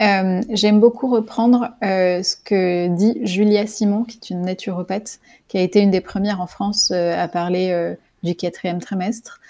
Euh, 0.03 0.43
j'aime 0.51 0.79
beaucoup 0.79 1.09
reprendre 1.09 1.71
euh, 1.83 2.23
ce 2.23 2.37
que 2.37 2.89
dit 2.89 3.19
Julia 3.23 3.67
Simon, 3.67 4.05
qui 4.05 4.19
est 4.19 4.31
une 4.31 4.43
naturopathe, 4.43 5.21
qui 5.49 5.57
a 5.57 5.63
été 5.63 5.81
une 5.81 5.91
des 5.91 6.03
premières 6.03 6.41
en 6.41 6.47
France 6.47 6.91
euh, 6.93 7.19
à 7.19 7.29
parler 7.29 7.95
du 8.23 8.35
quatrième 8.35 8.81
trimestre, 8.81 9.41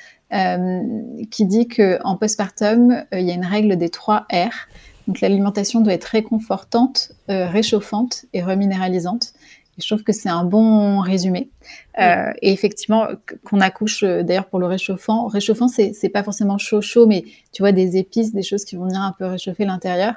qui 1.30 1.46
dit 1.46 1.68
que 1.68 1.98
en 2.04 2.16
postpartum, 2.16 3.04
il 3.12 3.20
y 3.20 3.30
a 3.30 3.34
une 3.34 3.44
règle 3.44 3.76
des 3.76 3.88
trois 3.88 4.26
R. 4.32 4.68
Donc 5.06 5.20
l'alimentation 5.20 5.80
doit 5.80 5.92
être 5.92 6.04
réconfortante, 6.04 7.12
réchauffante 7.28 8.24
et 8.32 8.42
reminéralisante 8.42 9.34
je 9.78 9.86
trouve 9.86 10.04
que 10.04 10.12
c'est 10.12 10.28
un 10.28 10.44
bon 10.44 11.00
résumé. 11.00 11.50
Euh, 11.98 12.32
et 12.42 12.52
effectivement, 12.52 13.06
qu'on 13.44 13.60
accouche, 13.60 14.02
euh, 14.02 14.22
d'ailleurs 14.22 14.46
pour 14.46 14.58
le 14.58 14.66
réchauffant, 14.66 15.26
réchauffant, 15.26 15.68
c'est, 15.68 16.08
pas 16.08 16.22
forcément 16.22 16.58
chaud 16.58 16.80
chaud, 16.80 17.06
mais 17.06 17.24
tu 17.52 17.62
vois 17.62 17.72
des 17.72 17.96
épices, 17.96 18.32
des 18.32 18.42
choses 18.42 18.64
qui 18.64 18.76
vont 18.76 18.84
venir 18.84 19.02
un 19.02 19.14
peu 19.18 19.26
réchauffer 19.26 19.64
l'intérieur. 19.64 20.14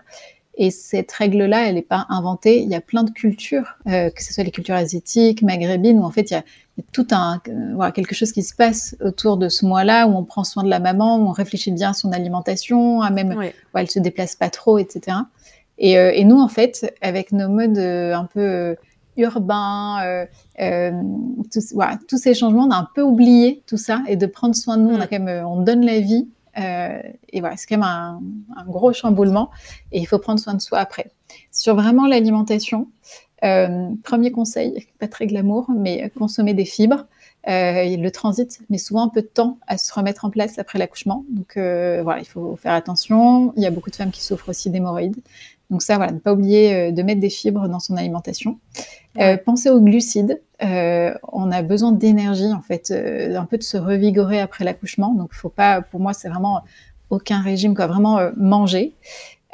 Et 0.55 0.71
cette 0.71 1.11
règle-là, 1.11 1.67
elle 1.67 1.75
n'est 1.75 1.81
pas 1.81 2.05
inventée. 2.09 2.61
Il 2.61 2.69
y 2.69 2.75
a 2.75 2.81
plein 2.81 3.03
de 3.03 3.11
cultures, 3.11 3.77
euh, 3.87 4.09
que 4.09 4.21
ce 4.21 4.33
soit 4.33 4.43
les 4.43 4.51
cultures 4.51 4.75
asiatiques, 4.75 5.41
maghrébines, 5.41 5.99
où 5.99 6.03
en 6.03 6.11
fait 6.11 6.31
il 6.31 6.33
y 6.33 6.37
a, 6.37 6.43
tout 6.93 7.07
un 7.11 7.41
voilà, 7.75 7.91
quelque 7.91 8.15
chose 8.15 8.31
qui 8.31 8.41
se 8.41 8.55
passe 8.55 8.95
autour 9.01 9.35
de 9.35 9.49
ce 9.49 9.65
mois-là, 9.65 10.07
où 10.07 10.15
on 10.15 10.23
prend 10.23 10.45
soin 10.45 10.63
de 10.63 10.69
la 10.69 10.79
maman, 10.79 11.17
où 11.17 11.27
on 11.27 11.31
réfléchit 11.31 11.71
bien 11.71 11.89
à 11.89 11.93
son 11.93 12.13
alimentation, 12.13 13.01
à 13.01 13.09
même 13.09 13.37
où 13.37 13.77
elle 13.77 13.89
se 13.89 13.99
déplace 13.99 14.35
pas 14.35 14.49
trop, 14.49 14.77
etc. 14.77 15.17
Et, 15.77 15.93
et 15.93 16.23
nous, 16.23 16.39
en 16.39 16.47
fait, 16.47 16.93
avec 17.01 17.33
nos 17.33 17.49
modes 17.49 17.77
un 17.77 18.25
peu 18.25 18.77
urbain, 19.19 20.01
euh, 20.03 20.25
euh, 20.59 20.91
tous 21.51 22.17
ces 22.17 22.33
changements, 22.33 22.65
on 22.65 22.71
a 22.71 22.77
un 22.77 22.87
peu 22.93 23.01
oublié 23.01 23.63
tout 23.67 23.77
ça 23.77 24.01
et 24.07 24.15
de 24.15 24.25
prendre 24.25 24.55
soin 24.55 24.77
de 24.77 24.83
nous. 24.83 24.95
On, 24.95 24.99
a 24.99 25.05
mm. 25.05 25.07
quand 25.09 25.19
même, 25.19 25.27
euh, 25.27 25.47
on 25.47 25.61
donne 25.61 25.85
la 25.85 25.99
vie. 25.99 26.27
et 26.57 27.39
voilà, 27.39 27.55
c'est 27.55 27.67
quand 27.67 27.77
même 27.77 27.83
un, 27.83 28.65
gros 28.65 28.91
chamboulement 28.91 29.49
et 29.91 29.99
il 29.99 30.05
faut 30.05 30.19
prendre 30.19 30.39
soin 30.39 30.53
de 30.53 30.61
soi 30.61 30.79
après. 30.79 31.11
Sur 31.51 31.75
vraiment 31.75 32.07
l'alimentation, 32.07 32.87
premier 33.41 34.31
conseil, 34.31 34.87
pas 34.99 35.07
très 35.07 35.27
glamour, 35.27 35.69
mais 35.73 36.09
consommer 36.17 36.53
des 36.53 36.65
fibres. 36.65 37.05
le 37.45 38.09
transit 38.09 38.59
met 38.69 38.77
souvent 38.77 39.03
un 39.03 39.07
peu 39.07 39.21
de 39.21 39.27
temps 39.27 39.57
à 39.67 39.77
se 39.77 39.93
remettre 39.93 40.25
en 40.25 40.31
place 40.31 40.59
après 40.59 40.79
l'accouchement. 40.79 41.23
Donc 41.29 41.53
voilà, 41.55 42.19
il 42.19 42.27
faut 42.27 42.57
faire 42.57 42.73
attention. 42.73 43.53
Il 43.55 43.63
y 43.63 43.67
a 43.67 43.71
beaucoup 43.71 43.91
de 43.91 43.95
femmes 43.95 44.11
qui 44.11 44.23
souffrent 44.23 44.49
aussi 44.49 44.69
d'hémorroïdes. 44.69 45.21
Donc 45.69 45.83
ça, 45.83 45.97
voilà, 45.97 46.11
ne 46.11 46.19
pas 46.19 46.33
oublier 46.33 46.73
euh, 46.73 46.91
de 46.91 47.03
mettre 47.03 47.19
des 47.19 47.29
fibres 47.29 47.67
dans 47.67 47.79
son 47.79 47.95
alimentation. 47.95 48.59
Euh, 49.19 49.37
pensez 49.37 49.69
aux 49.69 49.81
glucides. 49.81 50.41
Euh, 50.63 51.13
on 51.31 51.51
a 51.51 51.61
besoin 51.61 51.91
d'énergie, 51.91 52.51
en 52.51 52.61
fait, 52.61 52.91
un 52.91 53.45
peu 53.45 53.57
de 53.57 53.63
se 53.63 53.77
revigorer 53.77 54.39
après 54.39 54.65
l'accouchement. 54.65 55.13
Donc, 55.13 55.33
faut 55.33 55.49
pas, 55.49 55.81
pour 55.81 55.99
moi, 55.99 56.13
c'est 56.13 56.29
vraiment 56.29 56.61
aucun 57.09 57.41
régime, 57.41 57.75
quoi, 57.75 57.87
vraiment 57.87 58.19
manger. 58.35 58.93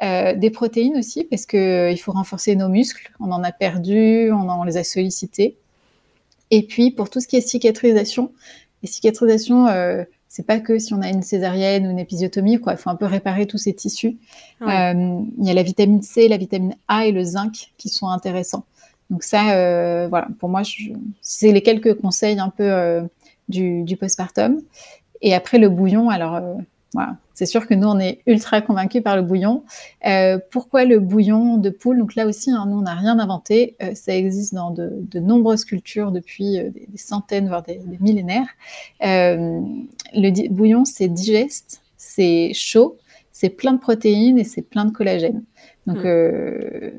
des 0.02 0.50
protéines 0.52 0.98
aussi, 0.98 1.26
parce 1.26 1.46
que 1.46 1.92
il 1.92 1.98
faut 1.98 2.12
renforcer 2.12 2.56
nos 2.56 2.70
muscles. 2.70 3.12
On 3.20 3.32
en 3.32 3.44
a 3.44 3.52
perdu, 3.52 4.32
on, 4.32 4.50
on 4.50 4.64
les 4.64 4.78
a 4.78 4.84
sollicités. 4.84 5.58
Et 6.52 6.64
puis, 6.64 6.92
pour 6.92 7.10
tout 7.10 7.20
ce 7.20 7.28
qui 7.28 7.36
est 7.36 7.42
cicatrisation, 7.42 8.32
les 8.82 8.90
cicatrisations, 8.90 9.68
c'est 10.36 10.46
pas 10.46 10.60
que 10.60 10.80
si 10.80 10.94
on 10.94 11.02
a 11.02 11.08
une 11.08 11.24
césarienne 11.24 11.88
ou 11.88 11.92
une 11.92 11.98
épisiotomie, 11.98 12.60
quoi. 12.60 12.74
Il 12.74 12.78
faut 12.78 12.90
un 12.90 12.98
peu 12.98 13.06
réparer 13.06 13.46
tous 13.46 13.58
ces 13.58 13.74
tissus. 13.74 14.18
Euh, 14.64 15.22
il 15.38 15.48
y 15.48 15.50
a 15.50 15.54
la 15.54 15.64
vitamine 15.64 16.02
C, 16.02 16.28
la 16.28 16.36
vitamine 16.36 16.76
A 16.90 17.06
et 17.06 17.14
le 17.14 17.24
zinc 17.24 17.72
qui 17.78 17.88
sont 17.88 18.10
intéressants. 18.10 18.66
Donc 19.10 19.24
ça, 19.24 19.56
euh, 19.56 20.10
voilà, 20.10 20.28
pour 20.38 20.50
moi, 20.50 20.64
c'est 21.22 21.54
les 21.54 21.62
quelques 21.62 21.94
conseils 21.94 22.38
un 22.38 22.50
peu 22.50 22.70
euh, 22.70 23.04
du, 23.48 23.84
du, 23.84 23.96
postpartum. 23.96 24.62
Et 25.22 25.34
après 25.34 25.58
le 25.58 25.70
bouillon, 25.70 26.10
alors 26.10 26.42
voilà, 26.96 27.18
c'est 27.34 27.46
sûr 27.46 27.68
que 27.68 27.74
nous, 27.74 27.88
on 27.90 28.00
est 28.00 28.22
ultra 28.26 28.62
convaincus 28.62 29.04
par 29.04 29.18
le 29.18 29.22
bouillon. 29.22 29.64
Euh, 30.08 30.40
pourquoi 30.50 30.86
le 30.86 31.00
bouillon 31.00 31.58
de 31.58 31.70
poule? 31.70 32.00
Donc 32.00 32.16
là 32.16 32.26
aussi, 32.26 32.52
hein, 32.52 32.66
nous, 32.70 32.78
on 32.78 32.84
n'a 32.84 32.96
rien 32.96 33.20
inventé. 33.20 33.76
Euh, 33.84 33.94
ça 33.94 34.16
existe 34.16 34.54
dans 34.54 34.72
de, 34.72 35.20
nombreuses 35.20 35.66
cultures 35.66 36.14
depuis 36.14 36.58
euh, 36.58 36.70
des, 36.70 36.88
centaines, 36.96 37.50
voire 37.50 37.64
des, 37.64 37.82
millénaires. 38.00 38.48
le 39.02 40.48
bouillon, 40.48 40.86
c'est 40.86 41.10
digeste, 41.10 41.82
c'est 41.98 42.54
chaud, 42.54 42.98
c'est 43.34 43.50
plein 43.50 43.74
de 43.74 43.80
protéines 43.80 44.40
et 44.40 44.46
c'est 44.46 44.62
plein 44.62 44.86
de 44.86 44.92
collagène. 44.92 45.44
Donc, 45.88 45.98
mmh. 45.98 46.92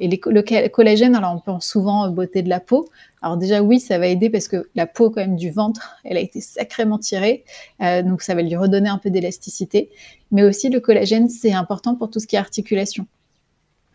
Et 0.00 0.08
le 0.08 0.68
collagène, 0.68 1.14
alors 1.14 1.34
on 1.34 1.40
pense 1.40 1.66
souvent 1.66 2.08
beauté 2.10 2.42
de 2.42 2.48
la 2.48 2.60
peau. 2.60 2.88
Alors 3.22 3.36
déjà 3.36 3.62
oui, 3.62 3.80
ça 3.80 3.98
va 3.98 4.06
aider 4.06 4.30
parce 4.30 4.48
que 4.48 4.68
la 4.74 4.86
peau 4.86 5.10
quand 5.10 5.20
même 5.20 5.36
du 5.36 5.50
ventre, 5.50 5.96
elle 6.04 6.16
a 6.16 6.20
été 6.20 6.40
sacrément 6.40 6.98
tirée, 6.98 7.44
euh, 7.82 8.02
donc 8.02 8.22
ça 8.22 8.34
va 8.34 8.42
lui 8.42 8.56
redonner 8.56 8.88
un 8.88 8.98
peu 8.98 9.10
d'élasticité. 9.10 9.90
Mais 10.30 10.42
aussi 10.42 10.68
le 10.68 10.80
collagène, 10.80 11.28
c'est 11.28 11.52
important 11.52 11.94
pour 11.94 12.10
tout 12.10 12.20
ce 12.20 12.26
qui 12.26 12.36
est 12.36 12.38
articulation. 12.38 13.06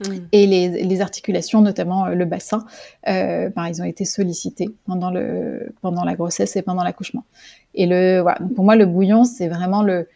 Mmh. 0.01 0.13
Et 0.33 0.45
les, 0.45 1.01
articulations, 1.01 1.61
notamment 1.61 2.07
euh, 2.07 2.15
le 2.15 2.25
bassin, 2.25 2.65
euh, 3.07 3.49
ben, 3.55 3.67
ils 3.69 3.81
ont 3.81 3.85
été 3.85 4.03
sollicités 4.03 4.67
pendant, 4.85 5.09
le, 5.09 5.73
pendant 5.81 6.03
la 6.03 6.15
grossesse 6.15 6.57
et 6.57 6.61
pendant 6.61 6.83
l'accouchement. 6.83 7.23
Et 7.75 7.85
le, 7.85 8.19
voilà, 8.19 8.39
pour 8.55 8.65
moi, 8.65 8.75
le 8.75 8.85
bouillon, 8.85 9.23
c'est 9.23 9.47
vraiment 9.47 9.83
le, 9.83 10.09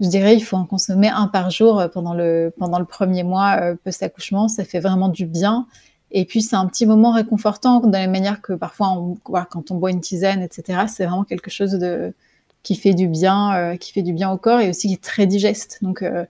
je 0.00 0.08
dirais, 0.08 0.34
il 0.34 0.40
faut 0.40 0.56
en 0.56 0.66
consommer 0.66 1.08
un 1.08 1.28
par 1.28 1.50
jour 1.50 1.80
euh, 1.80 1.88
pendant 1.88 2.14
le, 2.14 2.52
pendant 2.58 2.78
le 2.78 2.84
premier 2.84 3.22
mois 3.22 3.58
euh, 3.60 3.76
post-accouchement. 3.84 4.48
Ça 4.48 4.64
fait 4.64 4.80
vraiment 4.80 5.08
du 5.08 5.26
bien. 5.26 5.66
Et 6.10 6.24
puis, 6.24 6.42
c'est 6.42 6.56
un 6.56 6.66
petit 6.66 6.86
moment 6.86 7.12
réconfortant, 7.12 7.80
de 7.80 7.92
la 7.92 8.06
manière 8.06 8.40
que 8.40 8.52
parfois, 8.52 8.92
on, 8.92 9.16
quand 9.16 9.70
on 9.70 9.74
boit 9.74 9.90
une 9.90 10.00
tisane, 10.00 10.42
etc., 10.42 10.84
c'est 10.86 11.04
vraiment 11.06 11.24
quelque 11.24 11.50
chose 11.50 11.72
de, 11.72 12.14
qui 12.62 12.76
fait 12.76 12.94
du 12.94 13.08
bien, 13.08 13.54
euh, 13.56 13.76
qui 13.76 13.92
fait 13.92 14.02
du 14.02 14.12
bien 14.12 14.30
au 14.30 14.38
corps 14.38 14.60
et 14.60 14.70
aussi 14.70 14.88
qui 14.88 14.94
est 14.94 15.02
très 15.02 15.26
digeste. 15.26 15.78
Donc, 15.82 16.02
euh, 16.02 16.24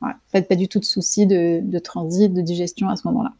pas, 0.00 0.42
pas 0.42 0.54
du 0.54 0.68
tout 0.68 0.80
de 0.80 0.84
soucis 0.84 1.26
de, 1.26 1.60
de 1.62 1.78
transit, 1.78 2.32
de 2.32 2.42
digestion 2.42 2.88
à 2.88 2.96
ce 2.96 3.06
moment-là. 3.08 3.32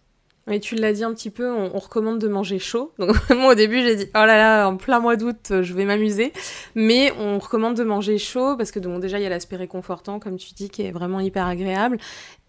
Oui, 0.52 0.60
tu 0.60 0.74
l'as 0.74 0.92
dit 0.92 1.02
un 1.02 1.14
petit 1.14 1.30
peu, 1.30 1.50
on, 1.50 1.78
recommande 1.78 2.18
de 2.18 2.28
manger 2.28 2.58
chaud. 2.58 2.92
Donc 2.98 3.16
moi 3.30 3.52
au 3.52 3.54
début 3.54 3.80
j'ai 3.80 3.96
dit 3.96 4.06
oh 4.08 4.18
là 4.18 4.36
là, 4.36 4.68
en 4.68 4.76
plein 4.76 5.00
mois 5.00 5.16
d'août, 5.16 5.48
euh, 5.50 5.62
je 5.62 5.72
vais 5.72 5.86
m'amuser. 5.86 6.30
Mais 6.74 7.10
on 7.18 7.38
recommande 7.38 7.74
de 7.74 7.82
manger 7.82 8.18
chaud 8.18 8.54
parce 8.58 8.70
que 8.70 8.78
déjà 8.98 9.18
il 9.18 9.22
y 9.22 9.26
a 9.26 9.30
l'aspect 9.30 9.56
réconfortant 9.56 10.18
comme 10.18 10.36
tu 10.36 10.52
dis 10.52 10.68
qui 10.68 10.82
est 10.82 10.90
vraiment 10.90 11.20
hyper 11.20 11.46
agréable. 11.46 11.96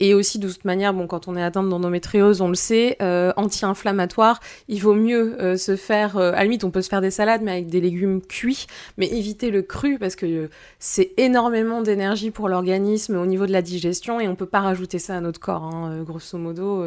Et 0.02 0.14
aussi 0.14 0.38
de 0.38 0.50
toute 0.50 0.66
manière, 0.66 0.94
bon 0.94 1.08
quand 1.08 1.30
on 1.30 1.38
est 1.38 1.42
atteint 1.42 1.64
d'endométriose, 1.64 2.42
on 2.42 2.50
le 2.50 2.56
sait, 2.56 2.98
euh, 3.02 3.32
anti-inflammatoire, 3.38 4.42
il 4.68 4.82
vaut 4.82 4.96
mieux 4.96 5.42
euh, 5.42 5.56
se 5.56 5.78
faire, 5.78 6.18
à 6.18 6.32
la 6.32 6.44
limite 6.44 6.66
on 6.66 6.72
peut 6.72 6.82
se 6.82 6.90
faire 6.90 7.00
des 7.00 7.12
salades 7.12 7.42
mais 7.42 7.52
avec 7.52 7.68
des 7.68 7.80
légumes 7.80 8.22
cuits, 8.22 8.68
mais 8.98 9.08
éviter 9.08 9.50
le 9.50 9.62
cru 9.62 9.98
parce 9.98 10.18
que 10.18 10.50
c'est 10.78 11.14
énormément 11.16 11.82
d'énergie 11.82 12.32
pour 12.32 12.50
l'organisme 12.50 13.16
au 13.16 13.26
niveau 13.26 13.46
de 13.46 13.54
la 13.54 13.62
digestion 13.62 14.20
et 14.20 14.28
on 14.28 14.36
peut 14.36 14.46
pas 14.46 14.60
rajouter 14.60 15.00
ça 15.00 15.16
à 15.16 15.22
notre 15.22 15.40
corps, 15.40 15.64
hein, 15.64 16.04
grosso 16.04 16.38
modo 16.38 16.84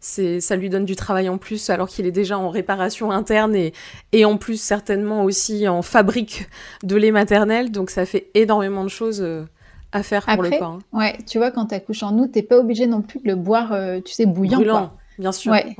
ça 0.00 0.56
lui 0.56 0.70
donne 0.70 0.84
du 0.84 0.96
travail 0.96 1.28
en 1.28 1.38
plus 1.38 1.70
alors 1.70 1.88
qu'il 1.88 2.06
est 2.06 2.12
déjà 2.12 2.38
en 2.38 2.50
réparation 2.50 3.10
interne 3.10 3.54
et, 3.56 3.72
et 4.12 4.24
en 4.24 4.36
plus 4.36 4.60
certainement 4.60 5.24
aussi 5.24 5.66
en 5.66 5.82
fabrique 5.82 6.48
de 6.84 6.96
lait 6.96 7.10
maternel 7.10 7.72
donc 7.72 7.90
ça 7.90 8.06
fait 8.06 8.30
énormément 8.34 8.84
de 8.84 8.88
choses 8.88 9.20
euh, 9.20 9.44
à 9.90 10.02
faire 10.02 10.24
pour 10.26 10.42
le 10.42 10.50
corps. 10.50 10.62
Hein. 10.62 10.78
Ouais, 10.92 11.18
tu 11.26 11.38
vois 11.38 11.50
quand 11.50 11.66
tu 11.66 11.74
accouches 11.74 12.02
en 12.02 12.16
août, 12.18 12.30
t'es 12.32 12.42
pas 12.42 12.58
obligé 12.58 12.86
non 12.86 13.02
plus 13.02 13.20
de 13.20 13.26
le 13.26 13.34
boire 13.34 13.72
euh, 13.72 14.00
tu 14.00 14.12
sais 14.12 14.26
bouillant 14.26 14.58
Brûlant, 14.58 14.92
bien 15.18 15.32
sûr. 15.32 15.52
Ouais. 15.52 15.74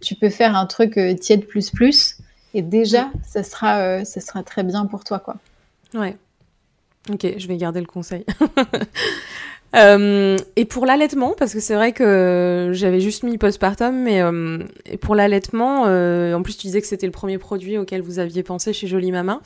Tu 0.00 0.14
peux 0.14 0.30
faire 0.30 0.54
un 0.54 0.66
truc 0.66 0.96
euh, 0.98 1.14
tiède 1.14 1.46
plus 1.46 1.70
plus 1.70 2.18
et 2.52 2.62
déjà 2.62 3.10
ça 3.24 3.42
sera 3.42 4.04
ça 4.04 4.20
sera 4.20 4.42
très 4.42 4.62
bien 4.62 4.86
pour 4.86 5.02
toi 5.02 5.18
quoi. 5.18 5.36
Ouais. 5.94 6.16
OK, 7.12 7.26
je 7.36 7.48
vais 7.48 7.56
garder 7.56 7.80
le 7.80 7.86
conseil. 7.86 8.24
Euh, 9.74 10.36
et 10.56 10.64
pour 10.64 10.86
l'allaitement, 10.86 11.34
parce 11.36 11.52
que 11.52 11.60
c'est 11.60 11.74
vrai 11.74 11.92
que 11.92 12.70
j'avais 12.72 13.00
juste 13.00 13.24
mis 13.24 13.38
postpartum, 13.38 13.94
mais 13.94 14.22
euh, 14.22 14.58
pour 15.00 15.14
l'allaitement, 15.14 15.84
euh, 15.86 16.34
en 16.34 16.42
plus 16.42 16.56
tu 16.56 16.66
disais 16.66 16.80
que 16.80 16.86
c'était 16.86 17.06
le 17.06 17.12
premier 17.12 17.38
produit 17.38 17.76
auquel 17.76 18.00
vous 18.00 18.18
aviez 18.18 18.42
pensé 18.42 18.72
chez 18.72 18.86
Jolie 18.86 19.10
Mama. 19.10 19.40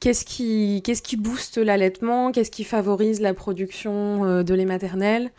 Qu'est-ce 0.00 0.24
qui, 0.24 0.80
qu'est-ce 0.84 1.02
qui 1.02 1.16
booste 1.16 1.58
l'allaitement? 1.58 2.32
Qu'est-ce 2.32 2.50
qui 2.50 2.64
favorise 2.64 3.20
la 3.20 3.34
production 3.34 4.42
de 4.42 4.54
lait 4.54 4.64
maternel? 4.64 5.30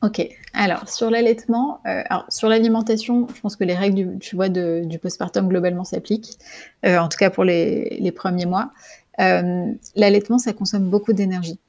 Ok, 0.00 0.26
alors 0.54 0.88
sur 0.88 1.10
l'allaitement, 1.10 1.80
sur 2.28 2.48
l'alimentation, 2.48 3.28
je 3.32 3.40
pense 3.40 3.54
que 3.54 3.62
les 3.62 3.74
règles 3.74 3.94
du, 3.94 4.18
tu 4.18 4.36
vois, 4.36 4.48
de, 4.48 4.82
du 4.84 4.98
postpartum 4.98 5.48
globalement 5.48 5.84
s'appliquent, 5.84 6.38
en 6.82 7.08
tout 7.08 7.18
cas 7.18 7.28
pour 7.28 7.44
les 7.44 8.12
premiers 8.16 8.46
mois. 8.46 8.70
l'allaitement, 9.18 10.38
ça 10.38 10.54
consomme 10.54 10.88
beaucoup 10.88 11.12
d'énergie. 11.12 11.60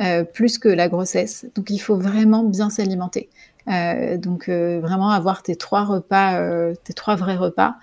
Euh, 0.00 0.24
plus 0.24 0.56
que 0.56 0.70
la 0.70 0.88
grossesse. 0.88 1.44
Donc 1.54 1.68
il 1.68 1.78
faut 1.78 1.96
vraiment 1.96 2.44
bien 2.44 2.70
s'alimenter. 2.70 3.28
Euh, 3.68 4.16
donc 4.16 4.48
euh, 4.48 4.80
vraiment 4.80 5.10
avoir 5.10 5.42
tes 5.42 5.54
trois 5.54 5.84
repas, 5.84 6.72
tes 6.82 6.94
trois 6.94 7.14
vrais 7.14 7.36
repas, 7.36 7.74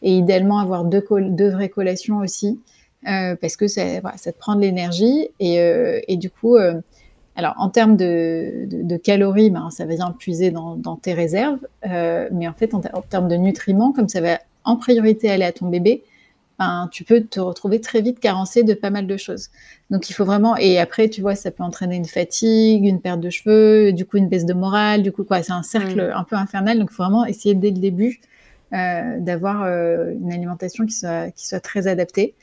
et 0.00 0.16
idéalement 0.16 0.60
avoir 0.60 0.84
deux, 0.84 1.04
vraies 1.50 1.68
collations 1.68 2.18
aussi, 2.18 2.58
parce 3.04 3.56
que 3.56 3.68
ça, 3.68 3.82
te 4.00 4.38
prend 4.38 4.54
de 4.54 4.62
l'énergie 4.62 5.28
et, 5.40 6.16
du 6.16 6.30
coup. 6.30 6.56
alors, 7.36 7.54
en 7.58 7.68
termes 7.68 7.96
de, 7.96 8.96
calories, 8.96 9.50
ben, 9.50 9.68
ça 9.70 9.84
va 9.84 9.94
bien 9.94 10.14
puiser 10.18 10.50
dans, 10.50 10.96
tes 11.02 11.12
réserves. 11.12 11.60
mais 11.84 12.48
en 12.48 12.54
fait, 12.54 12.72
en, 12.72 12.80
termes 12.80 13.28
de 13.28 13.36
nutriments, 13.36 13.92
comme 13.92 14.08
ça 14.08 14.22
va 14.22 14.38
en 14.64 14.76
priorité 14.76 15.30
aller 15.30 15.44
à 15.44 15.52
ton 15.52 15.68
bébé, 15.68 16.02
ben, 16.58 16.88
tu 16.90 17.04
peux 17.04 17.22
te 17.22 17.38
retrouver 17.40 17.80
très 17.80 18.00
vite 18.00 18.20
carencé 18.20 18.62
de 18.64 18.74
pas 18.74 18.90
mal 18.90 19.06
de 19.06 19.16
choses. 19.16 19.50
Donc 19.90 20.10
il 20.10 20.12
faut 20.12 20.24
vraiment 20.24 20.56
et 20.56 20.78
après 20.78 21.08
tu 21.08 21.20
vois 21.20 21.34
ça 21.34 21.50
peut 21.50 21.62
entraîner 21.62 21.96
une 21.96 22.04
fatigue, 22.04 22.84
une 22.84 23.00
perte 23.00 23.20
de 23.20 23.30
cheveux, 23.30 23.92
du 23.92 24.04
coup 24.04 24.16
une 24.16 24.28
baisse 24.28 24.44
de 24.44 24.54
morale, 24.54 25.02
du 25.02 25.12
coup 25.12 25.24
quoi 25.24 25.42
c'est 25.42 25.52
un 25.52 25.62
cercle 25.62 26.12
un 26.14 26.24
peu 26.24 26.36
infernal 26.36 26.78
donc 26.78 26.90
il 26.90 26.94
faut 26.94 27.04
vraiment 27.04 27.24
essayer 27.24 27.54
dès 27.54 27.70
le 27.70 27.78
début 27.78 28.20
euh, 28.74 29.18
d'avoir 29.20 29.62
euh, 29.62 30.12
une 30.12 30.30
alimentation 30.30 30.84
qui 30.84 30.92
soit 30.92 31.30
qui 31.30 31.46
soit 31.46 31.60
très 31.60 31.86
adaptée. 31.86 32.34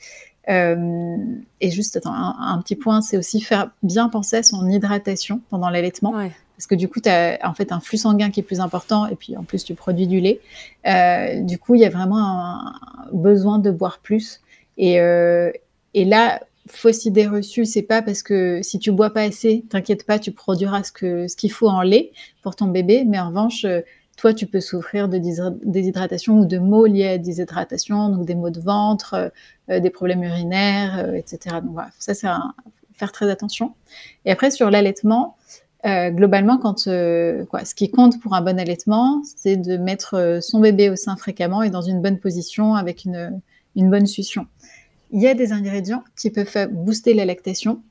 Euh, 0.48 1.16
et 1.60 1.70
juste 1.70 1.96
attends, 1.96 2.14
un, 2.14 2.60
petit 2.62 2.76
point, 2.76 3.00
c'est 3.00 3.16
aussi 3.16 3.40
faire 3.40 3.70
bien 3.82 4.08
penser 4.08 4.36
à 4.36 4.42
son 4.42 4.68
hydratation 4.68 5.40
pendant 5.50 5.70
l'allaitement. 5.70 6.14
Parce 6.56 6.66
que 6.66 6.74
du 6.74 6.88
coup, 6.88 7.00
tu 7.00 7.08
as 7.08 7.38
en 7.44 7.54
fait 7.54 7.70
un 7.72 7.80
flux 7.80 7.98
sanguin 7.98 8.30
qui 8.30 8.40
est 8.40 8.42
plus 8.42 8.60
important 8.60 9.06
et 9.06 9.14
puis 9.14 9.36
en 9.36 9.44
plus, 9.44 9.64
tu 9.64 9.74
produis 9.74 10.06
du 10.06 10.20
lait. 10.20 10.40
Euh, 10.86 11.40
du 11.40 11.58
coup, 11.58 11.74
il 11.74 11.82
y 11.82 11.84
a 11.84 11.90
vraiment 11.90 12.18
un, 12.18 12.74
besoin 13.12 13.58
de 13.58 13.70
boire 13.70 13.98
plus. 13.98 14.40
Et, 14.78 15.00
euh, 15.00 15.50
et 15.94 16.04
là, 16.04 16.42
fausse 16.68 17.04
idée 17.04 17.26
reçue, 17.26 17.64
c'est 17.64 17.82
pas 17.82 18.02
parce 18.02 18.22
que 18.22 18.60
si 18.62 18.78
tu 18.78 18.90
bois 18.90 19.10
pas 19.10 19.22
assez, 19.22 19.64
t'inquiète 19.68 20.04
pas, 20.04 20.18
tu 20.18 20.32
produiras 20.32 20.82
ce 20.82 21.36
qu'il 21.36 21.52
faut 21.52 21.68
en 21.68 21.82
lait 21.82 22.12
pour 22.42 22.56
ton 22.56 22.66
bébé. 22.66 23.04
Mais 23.06 23.18
en 23.18 23.28
revanche, 23.28 23.64
euh, 23.64 23.82
toi, 24.16 24.32
tu 24.32 24.46
peux 24.46 24.60
souffrir 24.60 25.08
de 25.10 25.18
déshydratation 25.62 26.40
ou 26.40 26.46
de 26.46 26.58
maux 26.58 26.86
liés 26.86 27.08
à 27.08 27.18
déshydratation, 27.18 28.08
donc 28.08 28.24
des 28.24 28.34
maux 28.34 28.48
de 28.48 28.60
ventre, 28.60 29.30
euh, 29.68 29.80
des 29.80 29.90
problèmes 29.90 30.22
urinaires, 30.22 31.14
etc. 31.14 31.56
Donc 31.62 31.72
voilà, 31.72 31.90
ça, 31.98 32.14
c'est 32.14 32.28
faire 32.94 33.12
très 33.12 33.30
attention. 33.30 33.74
Et 34.24 34.32
après, 34.32 34.50
sur 34.50 34.70
l'allaitement, 34.70 35.36
euh, 35.86 36.10
globalement, 36.10 36.58
euh, 36.88 37.44
ce 37.64 37.74
qui 37.74 37.90
compte 37.90 38.20
pour 38.20 38.34
un 38.34 38.40
bon 38.40 38.58
allaitement, 38.58 39.22
c'est 39.36 39.56
de 39.56 39.76
mettre 39.76 40.14
euh, 40.14 40.40
son 40.40 40.58
bébé 40.58 40.90
au 40.90 40.96
sein 40.96 41.16
fréquemment 41.16 41.62
et 41.62 41.70
dans 41.70 41.82
une 41.82 42.02
bonne 42.02 42.18
position 42.18 42.74
avec 42.74 43.04
une, 43.04 43.40
bonne 43.76 44.06
succion. 44.06 44.46
Il 45.12 45.22
y 45.22 45.28
a 45.28 45.34
des 45.34 45.52
ingrédients 45.52 46.02
qui 46.18 46.30
peuvent 46.30 46.68
booster 46.72 47.14
la 47.14 47.24
lactation, 47.24 47.82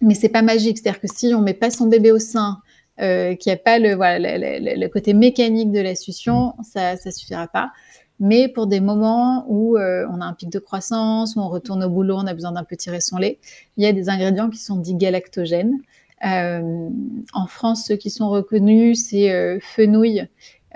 mais 0.00 0.14
c'est 0.14 0.28
pas 0.28 0.42
magique. 0.42 0.78
C'est-à-dire 0.78 1.00
que 1.00 1.06
si 1.06 1.32
on 1.34 1.40
met 1.40 1.54
pas 1.54 1.70
son 1.70 1.86
bébé 1.86 2.10
au 2.10 2.18
sein, 2.18 2.58
qu'il 2.98 3.38
n'y 3.46 3.52
a 3.52 3.56
pas 3.56 3.78
le, 3.78 4.88
côté 4.88 5.14
mécanique 5.14 5.70
de 5.70 5.80
la 5.80 5.94
succion, 5.94 6.54
ça 6.62 6.94
ne 6.94 7.10
suffira 7.12 7.46
pas. 7.46 7.70
Mais 8.18 8.48
pour 8.48 8.66
des 8.66 8.80
moments 8.80 9.44
où 9.48 9.78
on 9.78 10.20
a 10.20 10.24
un 10.24 10.32
pic 10.32 10.50
de 10.50 10.58
croissance, 10.58 11.36
où 11.36 11.40
on 11.40 11.48
retourne 11.48 11.84
au 11.84 11.90
boulot, 11.90 12.16
on 12.16 12.26
a 12.26 12.34
besoin 12.34 12.50
d'un 12.50 12.66
son 13.00 13.18
lait, 13.18 13.38
il 13.76 13.84
y 13.84 13.86
a 13.86 13.92
des 13.92 14.08
ingrédients 14.08 14.50
qui 14.50 14.58
sont 14.58 14.76
dits 14.76 14.96
galactogènes. 14.96 15.78
Euh, 16.24 16.88
en 17.32 17.46
France, 17.46 17.86
ceux 17.86 17.96
qui 17.96 18.10
sont 18.10 18.30
reconnus, 18.30 19.06
c'est 19.08 19.30
euh, 19.30 19.58
fenouil 19.60 20.26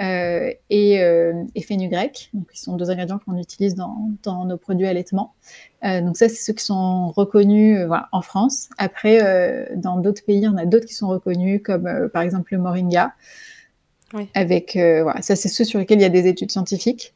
euh, 0.00 0.52
et, 0.70 0.94
et 1.54 1.62
fenugrec. 1.62 2.30
Donc, 2.34 2.48
ils 2.54 2.58
sont 2.58 2.76
deux 2.76 2.90
ingrédients 2.90 3.18
qu'on 3.18 3.36
utilise 3.36 3.74
dans, 3.74 4.10
dans, 4.22 4.44
nos 4.44 4.56
produits 4.56 4.86
allaitement. 4.86 5.34
donc 5.82 6.16
ça, 6.16 6.28
c'est 6.28 6.36
ceux 6.36 6.52
qui 6.52 6.64
sont 6.64 7.08
reconnus 7.10 7.84
voilà, 7.86 8.08
en 8.12 8.22
France. 8.22 8.68
Après, 8.78 9.68
dans 9.76 9.96
d'autres 9.96 10.24
pays, 10.24 10.46
on 10.46 10.56
a 10.56 10.66
d'autres 10.66 10.86
qui 10.86 10.94
sont 10.94 11.08
reconnus, 11.08 11.62
comme 11.64 12.08
par 12.12 12.22
exemple 12.22 12.54
le 12.54 12.60
moringa. 12.60 13.12
Oui. 14.14 14.28
Avec, 14.34 14.74
voilà, 14.76 15.20
ça, 15.20 15.34
c'est 15.34 15.48
ceux 15.48 15.64
sur 15.64 15.80
lesquels 15.80 15.98
il 15.98 16.02
y 16.02 16.06
a 16.06 16.10
des 16.10 16.28
études 16.28 16.52
scientifiques. 16.52 17.14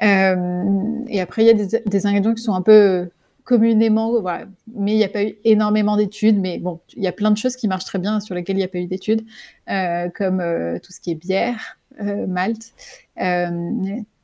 et 0.00 1.20
après, 1.20 1.42
il 1.42 1.46
y 1.46 1.50
a 1.50 1.54
des, 1.54 1.82
des, 1.86 2.06
ingrédients 2.06 2.34
qui 2.34 2.42
sont 2.42 2.54
un 2.54 2.62
peu 2.62 3.08
communément, 3.44 4.20
voilà. 4.20 4.46
mais 4.74 4.92
il 4.92 4.96
n'y 4.96 5.04
a 5.04 5.08
pas 5.08 5.24
eu 5.24 5.36
énormément 5.44 5.96
d'études. 5.96 6.38
Mais 6.38 6.58
bon, 6.58 6.80
il 6.96 7.02
y 7.02 7.06
a 7.06 7.12
plein 7.12 7.30
de 7.30 7.36
choses 7.36 7.56
qui 7.56 7.68
marchent 7.68 7.84
très 7.84 7.98
bien 7.98 8.20
sur 8.20 8.34
lesquelles 8.34 8.56
il 8.56 8.60
n'y 8.60 8.64
a 8.64 8.68
pas 8.68 8.78
eu 8.78 8.86
d'études, 8.86 9.24
euh, 9.70 10.08
comme 10.10 10.40
euh, 10.40 10.78
tout 10.78 10.92
ce 10.92 11.00
qui 11.00 11.10
est 11.10 11.14
bière, 11.14 11.78
euh, 12.00 12.26
malt, 12.26 12.72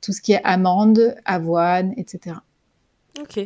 tout 0.00 0.12
ce 0.12 0.20
qui 0.20 0.32
est 0.32 0.40
amande, 0.44 1.16
avoine, 1.24 1.94
etc. 1.96 2.36
Ok. 3.20 3.40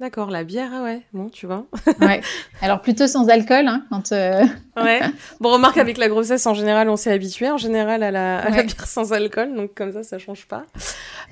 D'accord, 0.00 0.30
la 0.30 0.44
bière, 0.44 0.70
ah 0.72 0.84
ouais, 0.84 1.02
bon, 1.12 1.28
tu 1.28 1.46
vois. 1.46 1.66
ouais. 2.00 2.20
Alors 2.62 2.80
plutôt 2.80 3.08
sans 3.08 3.28
alcool, 3.28 3.66
hein, 3.66 3.84
quand. 3.90 4.12
Euh, 4.12 4.44
ouais. 4.76 5.00
Bon, 5.40 5.52
remarque 5.52 5.76
avec 5.76 5.98
la 5.98 6.08
grossesse, 6.08 6.46
en 6.46 6.54
général, 6.54 6.88
on 6.88 6.96
s'est 6.96 7.10
habitué 7.10 7.50
en 7.50 7.56
général 7.56 8.04
à, 8.04 8.12
la, 8.12 8.48
bière 8.48 8.86
sans 8.86 9.12
alcool, 9.12 9.56
donc 9.56 9.74
comme 9.74 9.92
ça, 9.92 10.04
ça 10.04 10.18
change 10.18 10.46
pas. 10.46 10.64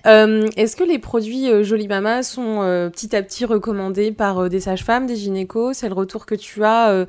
Euh, 0.07 0.49
est-ce 0.57 0.75
que 0.75 0.83
les 0.83 0.99
produits 0.99 1.49
euh, 1.49 1.63
Jolie 1.63 1.87
Mama 1.87 2.25
sont 2.25 2.59
petit 2.93 3.15
à 3.15 3.23
petit 3.23 3.45
recommandés 3.45 4.11
par 4.11 4.49
des 4.49 4.59
sages-femmes, 4.59 5.07
des 5.07 5.17
gynécos? 5.17 5.77
C'est 5.77 5.89
le 5.89 5.95
retour 5.95 6.27
que 6.27 6.35
tu 6.35 6.65
as 6.65 7.07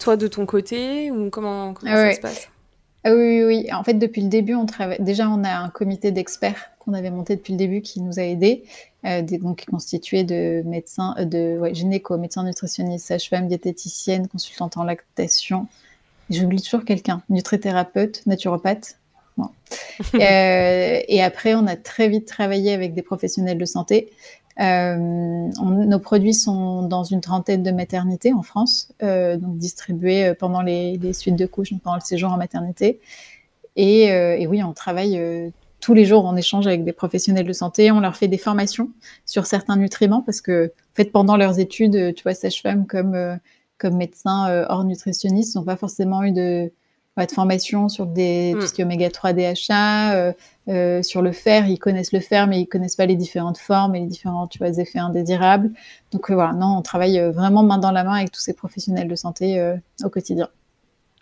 toi 0.00 0.16
de 0.16 0.26
ton 0.26 0.44
côté? 0.44 1.12
Ou 1.12 1.30
comment, 1.30 1.72
comment 1.72 1.94
ça 1.94 2.12
se 2.14 2.20
passe? 2.20 2.48
Ah 3.04 3.14
oui, 3.14 3.44
oui, 3.44 3.44
oui. 3.44 3.72
En 3.72 3.84
fait, 3.84 3.94
depuis 3.94 4.22
le 4.22 4.28
début, 4.28 4.56
on 4.56 4.66
travaille. 4.66 5.00
Déjà, 5.00 5.28
on 5.28 5.44
a 5.44 5.56
un 5.56 5.68
comité 5.68 6.10
d'experts 6.10 6.72
qu'on 6.80 6.92
avait 6.92 7.10
monté 7.10 7.36
depuis 7.36 7.52
le 7.52 7.58
début 7.58 7.80
qui 7.80 8.00
nous 8.00 8.18
a 8.18 8.22
aidés, 8.22 8.64
euh, 9.06 9.22
donc 9.22 9.64
constitué 9.66 10.24
de 10.24 10.62
médecins, 10.64 11.14
euh, 11.18 11.24
de 11.24 11.58
ouais, 11.58 11.74
gynéco, 11.74 12.16
médecins 12.18 12.42
nutritionnistes, 12.42 13.06
sage-femme, 13.06 13.46
diététicienne, 13.46 14.26
consultante 14.26 14.76
en 14.76 14.84
lactation. 14.84 15.68
J'oublie 16.28 16.60
toujours 16.60 16.84
quelqu'un, 16.84 17.22
nutrithérapeute, 17.28 18.26
naturopathe. 18.26 18.98
Bon. 19.36 19.48
euh, 20.14 21.00
et 21.06 21.22
après, 21.22 21.54
on 21.54 21.66
a 21.66 21.76
très 21.76 22.08
vite 22.08 22.26
travaillé 22.26 22.72
avec 22.72 22.94
des 22.94 23.02
professionnels 23.02 23.58
de 23.58 23.64
santé 23.64 24.10
euh, 24.58 24.96
nos 24.96 25.98
produits 25.98 26.32
sont 26.32 26.84
dans 26.84 27.04
une 27.04 27.20
trentaine 27.20 27.62
de 27.62 27.70
maternités 27.72 28.32
en 28.32 28.40
France, 28.40 28.90
donc 29.02 29.58
distribués 29.58 30.32
pendant 30.38 30.62
les, 30.62 30.96
les, 30.96 31.12
suites 31.12 31.36
de 31.36 31.44
couches, 31.44 31.72
donc 31.72 31.82
pendant 31.82 31.96
le 31.96 32.00
séjour 32.00 32.32
en 32.32 32.38
maternité. 32.38 32.98
Et, 33.76 34.04
et 34.04 34.46
oui, 34.46 34.62
on 34.62 34.72
travaille 34.72 35.52
tous 35.86 35.94
les 35.94 36.04
jours 36.04 36.26
en 36.26 36.34
échange 36.34 36.66
avec 36.66 36.82
des 36.82 36.92
professionnels 36.92 37.46
de 37.46 37.52
santé. 37.52 37.92
On 37.92 38.00
leur 38.00 38.16
fait 38.16 38.26
des 38.26 38.38
formations 38.38 38.90
sur 39.24 39.46
certains 39.46 39.76
nutriments 39.76 40.20
parce 40.20 40.40
que, 40.40 40.66
en 40.66 40.94
fait, 40.96 41.12
pendant 41.12 41.36
leurs 41.36 41.60
études, 41.60 42.12
tu 42.14 42.22
vois, 42.24 42.34
sage-femme 42.34 42.86
comme, 42.88 43.38
comme 43.78 43.96
médecin 43.96 44.66
hors 44.68 44.82
nutritionniste 44.82 45.54
n'ont 45.54 45.62
pas 45.62 45.76
forcément 45.76 46.24
eu 46.24 46.32
de, 46.32 46.72
de 47.24 47.32
formation 47.32 47.88
sur 47.88 48.06
des, 48.06 48.50
tout 48.54 48.64
mm. 48.64 48.66
ce 48.66 48.72
qui 48.74 48.80
est 48.82 48.84
oméga 48.84 49.10
3 49.10 49.32
DHA, 49.32 50.14
euh, 50.14 50.32
euh, 50.68 51.02
sur 51.02 51.22
le 51.22 51.32
fer. 51.32 51.66
Ils 51.66 51.78
connaissent 51.78 52.12
le 52.12 52.20
fer, 52.20 52.46
mais 52.46 52.60
ils 52.60 52.66
connaissent 52.66 52.96
pas 52.96 53.06
les 53.06 53.16
différentes 53.16 53.58
formes 53.58 53.94
et 53.94 54.00
les 54.00 54.06
différents 54.06 54.46
tu 54.46 54.58
vois, 54.58 54.68
effets 54.68 54.98
indésirables. 54.98 55.70
Donc 56.12 56.30
euh, 56.30 56.34
voilà, 56.34 56.52
non, 56.52 56.76
on 56.76 56.82
travaille 56.82 57.18
euh, 57.18 57.30
vraiment 57.30 57.62
main 57.62 57.78
dans 57.78 57.92
la 57.92 58.04
main 58.04 58.14
avec 58.14 58.32
tous 58.32 58.40
ces 58.40 58.52
professionnels 58.52 59.08
de 59.08 59.14
santé 59.14 59.58
euh, 59.58 59.76
au 60.04 60.10
quotidien. 60.10 60.48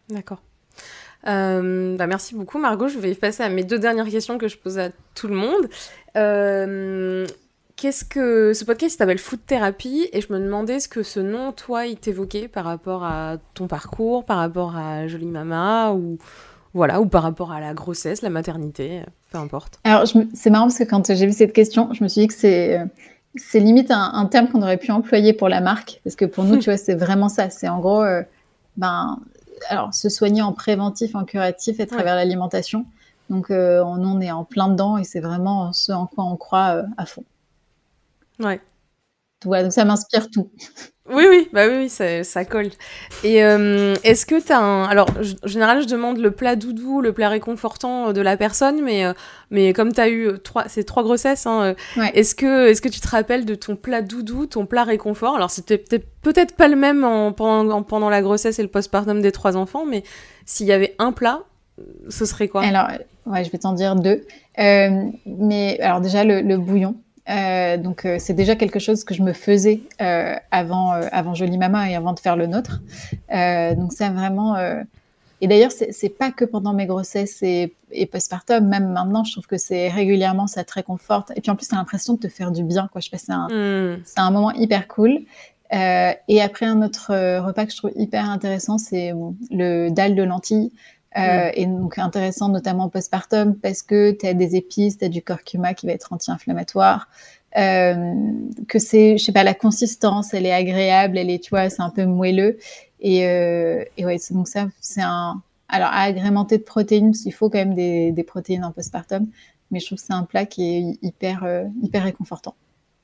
D'accord. 0.08 0.42
Euh, 1.26 1.96
bah 1.96 2.06
merci 2.06 2.34
beaucoup 2.34 2.58
Margot. 2.58 2.88
Je 2.88 2.98
vais 2.98 3.14
passer 3.14 3.42
à 3.42 3.48
mes 3.48 3.64
deux 3.64 3.78
dernières 3.78 4.08
questions 4.08 4.38
que 4.38 4.48
je 4.48 4.58
pose 4.58 4.78
à 4.78 4.90
tout 5.14 5.28
le 5.28 5.34
monde. 5.34 5.68
Euh, 6.16 7.26
Qu'est-ce 7.76 8.04
que 8.04 8.52
ce 8.52 8.64
podcast 8.64 8.98
s'appelle 8.98 9.18
Food 9.18 9.40
Therapy 9.46 10.08
et 10.12 10.20
je 10.20 10.32
me 10.32 10.38
demandais 10.38 10.78
ce 10.78 10.88
que 10.88 11.02
ce 11.02 11.18
nom 11.18 11.50
toi 11.50 11.86
il 11.86 11.96
t'évoquait 11.96 12.46
par 12.46 12.64
rapport 12.64 13.02
à 13.02 13.38
ton 13.54 13.66
parcours, 13.66 14.24
par 14.24 14.36
rapport 14.36 14.76
à 14.76 15.08
Jolie 15.08 15.26
Mama 15.26 15.92
ou 15.92 16.18
voilà 16.72 17.00
ou 17.00 17.06
par 17.06 17.24
rapport 17.24 17.50
à 17.50 17.60
la 17.60 17.74
grossesse, 17.74 18.22
la 18.22 18.30
maternité, 18.30 19.02
peu 19.32 19.38
importe. 19.38 19.80
Alors 19.82 20.04
c'est 20.34 20.50
marrant 20.50 20.66
parce 20.66 20.78
que 20.78 20.84
quand 20.84 21.12
j'ai 21.12 21.26
vu 21.26 21.32
cette 21.32 21.52
question, 21.52 21.92
je 21.92 22.04
me 22.04 22.08
suis 22.08 22.22
dit 22.22 22.28
que 22.28 22.34
c'est 22.34 22.80
c'est 23.34 23.58
limite 23.58 23.90
un, 23.90 24.12
un 24.14 24.26
terme 24.26 24.48
qu'on 24.48 24.62
aurait 24.62 24.78
pu 24.78 24.92
employer 24.92 25.32
pour 25.32 25.48
la 25.48 25.60
marque 25.60 26.00
parce 26.04 26.14
que 26.14 26.26
pour 26.26 26.44
nous 26.44 26.58
tu 26.60 26.70
vois 26.70 26.76
c'est 26.76 26.94
vraiment 26.94 27.28
ça, 27.28 27.50
c'est 27.50 27.68
en 27.68 27.80
gros 27.80 28.02
euh, 28.04 28.22
ben 28.76 29.18
alors 29.68 29.92
se 29.94 30.08
soigner 30.08 30.42
en 30.42 30.52
préventif, 30.52 31.14
en 31.14 31.24
curatif 31.24 31.80
à 31.80 31.86
travers 31.86 32.14
ouais. 32.14 32.24
l'alimentation. 32.24 32.86
Donc 33.30 33.50
euh, 33.50 33.82
on, 33.82 34.02
on 34.02 34.20
est 34.20 34.30
en 34.30 34.44
plein 34.44 34.68
dedans 34.68 34.98
et 34.98 35.04
c'est 35.04 35.20
vraiment 35.20 35.72
ce 35.72 35.92
en 35.92 36.06
quoi 36.06 36.24
on 36.24 36.36
croit 36.36 36.76
euh, 36.76 36.82
à 36.96 37.06
fond. 37.06 37.24
Ouais. 38.40 38.60
Donc 39.42 39.72
ça 39.72 39.84
m'inspire 39.84 40.30
tout. 40.30 40.50
Oui, 41.10 41.24
oui, 41.28 41.48
bah 41.52 41.66
oui, 41.68 41.74
oui 41.80 41.88
ça, 41.90 42.24
ça 42.24 42.46
colle. 42.46 42.70
Et 43.24 43.44
euh, 43.44 43.94
est-ce 44.04 44.24
que 44.24 44.42
tu 44.42 44.52
as 44.52 44.58
un... 44.58 44.84
Alors, 44.84 45.10
en 45.10 45.46
général, 45.46 45.82
je 45.82 45.86
demande 45.86 46.16
le 46.16 46.30
plat 46.30 46.56
doudou, 46.56 47.02
le 47.02 47.12
plat 47.12 47.28
réconfortant 47.28 48.14
de 48.14 48.20
la 48.22 48.38
personne, 48.38 48.82
mais, 48.82 49.04
euh, 49.04 49.12
mais 49.50 49.74
comme 49.74 49.92
tu 49.92 50.00
as 50.00 50.08
eu 50.08 50.38
trois, 50.42 50.66
ces 50.68 50.82
trois 50.84 51.02
grossesses, 51.02 51.46
hein, 51.46 51.74
euh, 51.98 52.04
est-ce 52.14 52.34
que, 52.34 52.70
est 52.70 52.80
que 52.80 52.88
tu 52.88 53.00
te 53.00 53.08
rappelles 53.08 53.44
de 53.44 53.54
ton 53.54 53.76
plat 53.76 54.00
doudou, 54.00 54.46
ton 54.46 54.64
plat 54.64 54.84
réconfort? 54.84 55.36
Alors, 55.36 55.50
c'était 55.50 55.76
peut-être 55.76 56.56
pas 56.56 56.68
le 56.68 56.76
même 56.76 57.04
en, 57.04 57.32
pendant, 57.32 57.82
pendant 57.82 58.08
la 58.08 58.22
grossesse 58.22 58.58
et 58.58 58.62
le 58.62 58.68
postpartum 58.68 59.20
des 59.20 59.32
trois 59.32 59.58
enfants, 59.58 59.84
mais 59.84 60.04
s'il 60.46 60.66
y 60.66 60.72
avait 60.72 60.94
un 60.98 61.12
plat, 61.12 61.42
ce 62.08 62.24
serait 62.24 62.48
quoi? 62.48 62.62
Alors, 62.62 62.88
ouais, 63.26 63.44
je 63.44 63.50
vais 63.50 63.58
t'en 63.58 63.74
dire 63.74 63.94
deux. 63.96 64.24
mais 64.56 65.78
alors 65.80 66.00
déjà, 66.00 66.24
le 66.24 66.56
bouillon. 66.56 66.96
Euh, 67.30 67.78
donc 67.78 68.04
euh, 68.04 68.16
c'est 68.18 68.34
déjà 68.34 68.54
quelque 68.54 68.78
chose 68.78 69.02
que 69.02 69.14
je 69.14 69.22
me 69.22 69.32
faisais 69.32 69.80
euh, 70.02 70.34
avant 70.50 70.90
avant 70.90 71.34
Jolie 71.34 71.56
Mama 71.56 71.88
et 71.88 71.94
avant 71.94 72.12
de 72.12 72.20
faire 72.20 72.36
le 72.36 72.46
nôtre. 72.46 72.82
donc 73.30 73.92
c'est 73.92 74.10
vraiment 74.10 74.56
et 75.40 75.48
d'ailleurs 75.48 75.72
c'est 75.72 76.08
pas 76.10 76.30
que 76.30 76.44
pendant 76.44 76.74
mes 76.74 76.86
grossesses 76.86 77.42
et, 77.42 77.74
et 77.92 78.06
postpartum, 78.06 78.66
même 78.66 78.92
maintenant 78.92 79.24
je 79.24 79.32
trouve 79.32 79.46
que 79.46 79.56
c'est 79.56 79.88
régulièrement 79.88 80.46
ça 80.46 80.64
te 80.64 80.74
réconforte 80.74 81.32
et 81.34 81.40
puis 81.40 81.50
en 81.50 81.56
plus 81.56 81.68
t'as 81.68 81.76
l'impression 81.76 82.14
de 82.14 82.18
te 82.18 82.28
faire 82.28 82.50
du 82.50 82.62
bien 82.62 82.88
quoi. 82.92 83.00
Je 83.00 83.08
c'est 83.12 83.32
un 83.32 83.48
hmm. 83.48 84.02
c'est 84.04 84.20
un 84.20 84.30
moment 84.30 84.52
hyper 84.52 84.86
cool. 84.86 85.20
et 85.72 86.42
après 86.42 86.66
un 86.66 86.82
autre 86.82 87.06
repas 87.38 87.64
que 87.64 87.72
je 87.72 87.76
trouve 87.78 87.92
hyper 87.96 88.28
intéressant 88.28 88.76
c'est 88.76 89.14
le 89.50 89.88
dalle 89.88 90.14
de 90.14 90.22
lentilles. 90.22 90.72
Euh, 91.16 91.50
et 91.54 91.66
donc 91.66 91.98
intéressant 91.98 92.48
notamment 92.48 92.88
postpartum 92.88 93.54
parce 93.54 93.82
que 93.82 94.10
tu 94.10 94.26
as 94.26 94.34
des 94.34 94.56
épices, 94.56 94.98
tu 94.98 95.04
as 95.04 95.08
du 95.08 95.22
curcuma 95.22 95.72
qui 95.72 95.86
va 95.86 95.92
être 95.92 96.12
anti-inflammatoire, 96.12 97.08
euh, 97.56 98.14
que 98.66 98.80
c'est, 98.80 99.16
je 99.16 99.24
sais 99.24 99.32
pas, 99.32 99.44
la 99.44 99.54
consistance, 99.54 100.34
elle 100.34 100.44
est 100.44 100.52
agréable, 100.52 101.16
elle 101.16 101.30
est, 101.30 101.38
tu 101.38 101.50
vois, 101.50 101.70
c'est 101.70 101.82
un 101.82 101.90
peu 101.90 102.04
moelleux. 102.04 102.58
Et, 103.00 103.28
euh, 103.28 103.84
et 103.96 104.04
ouais, 104.04 104.18
donc 104.30 104.48
ça, 104.48 104.68
c'est 104.80 105.02
un... 105.02 105.40
Alors, 105.68 105.88
à 105.88 106.02
agrémenter 106.02 106.58
de 106.58 106.62
protéines, 106.62 107.12
parce 107.12 107.22
qu'il 107.22 107.32
faut 107.32 107.48
quand 107.48 107.58
même 107.58 107.74
des, 107.74 108.12
des 108.12 108.22
protéines 108.24 108.64
en 108.64 108.72
postpartum, 108.72 109.26
mais 109.70 109.80
je 109.80 109.86
trouve 109.86 109.98
que 109.98 110.04
c'est 110.04 110.12
un 110.12 110.24
plat 110.24 110.46
qui 110.46 110.76
est 110.76 110.98
hyper, 111.02 111.44
euh, 111.44 111.64
hyper 111.82 112.02
réconfortant. 112.02 112.54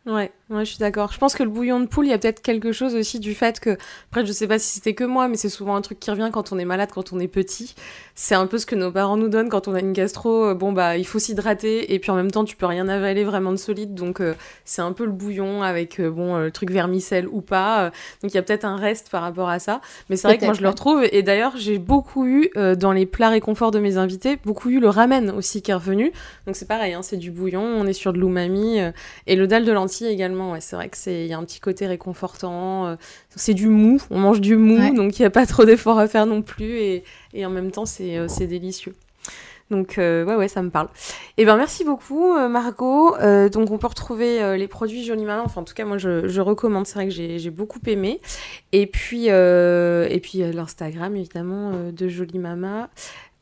Ouais, 0.06 0.32
ouais, 0.50 0.64
je 0.64 0.70
suis 0.70 0.78
d'accord. 0.78 1.12
Je 1.12 1.18
pense 1.18 1.34
que 1.34 1.42
le 1.42 1.48
bouillon 1.48 1.80
de 1.80 1.86
poule, 1.86 2.06
il 2.06 2.10
y 2.10 2.12
a 2.12 2.18
peut-être 2.18 2.42
quelque 2.42 2.72
chose 2.72 2.94
aussi 2.94 3.20
du 3.20 3.34
fait 3.34 3.60
que, 3.60 3.76
après, 4.10 4.26
je 4.26 4.32
sais 4.32 4.46
pas 4.46 4.58
si 4.58 4.70
c'était 4.70 4.94
que 4.94 5.04
moi, 5.04 5.28
mais 5.28 5.36
c'est 5.36 5.48
souvent 5.48 5.76
un 5.76 5.80
truc 5.80 6.00
qui 6.00 6.10
revient 6.10 6.30
quand 6.32 6.52
on 6.52 6.58
est 6.58 6.64
malade, 6.64 6.90
quand 6.92 7.12
on 7.12 7.20
est 7.20 7.28
petit. 7.28 7.74
C'est 8.14 8.34
un 8.34 8.46
peu 8.46 8.58
ce 8.58 8.66
que 8.66 8.74
nos 8.74 8.90
parents 8.90 9.16
nous 9.16 9.28
donnent 9.28 9.48
quand 9.48 9.68
on 9.68 9.74
a 9.74 9.80
une 9.80 9.92
gastro. 9.92 10.46
Euh, 10.46 10.54
bon, 10.54 10.72
bah, 10.72 10.96
il 10.96 11.06
faut 11.06 11.18
s'hydrater, 11.18 11.94
et 11.94 11.98
puis 11.98 12.10
en 12.10 12.16
même 12.16 12.30
temps, 12.30 12.44
tu 12.44 12.56
peux 12.56 12.66
rien 12.66 12.88
avaler 12.88 13.24
vraiment 13.24 13.52
de 13.52 13.56
solide, 13.56 13.94
donc 13.94 14.20
euh, 14.20 14.34
c'est 14.64 14.82
un 14.82 14.92
peu 14.92 15.04
le 15.04 15.12
bouillon 15.12 15.62
avec, 15.62 16.00
euh, 16.00 16.10
bon, 16.10 16.36
le 16.36 16.50
truc 16.50 16.70
vermicelle 16.70 17.28
ou 17.28 17.40
pas. 17.40 17.90
donc 18.22 18.32
il 18.32 18.34
y 18.34 18.38
a 18.38 18.42
peut-être 18.42 18.64
un 18.64 18.76
reste 18.76 19.10
par 19.10 19.22
rapport 19.22 19.48
à 19.48 19.58
ça. 19.58 19.80
Mais 20.08 20.16
c'est 20.16 20.28
vrai 20.28 20.38
que 20.38 20.44
moi, 20.44 20.54
je 20.54 20.62
le 20.62 20.68
retrouve, 20.68 21.04
et 21.12 21.22
d'ailleurs, 21.22 21.56
j'ai 21.56 21.78
beaucoup 21.78 22.26
eu, 22.26 22.50
dans 22.76 22.92
les 22.92 23.06
plats 23.06 23.28
réconforts 23.28 23.70
de 23.70 23.78
mes 23.78 23.96
invités, 23.96 24.38
beaucoup 24.44 24.70
eu 24.70 24.80
le 24.80 24.88
ramen 24.88 25.30
aussi 25.30 25.62
qui 25.62 25.70
est 25.70 25.74
revenu. 25.74 26.12
Donc 26.46 26.56
c'est 26.56 26.66
pareil, 26.66 26.94
hein, 26.94 27.02
c'est 27.02 27.16
du 27.16 27.30
bouillon, 27.30 27.62
on 27.62 27.86
est 27.86 27.92
sur 27.92 28.12
de 28.12 28.18
l'umami, 28.18 28.78
et 29.26 29.36
le 29.36 29.46
dalle 29.46 29.64
de 29.64 29.72
lentilles 29.72 30.08
également. 30.08 30.39
Ouais, 30.48 30.60
c'est 30.60 30.76
vrai 30.76 30.88
que 30.88 30.96
c'est 30.96 31.26
y 31.26 31.32
a 31.32 31.38
un 31.38 31.44
petit 31.44 31.60
côté 31.60 31.86
réconfortant. 31.86 32.86
Euh, 32.86 32.96
c'est 33.36 33.54
du 33.54 33.68
mou, 33.68 34.00
on 34.10 34.18
mange 34.18 34.40
du 34.40 34.56
mou, 34.56 34.94
donc 34.94 35.18
il 35.18 35.22
n'y 35.22 35.26
a 35.26 35.30
pas 35.30 35.46
trop 35.46 35.64
d'efforts 35.64 35.98
à 35.98 36.08
faire 36.08 36.26
non 36.26 36.42
plus, 36.42 36.78
et, 36.78 37.04
et 37.34 37.44
en 37.44 37.50
même 37.50 37.70
temps 37.70 37.86
c'est 37.86 38.16
euh, 38.16 38.28
délicieux. 38.46 38.94
Donc 39.70 39.98
euh, 39.98 40.24
ouais 40.24 40.34
ouais 40.34 40.48
ça 40.48 40.62
me 40.62 40.70
parle. 40.70 40.88
Et 41.36 41.42
eh 41.42 41.44
ben 41.44 41.56
merci 41.56 41.84
beaucoup 41.84 42.34
Margot. 42.48 43.14
donc 43.52 43.70
on 43.70 43.78
peut 43.78 43.86
retrouver 43.86 44.56
les 44.58 44.66
produits 44.66 45.04
Jolie 45.04 45.24
Maman. 45.24 45.44
Enfin 45.44 45.60
en 45.60 45.64
tout 45.64 45.74
cas 45.74 45.84
moi 45.84 45.96
je, 45.96 46.26
je 46.26 46.40
recommande. 46.40 46.88
C'est 46.88 46.94
vrai 46.94 47.06
que 47.06 47.12
j'ai 47.14 47.50
beaucoup 47.50 47.78
aimé. 47.86 48.20
Et 48.72 48.88
puis 48.88 49.26
et 49.28 50.20
puis 50.20 50.38
l'Instagram 50.38 51.14
évidemment 51.14 51.72
de 51.92 52.08
Jolie 52.08 52.40
Mama. 52.40 52.90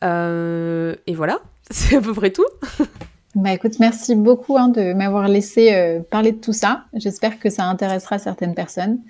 et 0.03 1.14
voilà 1.14 1.40
c'est 1.70 1.96
à 1.96 2.03
peu 2.03 2.12
près 2.12 2.30
tout. 2.30 2.44
Bah 3.34 3.52
écoute, 3.52 3.78
merci 3.78 4.14
beaucoup 4.14 4.56
hein, 4.56 4.68
de 4.68 4.94
m'avoir 4.94 5.28
laissé 5.28 5.74
euh, 5.74 6.00
parler 6.00 6.32
de 6.32 6.38
tout 6.38 6.54
ça. 6.54 6.84
J'espère 6.94 7.38
que 7.38 7.50
ça 7.50 7.64
intéressera 7.64 8.18
certaines 8.18 8.54
personnes. 8.54 9.00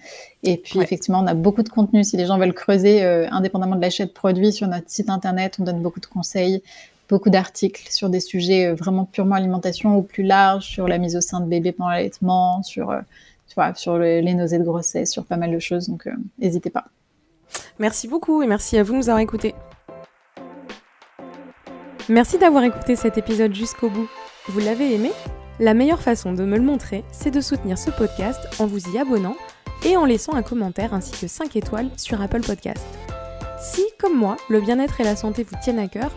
Et 0.43 0.57
puis 0.57 0.81
effectivement, 0.81 1.21
on 1.21 1.27
a 1.27 1.35
beaucoup 1.35 1.63
de 1.63 1.69
contenu 1.69 2.03
si 2.03 2.17
les 2.17 2.27
gens 2.27 2.37
veulent 2.37 2.53
creuser, 2.53 3.05
euh, 3.05 3.29
indépendamment 3.31 3.77
de 3.77 3.81
l'achat 3.81 4.07
de 4.07 4.11
produits 4.11 4.53
sur 4.53 4.67
notre 4.67 4.91
site 4.91 5.09
internet. 5.09 5.59
On 5.61 5.65
donne 5.65 5.81
beaucoup 5.83 6.01
de 6.01 6.07
conseils, 6.07 6.65
beaucoup 7.09 7.31
d'articles 7.31 7.87
sur 7.91 8.11
des 8.11 8.19
sujets 8.19 8.67
euh, 8.67 8.75
vraiment 8.75 9.05
purement 9.05 9.37
alimentation 9.37 9.97
ou 9.97 10.03
plus 10.03 10.25
larges, 10.25 10.67
sur 10.67 10.89
la 10.89 10.99
mise 10.99 11.17
au 11.17 11.21
sein 11.21 11.41
de 11.41 11.47
bébé 11.47 11.71
pendant 11.71 11.91
l'allaitement, 11.91 12.65
sur, 12.65 12.93
tu 13.47 13.55
vois, 13.55 13.73
sur 13.75 13.99
les 13.99 14.35
nausées 14.35 14.59
de 14.59 14.65
grossesse, 14.65 15.13
sur 15.13 15.27
pas 15.27 15.37
mal 15.37 15.53
de 15.53 15.61
choses. 15.61 15.89
Donc 15.89 16.09
n'hésitez 16.41 16.71
pas. 16.71 16.87
Merci 17.79 18.09
beaucoup 18.09 18.43
et 18.43 18.49
merci 18.49 18.77
à 18.79 18.83
vous 18.83 18.95
de 18.95 18.99
nous 18.99 19.09
avoir 19.09 19.21
écoutés. 19.21 19.55
Merci 22.09 22.39
d'avoir 22.39 22.65
écouté 22.65 22.97
cet 22.97 23.19
épisode 23.19 23.55
jusqu'au 23.55 23.91
bout. 23.91 24.09
Vous 24.49 24.61
l'avez 24.61 24.95
aimé? 24.95 25.11
La 25.61 25.75
meilleure 25.75 26.01
façon 26.01 26.33
de 26.33 26.43
me 26.43 26.57
le 26.57 26.63
montrer, 26.63 27.05
c'est 27.13 27.31
de 27.31 27.43
soutenir 27.43 27.77
ce 27.77 27.91
podcast 27.91 28.41
en 28.59 28.67
vous 28.67 28.89
y 28.89 28.99
abonnant 28.99 29.37
et 29.85 29.95
en 29.99 30.07
laissant 30.07 30.33
un 30.33 30.43
commentaire 30.43 30.95
ainsi 30.95 31.13
que 31.21 31.27
5 31.27 31.55
étoiles 31.57 31.91
sur 31.99 32.23
Apple 32.23 32.41
Podcast. 32.41 32.87
Si, 33.61 33.83
comme 34.01 34.17
moi, 34.17 34.39
le 34.49 34.61
bien-être 34.61 35.03
et 35.03 35.05
la 35.05 35.17
santé 35.17 35.43
vous 35.43 35.59
tiennent 35.63 35.79
à 35.79 35.89
cœur, 35.89 36.11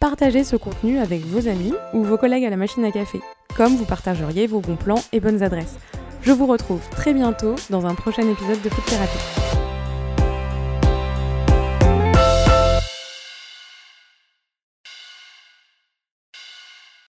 partagez 0.00 0.44
ce 0.44 0.56
contenu 0.56 0.98
avec 0.98 1.24
vos 1.24 1.48
amis 1.48 1.72
ou 1.94 2.02
vos 2.02 2.18
collègues 2.18 2.44
à 2.44 2.50
la 2.50 2.56
machine 2.56 2.84
à 2.84 2.90
café, 2.90 3.20
comme 3.56 3.74
vous 3.74 3.86
partageriez 3.86 4.46
vos 4.46 4.60
bons 4.60 4.76
plans 4.76 5.02
et 5.12 5.20
bonnes 5.20 5.42
adresses. 5.42 5.78
Je 6.20 6.32
vous 6.32 6.46
retrouve 6.46 6.86
très 6.90 7.14
bientôt 7.14 7.54
dans 7.70 7.86
un 7.86 7.94
prochain 7.94 8.28
épisode 8.28 8.60
de 8.60 8.68
Food 8.68 8.84
Therapy. 8.84 9.57